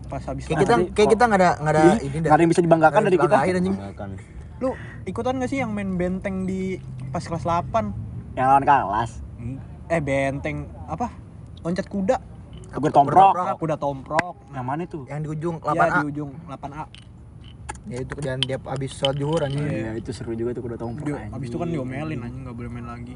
pas 0.07 0.23
habis 0.23 0.47
Kayak 0.47 0.59
kita 0.63 0.73
kayak 0.95 1.09
kita 1.19 1.23
nggak 1.27 1.39
ada 1.43 1.51
nggak 1.59 1.73
ada 1.75 1.83
ini 1.99 2.17
nggak 2.23 2.31
ada 2.31 2.41
yang 2.47 2.51
bisa 2.55 2.63
dibanggakan 2.63 3.01
dari 3.03 3.17
kita. 3.19 3.37
Lu 4.57 4.69
ikutan 5.05 5.37
gak 5.37 5.49
sih 5.51 5.59
yang 5.61 5.69
main 5.75 5.99
benteng 5.99 6.49
di 6.49 6.81
pas 7.13 7.21
kelas 7.21 7.45
8? 7.45 7.69
Yang 8.33 8.47
lawan 8.47 8.63
kelas. 8.65 9.11
Eh 9.91 10.01
benteng 10.01 10.65
apa? 10.87 11.11
Loncat 11.61 11.85
kuda. 11.91 12.17
Gue 12.69 12.89
tomprok. 12.89 13.31
Bertomprok. 13.31 13.57
Kuda 13.57 13.75
tomprok. 13.75 14.35
Yang 14.51 14.65
mana 14.65 14.81
tuh? 14.85 15.03
Yang 15.05 15.19
di 15.19 15.27
ujung 15.31 15.55
Ya 15.57 15.71
8A. 15.73 15.95
di 15.95 16.07
ujung 16.09 16.29
8A. 16.45 16.83
Ya 17.87 17.97
itu 17.97 18.13
dan 18.19 18.37
dia 18.41 18.59
habis 18.61 18.91
sholat 18.91 19.15
zuhur 19.15 19.39
anjing. 19.39 19.63
Iya, 19.63 19.91
itu 19.95 20.11
seru 20.11 20.35
juga 20.35 20.51
tuh 20.51 20.59
kuda 20.61 20.75
tomprok. 20.75 21.07
Dia, 21.07 21.31
abis 21.31 21.47
itu 21.47 21.57
kan 21.57 21.67
diomelin 21.67 22.19
anjing 22.19 22.41
nggak 22.43 22.55
boleh 22.55 22.69
main 22.69 22.83
lagi. 22.85 23.15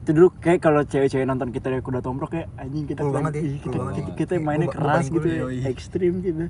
Itu 0.00 0.10
dulu 0.14 0.28
kayak 0.38 0.62
kalau 0.62 0.80
cewek-cewek 0.82 1.26
nonton 1.26 1.50
kita 1.50 1.66
dari 1.68 1.82
kuda 1.82 1.98
tomprok 1.98 2.30
ya 2.32 2.46
anjing 2.56 2.86
kita 2.86 3.02
keren. 3.02 3.14
banget 3.16 3.32
ya, 3.34 3.42
kita, 3.58 3.74
banget. 3.74 3.94
kita, 3.98 4.10
kita 4.14 4.32
mainnya 4.38 4.68
keras 4.70 5.04
gitu 5.08 5.26
ya, 5.26 5.44
ekstrim 5.66 6.22
gitu. 6.22 6.46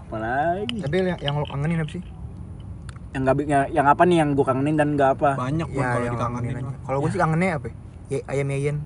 Apalagi 0.00 0.82
Tapi 0.82 0.94
yang, 1.06 1.18
yang 1.20 1.34
lo 1.36 1.46
kangenin 1.46 1.78
apa 1.78 1.92
sih? 1.92 2.02
yang 3.10 3.22
nggak 3.22 3.36
yang, 3.44 3.62
yang 3.72 3.86
apa 3.86 4.02
nih 4.02 4.16
yang 4.18 4.30
gue 4.32 4.42
kangenin 4.44 4.74
dan 4.74 4.88
nggak 4.94 5.10
apa? 5.14 5.30
Banyak 5.36 5.68
Ya, 5.68 5.78
kalau 5.78 6.06
dikangenin. 6.08 6.18
kangenin 6.18 6.52
aja. 6.52 6.62
mah. 6.64 6.74
Kalau 6.82 6.98
gue 6.98 7.10
sih 7.10 7.18
kangennya 7.18 7.50
apa? 7.54 7.68
Ya, 8.06 8.18
ayam 8.26 8.46
yayan. 8.50 8.76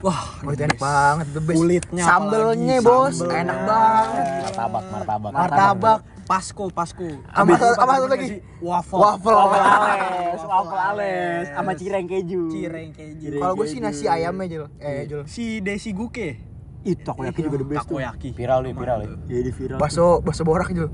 Wah, 0.00 0.20
Oh, 0.40 0.50
enak 0.50 0.76
banget, 0.76 1.26
the 1.30 1.40
best. 1.40 1.56
Kulitnya 1.56 2.02
Sambelnya, 2.02 2.76
Bos, 2.78 3.14
sambelnya. 3.14 3.40
enak 3.40 3.58
banget. 3.64 4.24
Martabak, 4.44 4.84
martabak. 4.90 5.30
Martabak, 5.32 5.98
Pasko, 6.24 6.64
Pasko. 6.68 7.08
Sama 7.26 7.52
satu- 7.54 7.74
sama 7.74 7.92
satu 7.94 8.02
mana 8.02 8.12
lagi. 8.12 8.28
Waffle. 8.58 8.98
waffle. 8.98 9.32
Waffle 9.34 9.60
ales, 9.60 10.40
waffle 10.42 10.80
ales, 10.82 11.44
sama 11.50 11.72
cireng 11.74 12.06
keju. 12.06 12.42
Cireng 12.50 12.90
keju. 12.90 13.28
Kalau 13.38 13.54
gue 13.54 13.66
sih 13.66 13.78
nasi 13.78 14.04
ayamnya 14.06 14.44
Jul. 14.46 14.64
Eh, 14.78 15.04
Jul. 15.04 15.22
Si 15.24 15.60
Desi 15.60 15.92
Guke. 15.92 16.53
Itu 16.84 17.00
takoyaki 17.02 17.40
juga 17.40 17.56
the 17.56 17.64
best 17.64 17.80
tuh. 17.80 17.96
Takoyaki. 17.96 18.28
Viral 18.30 18.60
nih, 18.60 18.72
viral 18.72 18.98
nih. 19.00 19.08
Jadi 19.26 19.50
viral. 19.50 19.78
Bakso 19.80 20.04
bakso 20.20 20.42
borak 20.42 20.68
Jul. 20.70 20.88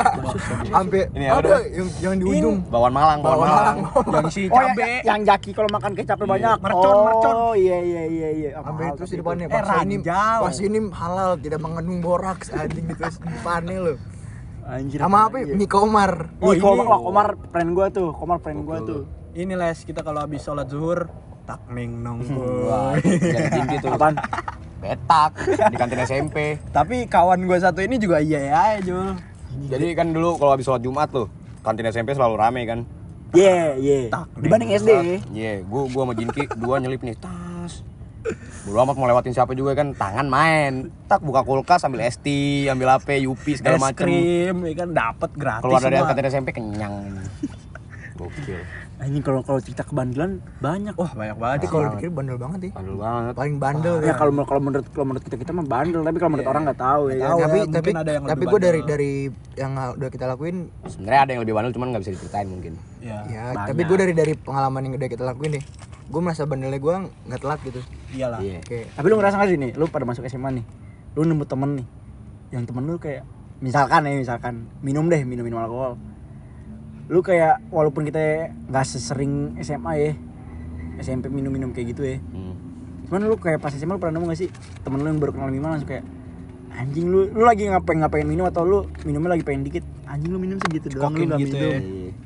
Sampai 0.74 1.06
Ini 1.10 1.26
ada 1.26 1.62
yang 1.64 1.88
yang 2.02 2.14
di 2.18 2.24
ujung. 2.26 2.56
Bawang 2.66 2.90
Malang, 2.90 3.18
bawang 3.20 3.46
Malang. 3.46 3.78
Yang 4.10 4.26
si 4.28 4.42
Oh, 4.46 4.58
yang, 4.58 4.74
cabe. 4.74 4.90
yang 5.02 5.20
jaki 5.22 5.50
kalau 5.52 5.70
makan 5.70 5.92
kecapnya 5.94 6.26
banyak. 6.26 6.56
mercon, 6.60 6.82
oh, 6.90 7.04
mercon. 7.04 7.34
iya 7.54 7.78
iya 7.78 8.02
iya 8.04 8.28
iya. 8.32 8.50
Apa 8.52 8.66
Sampai 8.68 8.84
tapi 8.90 9.06
di 9.06 9.16
depannya 9.16 9.46
Eh, 9.46 9.52
bakso 9.52 9.74
ini 9.80 9.96
bakso 10.02 10.62
ini 10.62 10.78
halal, 10.92 11.30
tidak 11.38 11.60
mengandung 11.60 11.98
boraks 12.00 12.48
anjing 12.50 12.84
gitu 12.84 12.98
terus 12.98 13.16
di 13.16 13.30
depannya 13.30 13.76
lo. 13.78 13.92
itu. 13.92 14.02
Anjir. 14.60 14.98
Sama 14.98 15.18
apa? 15.26 15.36
ya? 15.40 15.54
Mie 15.54 15.66
Komar. 15.66 16.12
Oh, 16.38 16.46
Oh, 16.46 16.52
ini. 16.52 16.60
Komar, 16.60 16.86
wah, 16.86 17.00
Komar 17.00 17.28
friend 17.48 17.70
gua 17.72 17.86
tuh, 17.88 18.08
Komar 18.12 18.38
friend 18.38 18.60
gua 18.62 18.78
tuh. 18.80 19.02
Ini 19.30 19.54
les 19.54 19.78
kita 19.80 20.02
kalau 20.02 20.20
habis 20.20 20.42
sholat 20.42 20.66
zuhur 20.66 21.06
takming 21.42 21.98
nong 21.98 22.22
Wah, 22.66 22.94
jadi 22.98 23.46
tinggi 23.48 23.76
tuh. 23.78 23.90
Apaan? 23.96 24.14
Betak 24.80 25.32
di 25.70 25.76
kantin 25.76 26.00
SMP. 26.02 26.56
Tapi 26.76 27.04
kawan 27.04 27.44
gue 27.44 27.58
satu 27.60 27.84
ini 27.84 28.00
juga 28.00 28.18
iya 28.18 28.40
ya 28.40 28.64
Jul. 28.80 29.16
Jadi 29.68 29.92
kan 29.92 30.10
dulu 30.10 30.40
kalau 30.40 30.56
habis 30.56 30.64
sholat 30.64 30.80
Jumat 30.80 31.12
tuh, 31.12 31.28
kantin 31.60 31.84
SMP 31.86 32.16
selalu 32.16 32.34
rame 32.40 32.62
kan. 32.64 32.80
Iya, 33.30 33.78
iya. 33.78 33.98
Tak, 34.10 34.26
Dibanding 34.42 34.74
SD. 34.74 34.90
Iya, 35.30 35.62
gua 35.62 35.86
gua 35.86 36.02
sama 36.02 36.14
Jinki 36.18 36.50
dua 36.58 36.82
nyelip 36.82 36.98
nih 37.02 37.14
tas. 37.14 37.86
Bodo 38.66 38.78
amat 38.84 38.98
mau 38.98 39.06
lewatin 39.06 39.32
siapa 39.32 39.54
juga 39.54 39.72
kan 39.72 39.94
tangan 39.94 40.26
main. 40.26 40.90
Tak 41.06 41.22
buka 41.22 41.46
kulkas 41.46 41.86
ambil 41.86 42.04
ST, 42.10 42.26
ambil 42.66 42.98
HP, 42.98 43.24
Yupi 43.24 43.54
segala 43.54 43.78
Es 43.78 43.82
macem. 43.82 44.02
krim, 44.02 44.56
ya 44.66 44.74
kan 44.76 44.88
dapat 44.90 45.30
gratis. 45.38 45.62
Keluar 45.62 45.80
dari 45.80 45.96
kantin 45.98 46.26
SMP 46.26 46.48
kenyang. 46.50 46.94
Gokil. 48.18 48.60
Anjing 49.00 49.24
kalau 49.24 49.40
kalau 49.40 49.60
cerita 49.64 49.80
kebandelan 49.80 50.44
banyak. 50.60 50.92
Wah 50.92 51.08
banyak 51.16 51.36
banget. 51.40 51.56
Tapi 51.64 51.68
kalau 51.72 51.84
dipikir 51.88 52.10
bandel 52.12 52.36
banget 52.36 52.60
ya. 52.68 52.70
Bandel 52.76 52.96
banget. 53.00 53.32
Paling 53.32 53.56
bandel 53.56 53.94
Ya 54.04 54.12
ya. 54.12 54.14
kalau 54.20 54.32
kalau 54.44 54.60
menurut 54.60 54.86
kalau 54.92 55.06
menurut 55.08 55.24
kita 55.24 55.36
kita 55.40 55.50
mah 55.56 55.64
bandel, 55.64 56.00
tapi 56.04 56.16
kalau 56.20 56.30
menurut 56.36 56.44
Iya. 56.44 56.52
orang 56.52 56.62
nggak 56.68 56.80
tahu 56.80 57.02
ya. 57.08 57.16
Tahu 57.16 57.38
kan? 57.40 57.40
tapi 57.40 57.56
ya, 57.56 57.64
tapi 57.64 57.88
mungkin 57.88 57.96
ada 57.96 58.12
yang 58.12 58.24
tapi 58.28 58.44
gue 58.44 58.60
dari 58.60 58.80
dari 58.84 59.12
yang 59.56 59.72
udah 59.96 60.08
kita 60.12 60.24
lakuin 60.28 60.56
Sebenarnya 60.84 61.20
ada 61.24 61.30
yang 61.32 61.42
lebih 61.42 61.54
bandel 61.56 61.72
cuman 61.72 61.86
nggak 61.96 62.02
bisa 62.04 62.12
diceritain 62.12 62.48
mungkin. 62.52 62.72
Ya. 63.00 63.24
ya 63.24 63.44
banyak. 63.56 63.68
tapi 63.72 63.82
gue 63.88 63.96
dari 63.96 64.12
dari 64.12 64.32
pengalaman 64.36 64.80
yang 64.84 64.94
udah 65.00 65.08
kita 65.08 65.24
lakuin 65.24 65.50
deh 65.56 65.64
gue 66.10 66.20
merasa 66.20 66.42
bandelnya 66.42 66.76
gue 66.76 66.94
nggak 67.30 67.40
telat 67.40 67.60
gitu 67.64 67.80
Iyalah. 68.10 68.38
Iya. 68.42 68.58
kayak 68.66 68.86
Tapi 68.98 69.06
lu 69.06 69.14
ngerasa 69.16 69.34
gak 69.38 69.48
sih 69.48 69.56
nih, 69.56 69.70
lu 69.78 69.86
pada 69.86 70.02
masuk 70.02 70.26
SMA 70.26 70.50
nih, 70.58 70.64
lu 71.14 71.22
nemu 71.22 71.44
temen 71.46 71.70
nih, 71.78 71.86
yang 72.50 72.66
temen 72.66 72.82
lu 72.82 72.98
kayak, 72.98 73.22
misalkan 73.62 74.02
ya 74.02 74.18
misalkan 74.18 74.54
minum 74.82 75.06
deh 75.06 75.22
minum 75.22 75.46
minum 75.46 75.62
alkohol, 75.62 75.94
lu 77.10 77.20
kayak 77.20 77.58
walaupun 77.68 78.02
kita 78.02 78.22
nggak 78.64 78.84
sesering 78.84 79.32
SMA 79.58 79.92
ya, 79.96 80.10
SMP 80.98 81.26
minum 81.26 81.50
minum 81.50 81.70
kayak 81.70 81.90
gitu 81.90 82.02
ya, 82.04 82.16
Hmm. 82.22 82.54
cuman 83.04 83.20
lu 83.24 83.34
kayak 83.34 83.58
pas 83.58 83.72
SMA 83.72 83.90
lu 83.90 83.98
pernah 83.98 84.14
nemu 84.14 84.26
gak 84.28 84.38
sih 84.38 84.48
temen 84.80 84.98
lu 84.98 85.08
yang 85.08 85.18
baru 85.18 85.32
kenal 85.32 85.50
Mima 85.50 85.68
langsung 85.70 85.88
kayak 85.88 86.06
anjing 86.70 87.04
lu 87.04 87.26
lu 87.26 87.42
lagi 87.42 87.66
ngapain 87.66 87.98
ngapain 87.98 88.22
minum 88.22 88.46
atau 88.46 88.62
lu 88.62 88.78
minumnya 89.02 89.34
lagi 89.34 89.42
pengen 89.42 89.64
dikit? 89.64 89.82
Anjing 90.06 90.30
lu 90.30 90.38
minum 90.38 90.56
segitu 90.60 90.86
doang 90.88 91.10
lu 91.10 91.18
Kokin 91.18 91.26
nggak 91.28 91.40
gitu 91.40 91.54
minum. 91.56 91.66
ya. 91.68 91.80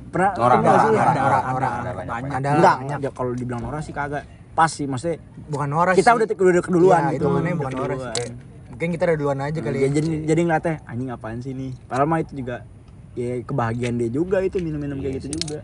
Pernah 0.07 0.31
norak, 0.33 0.59
ada 0.59 0.69
norak, 0.69 0.85
orang 1.17 1.43
orang 1.51 1.73
ada, 1.75 2.49
enggak 2.53 2.77
banyak. 2.79 2.99
ya 3.01 3.11
kalau 3.11 3.31
dibilang 3.33 3.61
norak 3.61 3.81
sih 3.81 3.91
kagak. 3.91 4.25
Pas 4.53 4.69
sih 4.69 4.85
maksudnya 4.85 5.17
bukan 5.47 5.67
noras 5.67 5.95
kita 5.95 6.11
sih. 6.11 6.17
udah 6.17 6.27
udah 6.31 6.63
keduluan 6.63 7.01
Iya, 7.01 7.11
gitu. 7.11 7.25
itu 7.25 7.35
mana 7.35 7.51
bukan 7.57 7.71
sih, 7.73 8.13
kayak 8.13 8.31
mungkin 8.69 8.89
kita 8.91 9.03
udah 9.05 9.17
duluan 9.17 9.39
aja 9.41 9.59
kali 9.59 9.77
Ya, 9.77 9.81
ya. 9.81 9.89
jadi 9.93 10.09
jadi 10.25 10.41
ngeliatnya 10.43 10.75
anjing 10.85 11.09
apaan 11.09 11.39
sih 11.39 11.53
nih 11.53 11.73
padahal 11.85 12.07
mah 12.07 12.19
itu 12.21 12.33
juga 12.37 12.57
ya 13.15 13.41
kebahagiaan 13.47 13.95
dia 13.99 14.11
juga 14.11 14.43
itu 14.43 14.59
minum-minum 14.59 14.99
kayak 14.99 15.23
gitu 15.23 15.39
juga. 15.39 15.59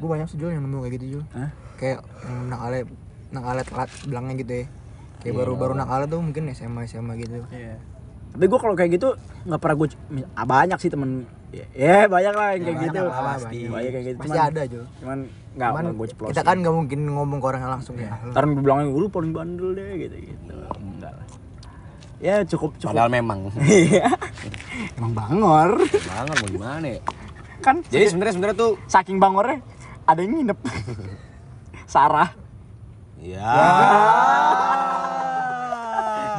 Gue 0.00 0.08
banyak 0.08 0.26
sih 0.30 0.38
Jul 0.40 0.50
yang 0.54 0.64
nemu 0.66 0.78
kayak 0.82 0.94
gitu 0.98 1.06
Jul. 1.18 1.24
Hah? 1.34 1.50
kayak 1.80 2.04
yang 2.28 2.52
nakalet 2.52 2.84
nakalet 3.32 3.64
telat 3.64 3.90
bilangnya 4.04 4.34
gitu 4.44 4.52
ya. 4.52 4.64
Kayak 5.24 5.34
baru 5.40 5.52
baru 5.56 5.72
nakalet 5.76 6.08
tuh 6.12 6.20
mungkin 6.20 6.42
SMA 6.52 6.80
SMA 6.84 7.14
gitu. 7.24 7.40
Iya. 7.48 7.76
tapi 8.30 8.46
gue 8.46 8.60
kalau 8.62 8.78
kayak 8.78 8.94
gitu 8.94 9.18
nggak 9.42 9.58
pernah 9.58 9.74
gue 9.74 9.88
ah, 10.38 10.46
banyak 10.46 10.78
sih 10.78 10.86
temen 10.86 11.26
ya, 11.50 11.66
ya 11.74 12.06
banyak 12.06 12.30
lah 12.30 12.48
yang 12.54 12.62
kayak 12.62 12.78
gitu. 12.86 13.00
lah, 13.02 13.22
pasti. 13.34 13.58
banyak. 13.66 13.90
kayak 13.90 14.06
gitu. 14.06 14.18
pasti 14.22 14.38
cuman, 14.38 14.50
ada 14.54 14.62
Jul. 14.70 14.84
cuman 15.02 15.18
nggak 15.50 15.70
Cuman 15.74 15.84
gue 15.90 16.06
ceplosin. 16.14 16.30
kita 16.30 16.42
kan 16.46 16.56
nggak 16.62 16.74
mungkin 16.78 17.00
ngomong 17.10 17.38
ke 17.42 17.46
orang 17.50 17.62
langsung 17.66 17.96
ya. 17.98 18.14
Ntar 18.30 18.42
gue 18.46 18.62
bilangnya 18.62 18.86
lu 18.86 19.10
paling 19.10 19.32
bandel 19.34 19.74
deh 19.74 19.98
gitu 19.98 20.16
gitu 20.30 20.54
enggak 20.78 21.10
lah. 21.10 21.26
Ya 22.22 22.34
cukup 22.46 22.78
cukup. 22.78 22.94
Padahal 22.94 23.10
memang. 23.10 23.38
Iya. 24.80 24.96
emang 24.96 25.12
bangor 25.12 25.70
Banget 25.84 26.36
mau 26.36 26.48
gimana 26.50 26.86
ya? 26.88 27.00
kan 27.60 27.76
Jadi 27.84 28.04
sebenarnya 28.08 28.32
sebenarnya 28.32 28.56
tuh 28.56 28.72
saking 28.86 29.16
bangornya 29.16 29.60
ada 30.02 30.18
yang 30.18 30.32
nginep 30.34 30.58
Sarah 31.84 32.32
ya. 33.18 33.52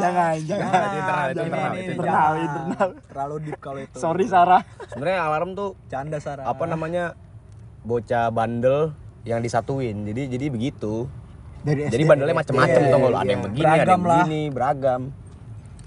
jangan 0.02 0.34
jangan 0.42 0.66
Nah, 0.66 0.82
itu 0.82 0.98
internal, 0.98 1.28
Jangan, 1.32 1.46
internal, 1.46 1.74
internal 1.78 2.34
internal 2.36 2.90
Terlalu 3.06 3.36
deep 3.44 3.60
kalau 3.60 3.80
itu. 3.80 3.96
sorry 3.96 4.26
Sarah 4.26 4.62
Sebenarnya 4.90 5.20
alarm 5.22 5.50
tuh 5.54 5.70
Canda 5.88 6.18
Sarah. 6.18 6.44
apa 6.44 6.64
namanya? 6.66 7.14
Bocah 7.82 8.30
bandel 8.30 8.94
yang 9.24 9.40
disatuin. 9.40 10.02
Jadi 10.04 10.22
jadi 10.32 10.46
begitu. 10.50 11.06
dari 11.62 11.86
Jadi 11.86 12.02
SD, 12.02 12.10
bandelnya 12.10 12.34
dari 12.34 12.42
macam-macam 12.42 12.74
SD, 12.76 12.90
tuh 12.90 13.00
kalau 13.00 13.10
ada 13.12 13.22
iya. 13.22 13.32
yang 13.32 13.44
begini, 13.44 13.66
ada 13.68 13.78
yang 13.78 14.02
lah. 14.02 14.18
begini, 14.18 14.42
beragam. 14.50 15.02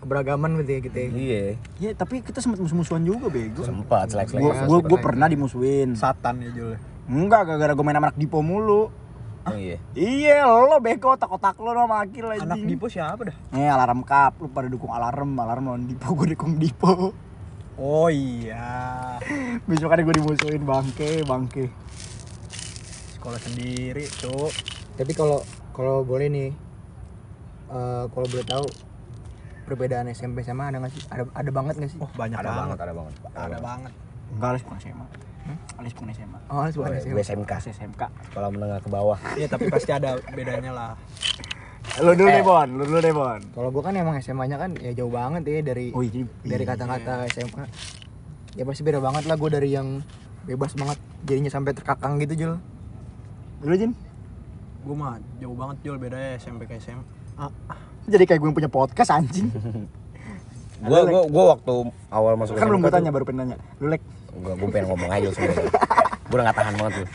Keberagaman 0.05 0.61
gitu 0.63 0.71
ya 0.71 0.81
kita 0.85 0.99
ya. 0.99 1.09
Iya. 1.11 1.43
ya 1.81 1.91
tapi 1.97 2.21
kita 2.21 2.39
sempat 2.39 2.61
musuh-musuhan 2.61 3.03
juga 3.03 3.27
bego 3.33 3.65
Sempat 3.65 4.13
selek-selek. 4.13 4.41
gue 4.41 4.53
gue 4.69 4.79
gue 4.85 4.99
pernah 5.01 5.27
dimusuhin 5.27 5.97
Satan 5.97 6.45
ya 6.45 6.51
Jul. 6.53 6.73
enggak 7.09 7.49
gara-gara 7.49 7.73
gue 7.73 7.85
main 7.85 7.97
sama 7.97 8.07
anak 8.13 8.19
Dipo 8.21 8.45
mulu 8.45 8.93
Oh 9.45 9.53
iya. 9.61 9.77
Iya, 9.93 10.49
lo 10.49 10.81
beko 10.81 11.21
otak-otak 11.21 11.61
lo 11.61 11.77
sama 11.77 12.01
Akil 12.01 12.25
Anak 12.25 12.57
anjing. 12.57 12.65
Dipo 12.65 12.89
siapa 12.89 13.29
dah? 13.29 13.37
Eh, 13.53 13.69
alarm 13.69 14.01
cup, 14.01 14.41
lu 14.41 14.49
pada 14.49 14.73
dukung 14.73 14.89
alarm, 14.89 15.37
alarm 15.37 15.69
lawan 15.69 15.85
Dipo, 15.85 16.17
gue 16.17 16.33
dukung 16.33 16.57
Dipo. 16.57 17.13
Oh 17.77 18.09
iya. 18.09 19.21
Besok 19.69 19.93
gue 20.01 20.17
dimusuhin 20.17 20.65
bangke, 20.65 21.29
bangke. 21.29 21.69
Sekolah 23.21 23.37
sendiri, 23.37 24.09
Cuk. 24.17 24.49
Tapi 24.97 25.13
kalau 25.13 25.45
kalau 25.75 26.07
boleh 26.07 26.31
nih 26.31 26.51
eh, 27.69 28.05
kalau 28.09 28.27
boleh 28.31 28.47
tahu 28.47 28.67
perbedaan 29.65 30.07
SMP 30.09 30.41
sama 30.41 30.69
ada 30.69 30.79
nggak 30.79 30.93
sih? 30.93 31.03
Ada 31.09 31.23
ada 31.29 31.51
banget 31.51 31.75
nggak 31.77 31.91
sih? 31.91 31.99
Oh, 31.99 32.11
banyak 32.11 32.37
Ada 32.37 32.47
banget, 32.47 32.61
banget. 32.61 32.79
ada 32.79 32.93
banget. 32.93 33.15
Ada 33.35 33.59
banget. 33.59 33.93
Enggak, 34.31 34.49
Alis 34.51 34.63
bukan 34.63 34.79
SMA. 34.79 35.07
Alis 35.77 35.93
bukan 35.93 36.09
SMA. 36.11 36.39
Oh, 36.49 36.59
harus 36.59 36.75
Gue 36.75 36.87
sih. 36.97 37.11
gue 37.11 37.23
SMK, 37.23 37.53
SMK. 37.67 38.03
sekolah 38.25 38.49
menengah 38.49 38.79
ke 38.81 38.89
bawah. 38.89 39.19
Iya, 39.35 39.47
tapi 39.47 39.69
pasti 39.69 39.91
ada 39.91 40.17
bedanya 40.31 40.73
lah. 40.73 40.91
Lu 42.01 42.11
dulu 42.11 42.27
deh, 42.27 42.43
Bon. 42.43 42.69
Lu 42.71 42.83
dulu 42.83 42.99
deh, 42.99 43.13
Bon. 43.13 43.39
Kalau 43.53 43.69
gua 43.69 43.83
kan 43.85 43.95
emang 43.95 44.17
SMA-nya 44.19 44.57
kan 44.57 44.73
ya 44.77 44.91
jauh 44.91 45.13
banget 45.13 45.45
ya 45.45 45.61
dari 45.63 45.93
Oh, 45.93 46.01
jadi 46.01 46.25
dari 46.43 46.65
kata-kata 46.65 47.29
SMA. 47.31 47.65
Ya 48.55 48.65
pasti 48.65 48.83
beda 48.83 48.99
banget 48.99 49.27
lah 49.27 49.37
gue 49.37 49.51
dari 49.51 49.71
yang 49.71 50.01
bebas 50.45 50.75
banget 50.75 50.97
jadinya 51.23 51.51
sampai 51.51 51.71
terkakang 51.71 52.19
gitu 52.19 52.35
Jul. 52.35 52.55
Lu, 53.63 53.75
Jin? 53.75 53.93
Gue 54.83 54.97
mah 54.97 55.17
jauh 55.39 55.55
banget 55.55 55.77
Jul 55.83 55.97
bedanya 55.97 56.35
SMP 56.35 56.65
ke 56.65 56.81
SMA. 56.81 57.05
Ah, 57.37 57.51
Jadi 58.05 58.25
kayak 58.25 58.39
gue 58.39 58.49
yang 58.49 58.57
punya 58.57 58.71
podcast 58.71 59.11
anjing. 59.11 59.49
Gue 60.85 61.01
gue 61.01 61.23
gue 61.33 61.45
waktu 61.49 61.73
awal 62.09 62.37
masuk 62.37 62.55
kan 62.55 62.69
belum 62.69 62.85
gue 62.85 62.93
tanya, 62.93 63.09
baru 63.09 63.25
pengen 63.25 63.39
nanya. 63.45 63.57
Lu 63.81 63.89
lek 63.89 64.03
Gue 64.35 64.53
gue 64.53 64.69
pengen 64.69 64.91
ngomong 64.91 65.09
aja 65.09 65.29
sebenarnya. 65.31 65.69
gue 66.25 66.35
udah 66.35 66.45
gak 66.45 66.59
tahan 66.59 66.75
banget 66.75 66.93
tuh. 66.99 67.07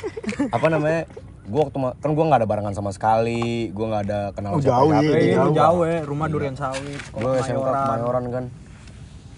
Apa 0.49 0.67
namanya? 0.69 1.01
Gue 1.43 1.59
waktu 1.59 1.77
kan 1.97 2.09
gue 2.13 2.25
nggak 2.25 2.39
ada 2.39 2.47
barengan 2.47 2.73
sama 2.73 2.89
sekali. 2.89 3.69
Gue 3.69 3.85
nggak 3.85 4.03
ada 4.05 4.19
kenal 4.31 4.51
Oh, 4.53 4.61
jauh 4.61 4.89
ya, 4.95 5.01
jauh. 5.35 5.53
jauh 5.53 5.81
ya, 5.83 5.99
rumah 6.05 6.29
durian 6.29 6.53
sawit, 6.53 7.01
Gue 7.11 7.31
SMK 7.41 7.57
Mayoran. 7.57 7.85
Kemayoran 7.85 8.23
kan. 8.29 8.45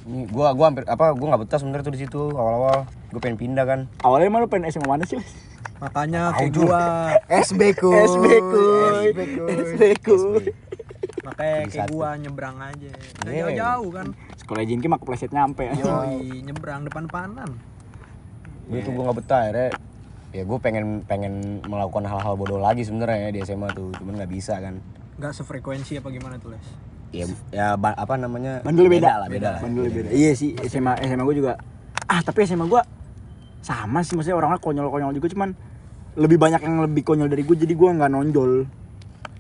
Ini 0.02 0.26
gue 0.28 0.48
gua 0.52 0.66
hampir 0.66 0.84
apa 0.86 1.14
gue 1.14 1.28
nggak 1.30 1.42
betah 1.46 1.58
sebenarnya 1.62 1.86
tuh 1.86 1.94
di 1.94 2.02
situ 2.02 2.22
awal-awal. 2.32 2.90
Gue 3.10 3.20
pengen 3.20 3.38
pindah 3.38 3.66
kan. 3.66 3.80
awalnya 4.02 4.28
emang 4.28 4.42
lu 4.44 4.50
pengen 4.50 4.70
SMA 4.70 4.86
mana 4.86 5.04
sih? 5.04 5.18
Makanya 5.82 6.30
kayak 6.38 6.52
gua, 6.54 6.82
SB 7.26 7.74
kuy. 7.74 7.96
SB 7.98 8.26
kuy. 8.38 9.06
SB 9.50 9.82
kuy. 10.00 10.44
Makanya 11.22 11.56
kayak 11.66 11.88
satu. 11.88 11.94
gua 11.94 12.10
nyebrang 12.16 12.58
aja. 12.58 12.92
Nah, 13.22 13.30
Iya. 13.30 13.42
jauh-jauh 13.46 13.90
kan. 13.92 14.08
Sekolah 14.36 14.64
Jinki 14.64 14.88
mah 14.88 14.98
kepleset 14.98 15.30
nyampe. 15.30 15.66
Yoi, 15.74 16.42
nyebrang 16.42 16.82
depan-depanan. 16.84 17.50
Gue 18.66 18.80
tuh 18.82 18.92
gue 18.92 19.04
nggak 19.04 19.18
betah 19.18 19.42
akhirnya. 19.44 19.70
Ya 20.32 20.44
gue 20.44 20.58
pengen 20.58 21.04
pengen 21.04 21.34
melakukan 21.62 22.08
hal-hal 22.08 22.34
bodoh 22.34 22.56
lagi 22.58 22.82
sebenarnya 22.82 23.30
di 23.30 23.44
SMA 23.44 23.68
tuh, 23.70 23.92
cuman 23.94 24.16
nggak 24.16 24.32
bisa 24.32 24.56
kan. 24.58 24.80
Nggak 25.20 25.34
sefrekuensi 25.36 26.00
apa 26.00 26.08
gimana 26.08 26.40
tuh, 26.40 26.56
Les? 26.56 26.68
Ya, 27.12 27.26
ya 27.52 27.68
ba- 27.76 27.92
apa 27.94 28.16
namanya? 28.16 28.64
Bandel 28.64 28.88
beda. 28.88 29.20
lah, 29.20 29.28
beda 29.28 29.48
lah. 29.50 29.62
Bandel 29.62 29.92
beda. 29.92 30.10
Iya 30.10 30.32
sih, 30.32 30.56
SMA 30.64 30.96
SMA 31.02 31.24
gue 31.26 31.38
juga. 31.38 31.60
Ah, 32.08 32.24
tapi 32.24 32.48
SMA 32.48 32.64
gue 32.66 32.80
sama 33.60 34.00
sih 34.02 34.16
maksudnya 34.16 34.34
orangnya 34.34 34.58
konyol-konyol 34.58 35.14
juga 35.14 35.28
cuman 35.30 35.50
lebih 36.14 36.36
banyak 36.36 36.60
yang 36.60 36.80
lebih 36.82 37.04
konyol 37.04 37.28
dari 37.28 37.44
gue 37.44 37.56
jadi 37.58 37.74
gue 37.74 37.90
nggak 37.92 38.10
nonjol. 38.10 38.52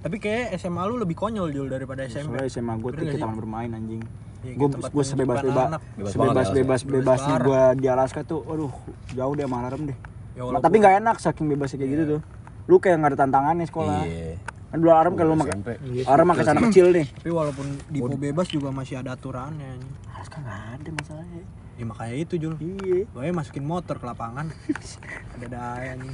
Tapi 0.02 0.18
kayak 0.18 0.58
SMA 0.58 0.82
lu 0.84 0.98
lebih 0.98 1.14
konyol 1.14 1.50
Jul 1.50 1.70
daripada 1.70 2.02
SMP. 2.04 2.34
Soalnya 2.34 2.50
SMA 2.50 2.74
gue 2.76 2.90
tuh 2.92 3.06
taman 3.16 3.38
bermain 3.38 3.70
anjing. 3.70 4.02
Iya, 4.42 4.54
Gue 4.58 4.68
tempat 4.68 4.90
gue 4.90 5.06
sebebas 5.06 5.38
bebas 5.40 5.62
anak. 5.70 5.82
Bebas 5.94 6.14
bebas 6.16 6.48
Bebas 6.52 6.82
bebasnya 6.84 7.36
gue 7.40 7.62
di 7.78 7.88
Alaska 7.88 8.22
tuh, 8.24 8.42
aduh 8.44 8.74
jauh 9.14 9.34
deh 9.38 9.46
sama 9.46 9.58
alarm 9.62 9.82
deh. 9.86 9.98
Ya, 10.34 10.42
walaupun- 10.42 10.64
tapi 10.64 10.76
nggak 10.82 10.96
enak 10.98 11.16
saking 11.22 11.46
bebasnya 11.48 11.78
kayak 11.78 11.92
gitu 11.92 12.04
tuh. 12.10 12.22
Lu 12.66 12.76
kayak 12.78 12.98
nggak 12.98 13.12
ada 13.14 13.20
tantangannya 13.20 13.66
sekolah. 13.68 14.02
Iya. 14.02 14.42
Kan 14.72 14.78
dulu 14.80 14.90
alarm 14.90 15.14
kalau 15.14 15.34
pakai 15.38 15.76
alarm 16.02 16.28
pakai 16.32 16.44
celana 16.44 16.62
kecil 16.66 16.88
nih. 16.90 17.06
Tapi 17.12 17.30
walaupun 17.30 17.66
Dipo 17.86 18.16
bebas 18.18 18.48
juga 18.48 18.70
masih 18.72 18.96
ada 18.98 19.14
aturannya. 19.14 19.78
Alaska 20.10 20.38
nggak 20.40 20.60
ada 20.74 20.90
masalahnya. 20.90 21.42
Ya 21.82 21.90
makanya 21.90 22.14
itu 22.14 22.34
Jul. 22.38 22.54
Iya. 22.62 23.10
Gue 23.10 23.34
masukin 23.34 23.66
motor 23.66 23.98
ke 23.98 24.06
lapangan. 24.06 24.54
ada 25.34 25.48
daya 25.50 25.98
nih. 25.98 26.14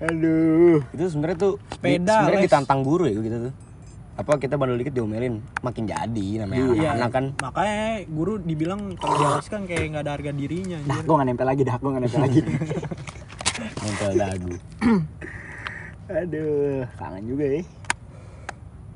Aduh. 0.00 0.80
Itu 0.88 1.04
sebenarnya 1.12 1.36
tuh 1.36 1.52
Sepeda, 1.68 2.24
sebenarnya 2.24 2.40
Les. 2.40 2.46
ditantang 2.48 2.80
guru 2.80 3.04
ya 3.04 3.20
gitu 3.20 3.38
tuh. 3.44 3.54
Apa 4.16 4.40
kita 4.40 4.56
bandel 4.56 4.80
dikit 4.80 4.96
diomelin, 4.96 5.44
makin 5.60 5.84
jadi 5.84 6.48
namanya 6.48 6.64
Iya. 6.72 6.90
anak 6.96 7.10
kan. 7.12 7.24
Makanya 7.44 8.08
guru 8.08 8.40
dibilang 8.40 8.96
kalau 8.96 9.20
di 9.20 9.24
Alas 9.26 9.46
kan 9.52 9.68
kayak 9.68 9.84
nggak 9.90 10.02
ada 10.08 10.12
harga 10.16 10.30
dirinya. 10.32 10.78
Dah, 10.80 10.96
anjir. 10.96 11.04
gue 11.04 11.12
nggak 11.12 11.28
nempel 11.28 11.46
lagi 11.46 11.62
dah, 11.62 11.76
gue 11.76 11.90
nggak 11.92 12.02
nempel 12.08 12.22
lagi. 12.24 12.40
Nempel 13.84 14.10
dagu. 14.16 14.54
Aduh, 16.06 16.82
kangen 16.96 17.24
juga 17.26 17.44
ya. 17.44 17.60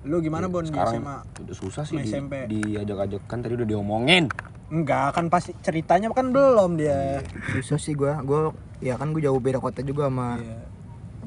Lu 0.02 0.16
gimana 0.18 0.46
Bon 0.46 0.62
di 0.62 0.70
Sekarang 0.70 0.96
SMA? 0.96 1.16
udah 1.44 1.56
susah 1.56 1.82
sih 1.84 1.98
di, 1.98 2.08
SMP. 2.08 2.48
diajak-ajak 2.48 3.20
kan 3.26 3.38
tadi 3.38 3.52
udah 3.52 3.68
diomongin. 3.68 4.32
Enggak, 4.68 5.16
kan 5.16 5.32
pasti 5.32 5.56
ceritanya 5.64 6.12
kan 6.12 6.28
belum 6.28 6.76
dia. 6.76 7.24
Susah 7.56 7.80
sih 7.80 7.96
gua. 7.96 8.20
Gua 8.20 8.52
ya 8.78 9.00
kan 9.00 9.16
gua 9.16 9.22
jauh 9.24 9.40
beda 9.40 9.58
kota 9.58 9.80
juga 9.80 10.12
sama 10.12 10.36
Iya. 10.36 10.56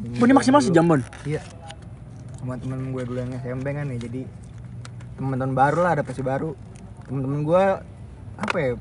Ini 0.02 0.34
maksimal 0.34 0.62
sejam 0.62 0.86
bon. 0.86 1.02
Iya. 1.26 1.42
Sama 2.42 2.58
temen 2.58 2.90
gue 2.90 3.04
dulu 3.06 3.22
yang 3.22 3.34
SMP 3.38 3.70
kan 3.70 3.86
ya. 3.86 3.98
Jadi 4.02 4.22
teman-teman 5.14 5.54
baru 5.54 5.86
lah, 5.86 5.92
adaptasi 5.94 6.22
baru. 6.22 6.58
Temen-temen 7.06 7.42
gua 7.42 7.82
apa 8.38 8.58
ya? 8.58 8.74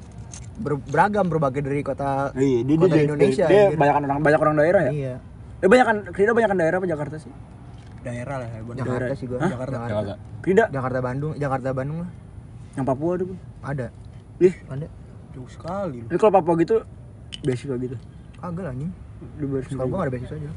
ber- 0.60 0.84
beragam 0.92 1.24
berbagai 1.24 1.64
dari 1.64 1.80
kota 1.80 2.36
Iya, 2.36 2.58
dia, 2.68 2.76
kota 2.76 2.92
dia, 2.92 3.04
Indonesia. 3.08 3.44
Dia, 3.48 3.64
banyak 3.72 3.94
orang 3.96 4.20
banyak 4.20 4.40
orang 4.40 4.54
daerah 4.60 4.82
ya. 4.88 4.92
Iya. 4.92 5.14
Eh 5.60 5.68
banyakan 5.68 5.96
Krida 6.12 6.32
banyakan 6.36 6.56
daerah 6.60 6.76
apa 6.80 6.88
Jakarta 6.88 7.16
sih? 7.16 7.32
Daerah 8.00 8.36
lah 8.44 8.48
ya. 8.48 8.60
Jakarta 8.76 9.12
sih 9.16 9.26
gua. 9.28 9.38
Hah? 9.40 9.50
Jakarta. 9.50 9.76
Jakarta. 9.88 10.14
Krida 10.40 10.64
Jakarta 10.68 10.98
Bandung, 11.00 11.32
Jakarta 11.36 11.68
Bandung 11.72 11.98
lah. 12.04 12.10
yang 12.70 12.86
Papua 12.86 13.18
ada, 13.18 13.24
Bu. 13.26 13.34
Ada. 13.60 13.86
Ih, 14.40 14.54
Ada. 14.66 14.88
Jauh 15.30 15.46
sekali 15.46 16.00
lu. 16.00 16.06
ini 16.06 16.16
kalau 16.16 16.32
Papua 16.34 16.54
gitu 16.56 16.82
beasiswa 17.40 17.76
gitu. 17.76 17.96
Kagak 18.36 18.62
lah 18.62 18.72
anjing. 18.72 18.90
Di 19.36 19.44
beasiswa. 19.44 19.76
Kalau 19.76 19.86
gua 19.86 19.96
gak 19.96 20.06
ada 20.06 20.12
beasiswa 20.12 20.36
aja. 20.36 20.50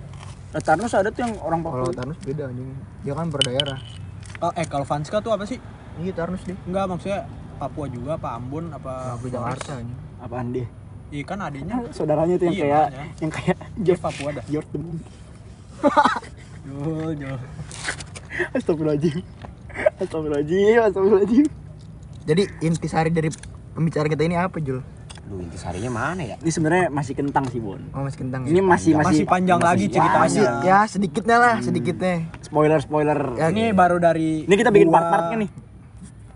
Nah, 0.49 0.61
Tarnus 0.61 0.93
ada 0.93 1.09
tuh 1.09 1.21
yang 1.21 1.33
orang 1.37 1.59
Kalau 1.61 1.83
Papua. 1.83 1.93
Tarnus 1.93 2.17
beda 2.19 2.43
anjing. 2.47 2.69
Dia 3.03 3.13
kan 3.13 3.27
per 3.27 3.41
daerah. 3.43 3.79
Oh, 4.39 4.51
eh 4.51 4.65
kalau 4.65 4.83
Vanska 4.83 5.17
tuh 5.19 5.31
apa 5.31 5.43
sih? 5.43 5.59
Iya 5.95 6.11
Tarnus 6.13 6.41
deh. 6.41 6.57
Enggak 6.63 6.83
maksudnya 6.87 7.27
Papua 7.53 7.85
juga 7.85 8.15
apa 8.15 8.29
Ambon 8.33 8.71
apa 8.71 9.13
Aku 9.15 9.27
Jakarta 9.27 9.77
anjing. 9.77 9.99
Apaan 10.17 10.47
dia? 10.49 10.65
Iya 11.09 11.23
kan 11.23 11.37
adanya 11.39 11.75
Saudaranya 11.95 12.35
tuh 12.35 12.45
yang 12.47 12.55
Iya, 12.55 12.63
kayak 12.63 12.85
makanya. 12.87 13.05
yang 13.19 13.31
kayak 13.31 13.57
Jeff 13.79 13.99
Papua 13.99 14.29
dah. 14.31 14.45
Jordan. 14.47 14.83
Jul, 16.63 17.11
Jul. 17.13 17.37
Astagfirullahaladzim. 18.49 19.17
Astagfirullahaladzim, 19.93 20.79
astagfirullahaladzim. 20.81 21.45
Jadi 22.23 22.43
intisari 22.61 23.11
dari 23.11 23.29
pembicaraan 23.73 24.07
kita 24.07 24.23
ini 24.23 24.35
apa 24.35 24.57
Jul? 24.57 24.79
Duh, 25.23 25.39
intisarinya 25.39 25.87
mana 25.89 26.21
ya? 26.21 26.35
Ini 26.37 26.51
sebenarnya 26.51 26.85
masih 26.89 27.13
kentang 27.13 27.47
sih, 27.47 27.57
Bon. 27.57 27.79
Oh 27.91 28.03
masih 28.03 28.19
kentang 28.19 28.43
Ini 28.43 28.53
ya? 28.53 28.61
masih 28.61 28.91
masih 28.93 29.07
Masih 29.13 29.25
panjang 29.25 29.55
lagi 29.57 29.85
ya, 29.85 29.93
ceritanya. 29.93 30.19
masih 30.21 30.43
ya 30.61 30.79
sedikitnya 30.85 31.37
lah 31.37 31.55
sedikitnya. 31.59 32.15
Spoiler 32.41 32.79
spoiler. 32.79 33.19
Ya, 33.33 33.47
Ini 33.47 33.71
baru 33.71 33.97
dari 33.97 34.43
Ini 34.43 34.53
kita 34.53 34.69
bikin 34.69 34.87
gua- 34.87 34.99
part-partnya 34.99 35.37
nih. 35.41 35.49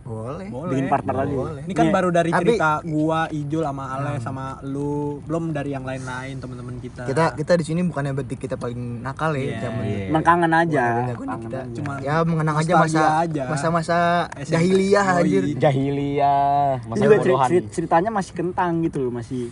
Boleh. 0.07 0.47
Boleh. 0.47 0.71
Bikin 0.71 0.85
part-part 0.87 1.17
lagi. 1.19 1.35
Boleh. 1.35 1.61
Ini 1.61 1.73
kan 1.75 1.87
baru 1.91 2.09
dari 2.09 2.31
Tapi- 2.31 2.55
cerita 2.55 2.69
gua, 2.81 3.27
Ijul 3.27 3.59
sama 3.61 3.83
Ale 3.91 4.11
sama 4.17 4.45
lu, 4.63 5.19
belum 5.21 5.51
dari 5.51 5.69
yang 5.69 5.83
lain-lain 5.83 6.39
teman-teman 6.39 6.79
kita. 6.79 7.03
Kita 7.03 7.35
kita 7.35 7.53
di 7.53 7.65
sini 7.65 7.83
bukannya 7.83 8.15
berarti 8.15 8.35
kita 8.35 8.55
paling 8.55 8.79
nakal 8.99 9.31
ya 9.31 9.43
Iya, 9.43 9.55
zaman 9.61 9.83
iya. 9.83 10.05
Emang 10.07 10.23
kangen 10.23 10.51
aja. 10.53 10.85
Kangen 11.11 11.39
kita. 11.43 11.59
aja. 11.59 11.75
Cuma 11.75 11.91
ya 11.99 12.15
mengenang 12.23 12.55
aja 12.57 12.73
masa 12.73 13.03
aja. 13.19 13.43
masa-masa 13.45 13.97
SMP. 14.37 14.53
jahiliyah 14.55 15.05
anjir. 15.13 15.43
Jahiliyah, 15.53 16.71
masa 16.83 17.01
juga 17.01 17.15
ceri- 17.17 17.27
bodohan. 17.29 17.49
ceri- 17.49 17.67
ceritanya 17.69 18.09
masih 18.09 18.33
kentang 18.33 18.71
gitu 18.81 18.97
loh, 19.03 19.11
masih 19.11 19.51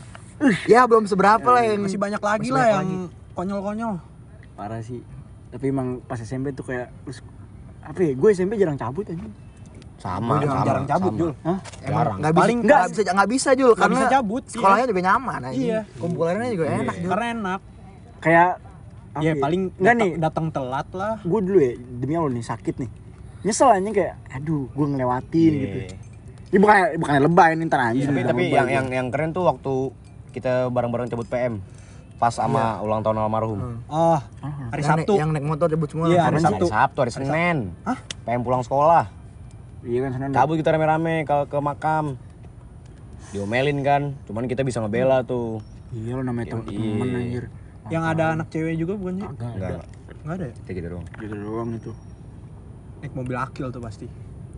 Ya 0.65 0.83
belum 0.83 1.03
seberapa 1.03 1.43
lah 1.45 1.63
yang 1.63 1.79
masih 1.81 1.95
banyak 1.95 2.19
lagi 2.19 2.47
masih 2.47 2.53
lah 2.53 2.65
banyak 2.65 2.79
yang 2.81 2.89
konyol-konyol. 3.33 3.95
parah 4.53 4.79
sih. 4.79 4.99
Tapi 5.47 5.65
emang 5.67 5.99
pas 6.01 6.15
SMP 6.17 6.51
tuh 6.51 6.63
kayak 6.63 6.91
apa 7.81 7.99
ya? 8.01 8.11
Gue 8.13 8.31
SMP 8.31 8.55
jarang 8.55 8.75
cabut 8.75 9.03
aja. 9.05 9.19
Sama, 9.95 10.33
juga 10.37 10.51
sama, 10.51 10.65
jarang 10.65 10.85
cabut, 10.85 11.07
sama. 11.07 11.17
Jul. 11.17 11.31
Hah? 11.39 11.57
Emang 11.81 11.89
Jarang. 11.89 12.15
nggak 12.15 12.31
bisa 12.31 12.41
Paling 12.41 12.57
nggak 12.57 12.67
nggak- 12.77 12.89
bisa 12.91 13.11
nggak 13.11 13.29
bisa 13.29 13.49
Jul 13.51 13.65
nggak 13.65 13.79
karena 13.79 13.95
bisa 13.95 14.05
cabut, 14.11 14.43
iya. 14.43 14.51
sekolahnya 14.51 14.85
juga 14.85 15.01
nyaman 15.01 15.39
aja. 15.41 15.55
Iya. 15.55 15.79
Kumpulannya 15.95 16.47
juga 16.51 16.65
enak 16.67 16.95
Jul. 16.95 17.09
Karena 17.09 17.25
enak. 17.31 17.59
Kayak 18.17 18.49
apa 19.15 19.21
Ya 19.21 19.33
paling 19.33 19.61
enggak 19.73 19.95
nih. 19.95 20.11
datang- 20.17 20.51
telat 20.51 20.87
lah. 20.91 21.13
Gue 21.21 21.39
dulu 21.39 21.57
ya 21.57 21.71
demi 21.77 22.13
Allah 22.13 22.31
nih 22.31 22.45
sakit 22.45 22.75
nih. 22.77 22.89
Nyesel 23.41 23.69
aja 23.69 23.89
kayak 23.91 24.13
aduh, 24.29 24.67
gue 24.67 24.85
ngelewatin 24.85 25.51
Iya. 25.51 25.61
gitu. 25.61 25.77
Ini 26.45 26.57
bukan 26.57 26.75
bukan 26.97 27.13
lebay 27.21 27.49
nih 27.53 27.65
ntar 27.65 27.79
anjing. 27.81 28.03
Tapi 28.03 28.13
bilang 28.13 28.27
tapi 28.27 28.41
lebay 28.43 28.53
yang 28.53 28.67
yang 28.69 28.87
yang 28.93 29.07
keren 29.07 29.31
tuh 29.31 29.43
waktu 29.43 29.73
kita 30.29 30.67
bareng-bareng 30.67 31.07
cabut 31.07 31.25
PM 31.25 31.63
pas 32.15 32.31
sama 32.31 32.79
ulang 32.79 32.99
tahun 33.01 33.19
almarhum. 33.19 33.83
Oh, 33.85 34.15
Ah, 34.39 34.51
hari 34.69 34.79
Yang 34.81 34.87
Sabtu. 34.89 35.03
naik- 35.09 35.19
yang 35.19 35.29
naik 35.31 35.45
motor 35.45 35.67
cabut 35.67 35.87
semua. 35.87 36.05
Iya, 36.05 36.21
Hari 36.21 36.27
hari 36.29 36.37
Sabtu. 36.41 36.55
Sabtu. 36.61 36.67
Sabtu, 36.69 36.97
hari 36.97 37.11
Senin. 37.13 37.57
Hah? 37.81 37.97
PM 38.23 38.41
pulang 38.41 38.61
sekolah. 38.61 39.03
Iya 39.85 39.99
kan 40.09 40.09
Senin. 40.17 40.33
Cabut 40.33 40.57
kita 40.57 40.73
rame-rame 40.73 41.23
ke 41.29 41.35
ke 41.45 41.57
makam. 41.61 42.17
Diomelin 43.29 43.79
kan, 43.85 44.17
cuman 44.25 44.49
kita 44.49 44.65
bisa 44.65 44.81
ngebela 44.81 45.21
tuh. 45.21 45.61
Iya 45.93 46.17
lo 46.17 46.21
namanya 46.25 46.57
temen 46.57 46.65
temen 46.65 47.09
anjir. 47.13 47.45
Yang 47.93 48.03
ada 48.17 48.23
anak 48.33 48.47
cewek 48.49 48.75
juga 48.81 48.93
bukan 48.97 49.13
sih? 49.21 49.27
Enggak, 49.29 49.51
enggak. 49.53 49.85
Enggak 50.25 50.35
ada 50.35 50.45
ya? 50.45 50.53
Kayak 50.65 50.75
gitu 50.75 50.87
doang. 50.89 51.05
Gitu 51.21 51.35
doang 51.37 51.69
itu. 51.77 51.91
Naik 53.05 53.13
mobil 53.13 53.35
akil 53.37 53.67
tuh 53.69 53.81
pasti. 53.83 54.07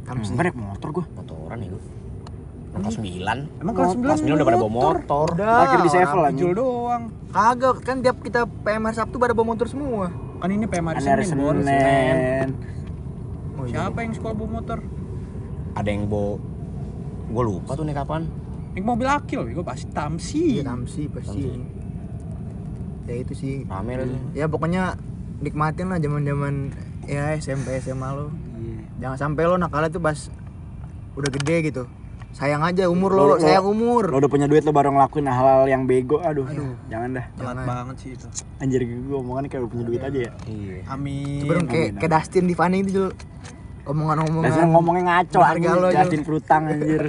Kamsi. 0.07 0.31
Enggak 0.31 0.45
naik 0.47 0.57
motor 0.57 0.89
gua. 0.95 1.05
Motoran 1.11 1.57
ya 1.59 1.69
gua. 1.75 1.83
Kelas 2.77 2.95
9. 3.01 3.63
Emang 3.63 3.73
kelas 3.73 3.91
9 3.97 4.05
Kelas 4.05 4.19
9 4.21 4.37
udah 4.37 4.47
pada 4.47 4.59
bawa 4.61 4.71
motor. 4.71 5.27
Udah. 5.33 5.57
Parkir 5.65 5.79
di 5.81 5.91
Sevel. 5.91 6.21
Jul 6.37 6.51
doang. 6.55 7.03
Kagak, 7.33 7.77
kan 7.83 7.97
tiap 7.99 8.17
kita 8.23 8.41
PMR 8.45 8.93
Sabtu 8.95 9.17
pada 9.19 9.33
bawa 9.35 9.57
motor 9.57 9.67
semua. 9.67 10.07
Kan 10.39 10.49
ini 10.53 10.69
PM 10.69 10.85
hari 10.87 11.01
Senin. 11.01 11.27
Senin. 11.65 12.47
Oh, 13.57 13.65
iya. 13.65 13.89
Siapa 13.89 13.97
yang 14.05 14.13
sekolah 14.13 14.35
bawa 14.37 14.49
motor? 14.61 14.79
Ada 15.77 15.89
yang 15.93 16.09
bawa 16.09 16.41
Gua 17.27 17.43
lupa 17.43 17.75
tuh 17.75 17.83
naik 17.83 17.99
kapan. 17.99 18.23
Naik 18.71 18.85
mobil 18.87 19.07
akil, 19.07 19.41
gue 19.51 19.65
pasti 19.65 19.91
tamsi. 19.91 20.43
Iya, 20.57 20.63
Tamsi 20.63 21.11
pasti. 21.11 21.43
Ya 23.03 23.15
itu 23.19 23.33
sih. 23.35 23.55
Rame. 23.67 24.07
Ya 24.31 24.47
pokoknya 24.47 24.95
nikmatin 25.43 25.91
lah 25.91 25.99
zaman-zaman 25.99 26.71
ya 27.03 27.35
SMP 27.35 27.79
SMA 27.83 28.09
lo. 28.15 28.31
Iya. 28.59 28.79
Jangan 29.03 29.17
sampai 29.19 29.43
lo 29.43 29.55
nakalnya 29.59 29.91
tuh 29.91 29.99
pas 29.99 30.31
udah 31.19 31.29
gede 31.31 31.67
gitu. 31.67 31.83
Sayang 32.35 32.61
aja 32.61 32.85
umur 32.91 33.17
Lo- 33.17 33.17
lo, 33.17 33.27
lo- 33.35 33.39
sayang 33.41 33.65
umur. 33.65 34.13
Lo 34.13 34.21
udah 34.21 34.29
punya 34.29 34.45
duit 34.45 34.61
lo 34.61 34.71
baru 34.71 34.93
ngelakuin 34.93 35.25
hal-hal 35.25 35.65
yang 35.65 35.83
bego. 35.89 36.21
Aduh, 36.21 36.45
jangan 36.87 37.17
dah. 37.17 37.25
Telat 37.33 37.55
Jangan. 37.55 37.65
banget 37.65 37.95
sih 37.97 38.09
itu. 38.13 38.27
Anjir 38.61 38.81
gue 38.83 39.17
omongannya 39.17 39.49
kayak 39.49 39.63
udah 39.65 39.71
punya 39.73 39.85
duit 39.87 40.01
aja 40.03 40.19
ya. 40.21 40.31
Iya. 40.45 40.75
Amin. 40.91 41.41
Sebenarnya 41.43 41.67
kayak 41.67 41.87
amin, 41.91 41.99
kayak 41.99 42.11
Dustin 42.13 42.43
di 42.45 42.55
Fanny 42.55 42.77
itu 42.85 42.91
Jul. 42.93 43.09
Omongan-omongan. 43.87 44.51
Dasar 44.51 44.65
ngomongnya 44.67 45.03
ngaco 45.07 45.39
anjir. 45.39 45.75
lo. 45.79 45.89
Justin 45.95 46.21
Prutang 46.27 46.63
anjir. 46.67 47.03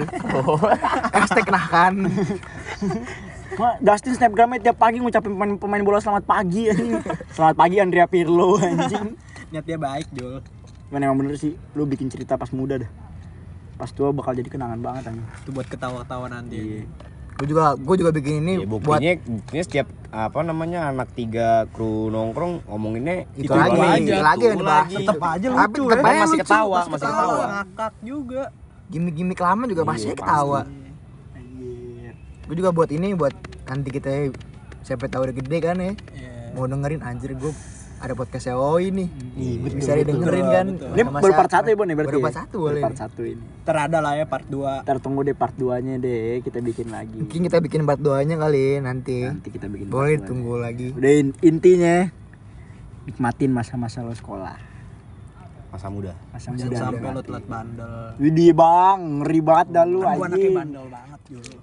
Hashtag 1.15 1.47
nah 1.51 1.65
kan. 1.67 1.93
Dustin 3.83 4.13
snapgramnya 4.15 4.59
tiap 4.63 4.77
pagi 4.79 5.03
ngucapin 5.03 5.35
pemain, 5.35 5.51
pemain 5.59 5.83
bola 5.83 5.99
selamat 5.99 6.23
pagi 6.23 6.71
anjing. 6.71 7.03
Selamat 7.35 7.55
pagi 7.59 7.75
Andrea 7.83 8.07
Pirlo 8.07 8.55
anjing. 8.55 9.19
Niat 9.51 9.65
dia 9.67 9.75
baik, 9.75 10.07
Jul. 10.15 10.39
Cuman 10.87 11.03
emang 11.03 11.17
bener 11.19 11.35
sih, 11.35 11.57
lu 11.75 11.83
bikin 11.83 12.07
cerita 12.07 12.39
pas 12.39 12.47
muda 12.55 12.79
dah. 12.79 12.91
Pas 13.75 13.91
tua 13.91 14.15
bakal 14.15 14.39
jadi 14.39 14.47
kenangan 14.47 14.79
banget 14.79 15.11
anjing. 15.11 15.27
Itu 15.43 15.51
buat 15.51 15.67
ketawa-ketawa 15.67 16.31
nanti. 16.31 16.85
Iya. 16.85 17.08
Gue 17.39 17.47
juga 17.47 17.71
gue 17.73 17.95
juga 17.95 18.11
bikin 18.11 18.33
ini 18.41 18.53
Ya, 18.53 18.67
buat 18.67 18.83
buktinya, 18.83 19.13
buktinya 19.23 19.63
setiap 19.63 19.87
apa 20.11 20.39
namanya 20.41 20.79
anak 20.87 21.07
tiga 21.13 21.63
kru 21.71 22.09
nongkrong 22.09 22.67
ngomonginnya 22.67 23.23
itu, 23.33 23.47
lagi, 23.47 23.79
aja, 23.79 23.95
itu 23.95 24.11
lagi 24.19 24.43
yang 24.43 24.51
itu 24.51 24.59
dibahas. 24.59 24.83
lagi. 24.83 24.95
Tetep 24.99 25.21
aja 25.23 25.47
Tapi 25.47 25.55
lucu 25.71 25.83
tetep 25.85 25.95
ya. 25.97 26.09
aja 26.09 26.19
Masih 26.19 26.37
ketawa, 26.37 26.67
masih 26.75 26.89
masih 26.89 26.99
ketawa. 27.01 27.23
ketawa. 27.23 27.43
Ngakak 27.47 27.93
juga. 28.01 28.43
Gimik-gimik 28.89 29.39
lama 29.39 29.63
juga 29.65 29.81
Iya, 29.81 29.89
pasti 29.89 30.05
pasti. 30.05 30.19
ketawa. 30.19 30.61
Gue 32.43 32.55
juga 32.57 32.69
buat 32.73 32.89
ini 32.89 33.07
buat 33.13 33.33
nanti 33.63 33.89
kita 33.89 34.11
siapa 34.81 35.05
tahu 35.05 35.21
udah 35.23 35.35
gede 35.37 35.57
kan 35.59 35.77
ya. 35.77 35.93
Iya. 36.11 36.31
Mau 36.51 36.65
dengerin 36.65 36.99
anjir 36.99 37.31
gue 37.33 37.53
ada 37.99 38.13
podcast 38.13 38.47
Oi 38.49 38.89
nih. 38.89 39.07
Iya, 39.35 39.55
betul, 39.59 39.77
Bisa 39.77 39.91
didengerin 39.93 40.45
kan. 40.45 40.65
Betul. 40.71 40.89
Ini 40.89 41.01
baru 41.05 41.33
part. 41.35 41.51
1 41.53 41.63
ya 41.65 41.75
Bon 41.75 41.83
ya 41.83 41.95
berarti? 41.95 42.09
Baru 42.09 42.19
ya? 42.19 42.25
part 42.25 42.37
1 42.37 42.47
Baru 42.47 42.59
boleh. 42.61 42.81
part. 42.81 42.97
1 42.97 43.21
ini. 43.25 43.43
Terada 43.61 43.97
lah 43.99 44.13
ya 44.15 44.25
part 44.25 44.45
2. 44.45 44.83
Ntar 44.83 44.97
tunggu 44.97 45.21
deh 45.21 45.33
part 45.33 45.53
2 45.53 45.77
nya 45.79 45.95
deh, 45.97 46.39
kita 46.39 46.59
bikin 46.59 46.87
lagi. 46.89 47.17
Mungkin 47.17 47.39
kita 47.43 47.57
bikin 47.59 47.81
part 47.83 47.99
doanya 47.99 48.35
kali 48.37 48.79
nanti. 48.79 49.17
Nanti 49.21 49.49
kita 49.49 49.67
bikin 49.67 49.87
Boleh 49.87 50.15
part 50.15 50.21
dua 50.21 50.27
tunggu 50.27 50.53
lagi. 50.57 50.87
Udah 50.91 51.11
in- 51.13 51.37
intinya 51.41 51.95
nikmatin 53.03 53.51
masa-masa 53.51 53.99
lo 53.99 54.11
sekolah. 54.11 54.55
Masa 55.69 55.85
muda. 55.87 56.13
Masa 56.31 56.49
Jangan 56.49 56.65
muda. 56.65 56.77
sampai 56.81 57.09
lo 57.11 57.21
telat 57.21 57.45
bandel. 57.45 57.93
Widih 58.17 58.51
bang, 58.53 58.97
ngeri 59.21 59.39
banget 59.39 59.67
dah 59.69 59.83
lu 59.83 59.99
Kan 59.99 60.07
gua 60.09 60.25
anaknya 60.25 60.33
anjing. 60.39 60.55
bandel 60.55 60.85
banget. 60.87 61.19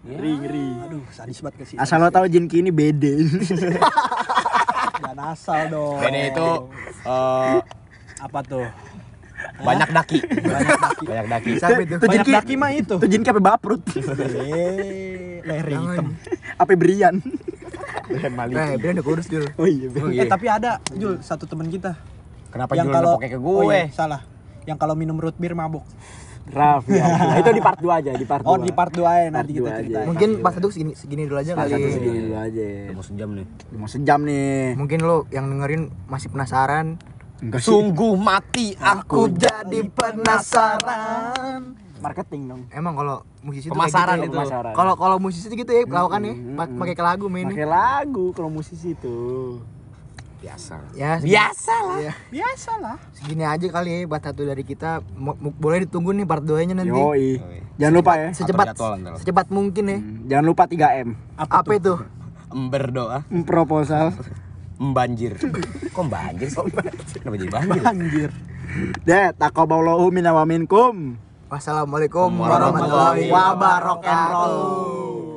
Ngeri, 0.07 0.33
ngeri. 0.39 0.67
Aduh, 0.85 1.03
sadis 1.11 1.39
banget 1.41 1.57
ke 1.59 1.65
sini. 1.67 1.79
Asal 1.81 1.99
lo 1.99 2.09
tau 2.09 2.23
Jinki 2.25 2.61
ini 2.61 2.71
bede. 2.71 3.15
Jangan 5.07 5.23
asal 5.31 5.61
dong. 5.71 6.03
Bene 6.03 6.21
itu 6.29 6.49
eh, 7.07 7.59
apa 8.19 8.39
tuh? 8.43 8.67
banyak 9.57 9.89
daki. 9.89 10.19
Banyak 10.27 10.75
daki. 10.77 11.05
banyak 11.07 11.27
daki. 11.31 11.51
Siapa 11.57 11.81
itu? 11.81 11.95
Tuh 11.95 12.09
Banyak 12.11 12.27
daki 12.27 12.55
mah 12.59 12.71
itu. 12.75 12.95
tuh 12.99 13.07
Jinki 13.07 13.31
apa 13.31 13.39
baprut? 13.39 13.83
Eh, 13.95 15.39
leher 15.47 15.67
hitam. 15.71 16.07
apa 16.59 16.71
Brian? 16.75 17.23
Eh, 18.09 18.31
biar 18.77 18.93
udah 18.99 19.05
kurus 19.05 19.31
dulu. 19.31 19.47
Oh 19.55 19.67
iya, 19.67 19.87
Ben. 19.87 20.11
Eh, 20.11 20.27
tapi 20.27 20.47
ada, 20.47 20.83
Jul, 20.91 21.23
satu 21.23 21.47
teman 21.47 21.71
kita. 21.71 21.95
Kenapa 22.51 22.75
yang 22.75 22.91
Jul 22.91 22.95
kalau 22.95 23.13
pakai 23.19 23.31
ke 23.31 23.39
Oh, 23.39 23.63
gue? 23.63 23.71
iya, 23.71 23.87
salah. 23.91 24.21
Yang 24.65 24.79
kalau 24.83 24.95
minum 24.99 25.15
root 25.15 25.39
beer 25.39 25.55
mabuk. 25.55 25.87
Raf 26.47 26.87
ya. 26.87 27.03
Nah, 27.27 27.37
itu 27.39 27.51
di 27.51 27.61
part 27.61 27.79
2 27.79 27.91
aja, 27.93 28.11
di 28.13 28.23
part 28.23 28.41
2. 28.41 28.47
Oh, 28.47 28.57
di 28.57 28.71
part 28.71 28.91
2 28.91 29.03
ya 29.03 29.29
nanti 29.29 29.51
Part 29.53 29.59
kita 29.59 29.69
aja. 29.69 29.79
ceritain. 29.81 30.07
Mungkin 30.07 30.29
pas 30.41 30.53
satu 30.53 30.69
segini 30.69 30.93
segini 30.93 31.23
dulu 31.25 31.39
aja 31.39 31.53
kali. 31.53 31.73
satu 31.73 31.89
segini 31.91 32.19
dulu 32.23 32.37
aja. 32.37 32.67
Mau 32.91 33.03
sejam 33.03 33.29
nih. 33.33 33.47
Mau 33.73 33.89
sejam 33.89 34.21
nih. 34.23 34.75
Mungkin 34.75 34.99
lo 35.01 35.27
yang 35.29 35.47
dengerin 35.47 35.83
masih 36.07 36.29
penasaran. 36.29 36.97
Enggak 37.37 37.61
Sungguh 37.61 38.17
mati 38.17 38.73
aku 38.75 39.29
jadi 39.29 39.85
penasaran. 39.91 41.77
Marketing 41.97 42.43
dong. 42.47 42.61
Emang 42.71 42.95
kalau 42.95 43.17
musisi 43.41 43.67
tuh 43.67 43.73
Pemasaran 43.73 44.17
kayak 44.17 44.23
gitu. 44.23 44.29
itu. 44.29 44.39
Pemasaran. 44.39 44.73
Kalau 44.73 44.95
kalau 44.95 45.17
musisi 45.17 45.47
tuh 45.47 45.57
gitu 45.57 45.69
ya 45.69 45.83
lawakan 45.83 46.21
ya, 46.23 46.33
pa- 46.55 46.75
pakai 46.77 46.95
ke 46.95 47.03
lagu 47.03 47.25
mainnya. 47.27 47.53
Pakai 47.53 47.67
lagu 47.67 48.25
kalau 48.31 48.49
musisi 48.49 48.93
tuh. 48.95 49.61
Biasa. 50.47 50.75
Ya, 50.95 51.19
segini- 51.19 51.35
Biasa 51.35 51.75
lah. 51.83 51.97
ya, 51.99 52.13
Biasa 52.31 52.71
lah. 52.79 52.97
segini 53.11 53.43
aja 53.43 53.67
kali 53.67 53.89
ya 53.91 53.97
buat 54.07 54.21
satu 54.21 54.41
dari 54.43 54.63
kita. 54.63 55.03
Mo- 55.13 55.35
mo- 55.35 55.53
boleh 55.53 55.83
ditunggu 55.83 56.13
nih 56.13 56.23
part 56.23 56.41
2-nya 56.41 56.73
nanti. 56.73 56.89
Yoi. 56.89 57.35
Yoi. 57.35 57.59
Jangan 57.77 57.93
lupa 57.93 58.13
ya. 58.15 58.29
Secepat 58.31 58.67
secepat 59.19 59.47
mungkin 59.51 59.85
ya. 59.85 59.99
Hmm, 59.99 60.17
Jangan 60.25 60.45
lupa 60.47 60.63
3M. 60.65 61.09
Apa, 61.37 61.71
itu? 61.75 61.93
Ember 62.49 62.85
doa. 62.89 63.19
Proposal. 63.43 64.15
Membanjir. 64.77 65.35
Kok 65.91 66.05
banjir 66.07 66.47
sih? 66.47 66.63
Kenapa 67.19 67.35
jadi 67.35 67.51
banjir? 67.51 67.83
Anjir. 67.83 68.31
Deh, 69.03 69.27
taqabbalallahu 69.35 70.07
minna 70.09 70.31
wa 70.31 70.45
minkum. 70.45 71.19
Wassalamualaikum 71.47 72.27
warahmatullahi 72.31 73.29
wabarakatuh. 73.29 75.36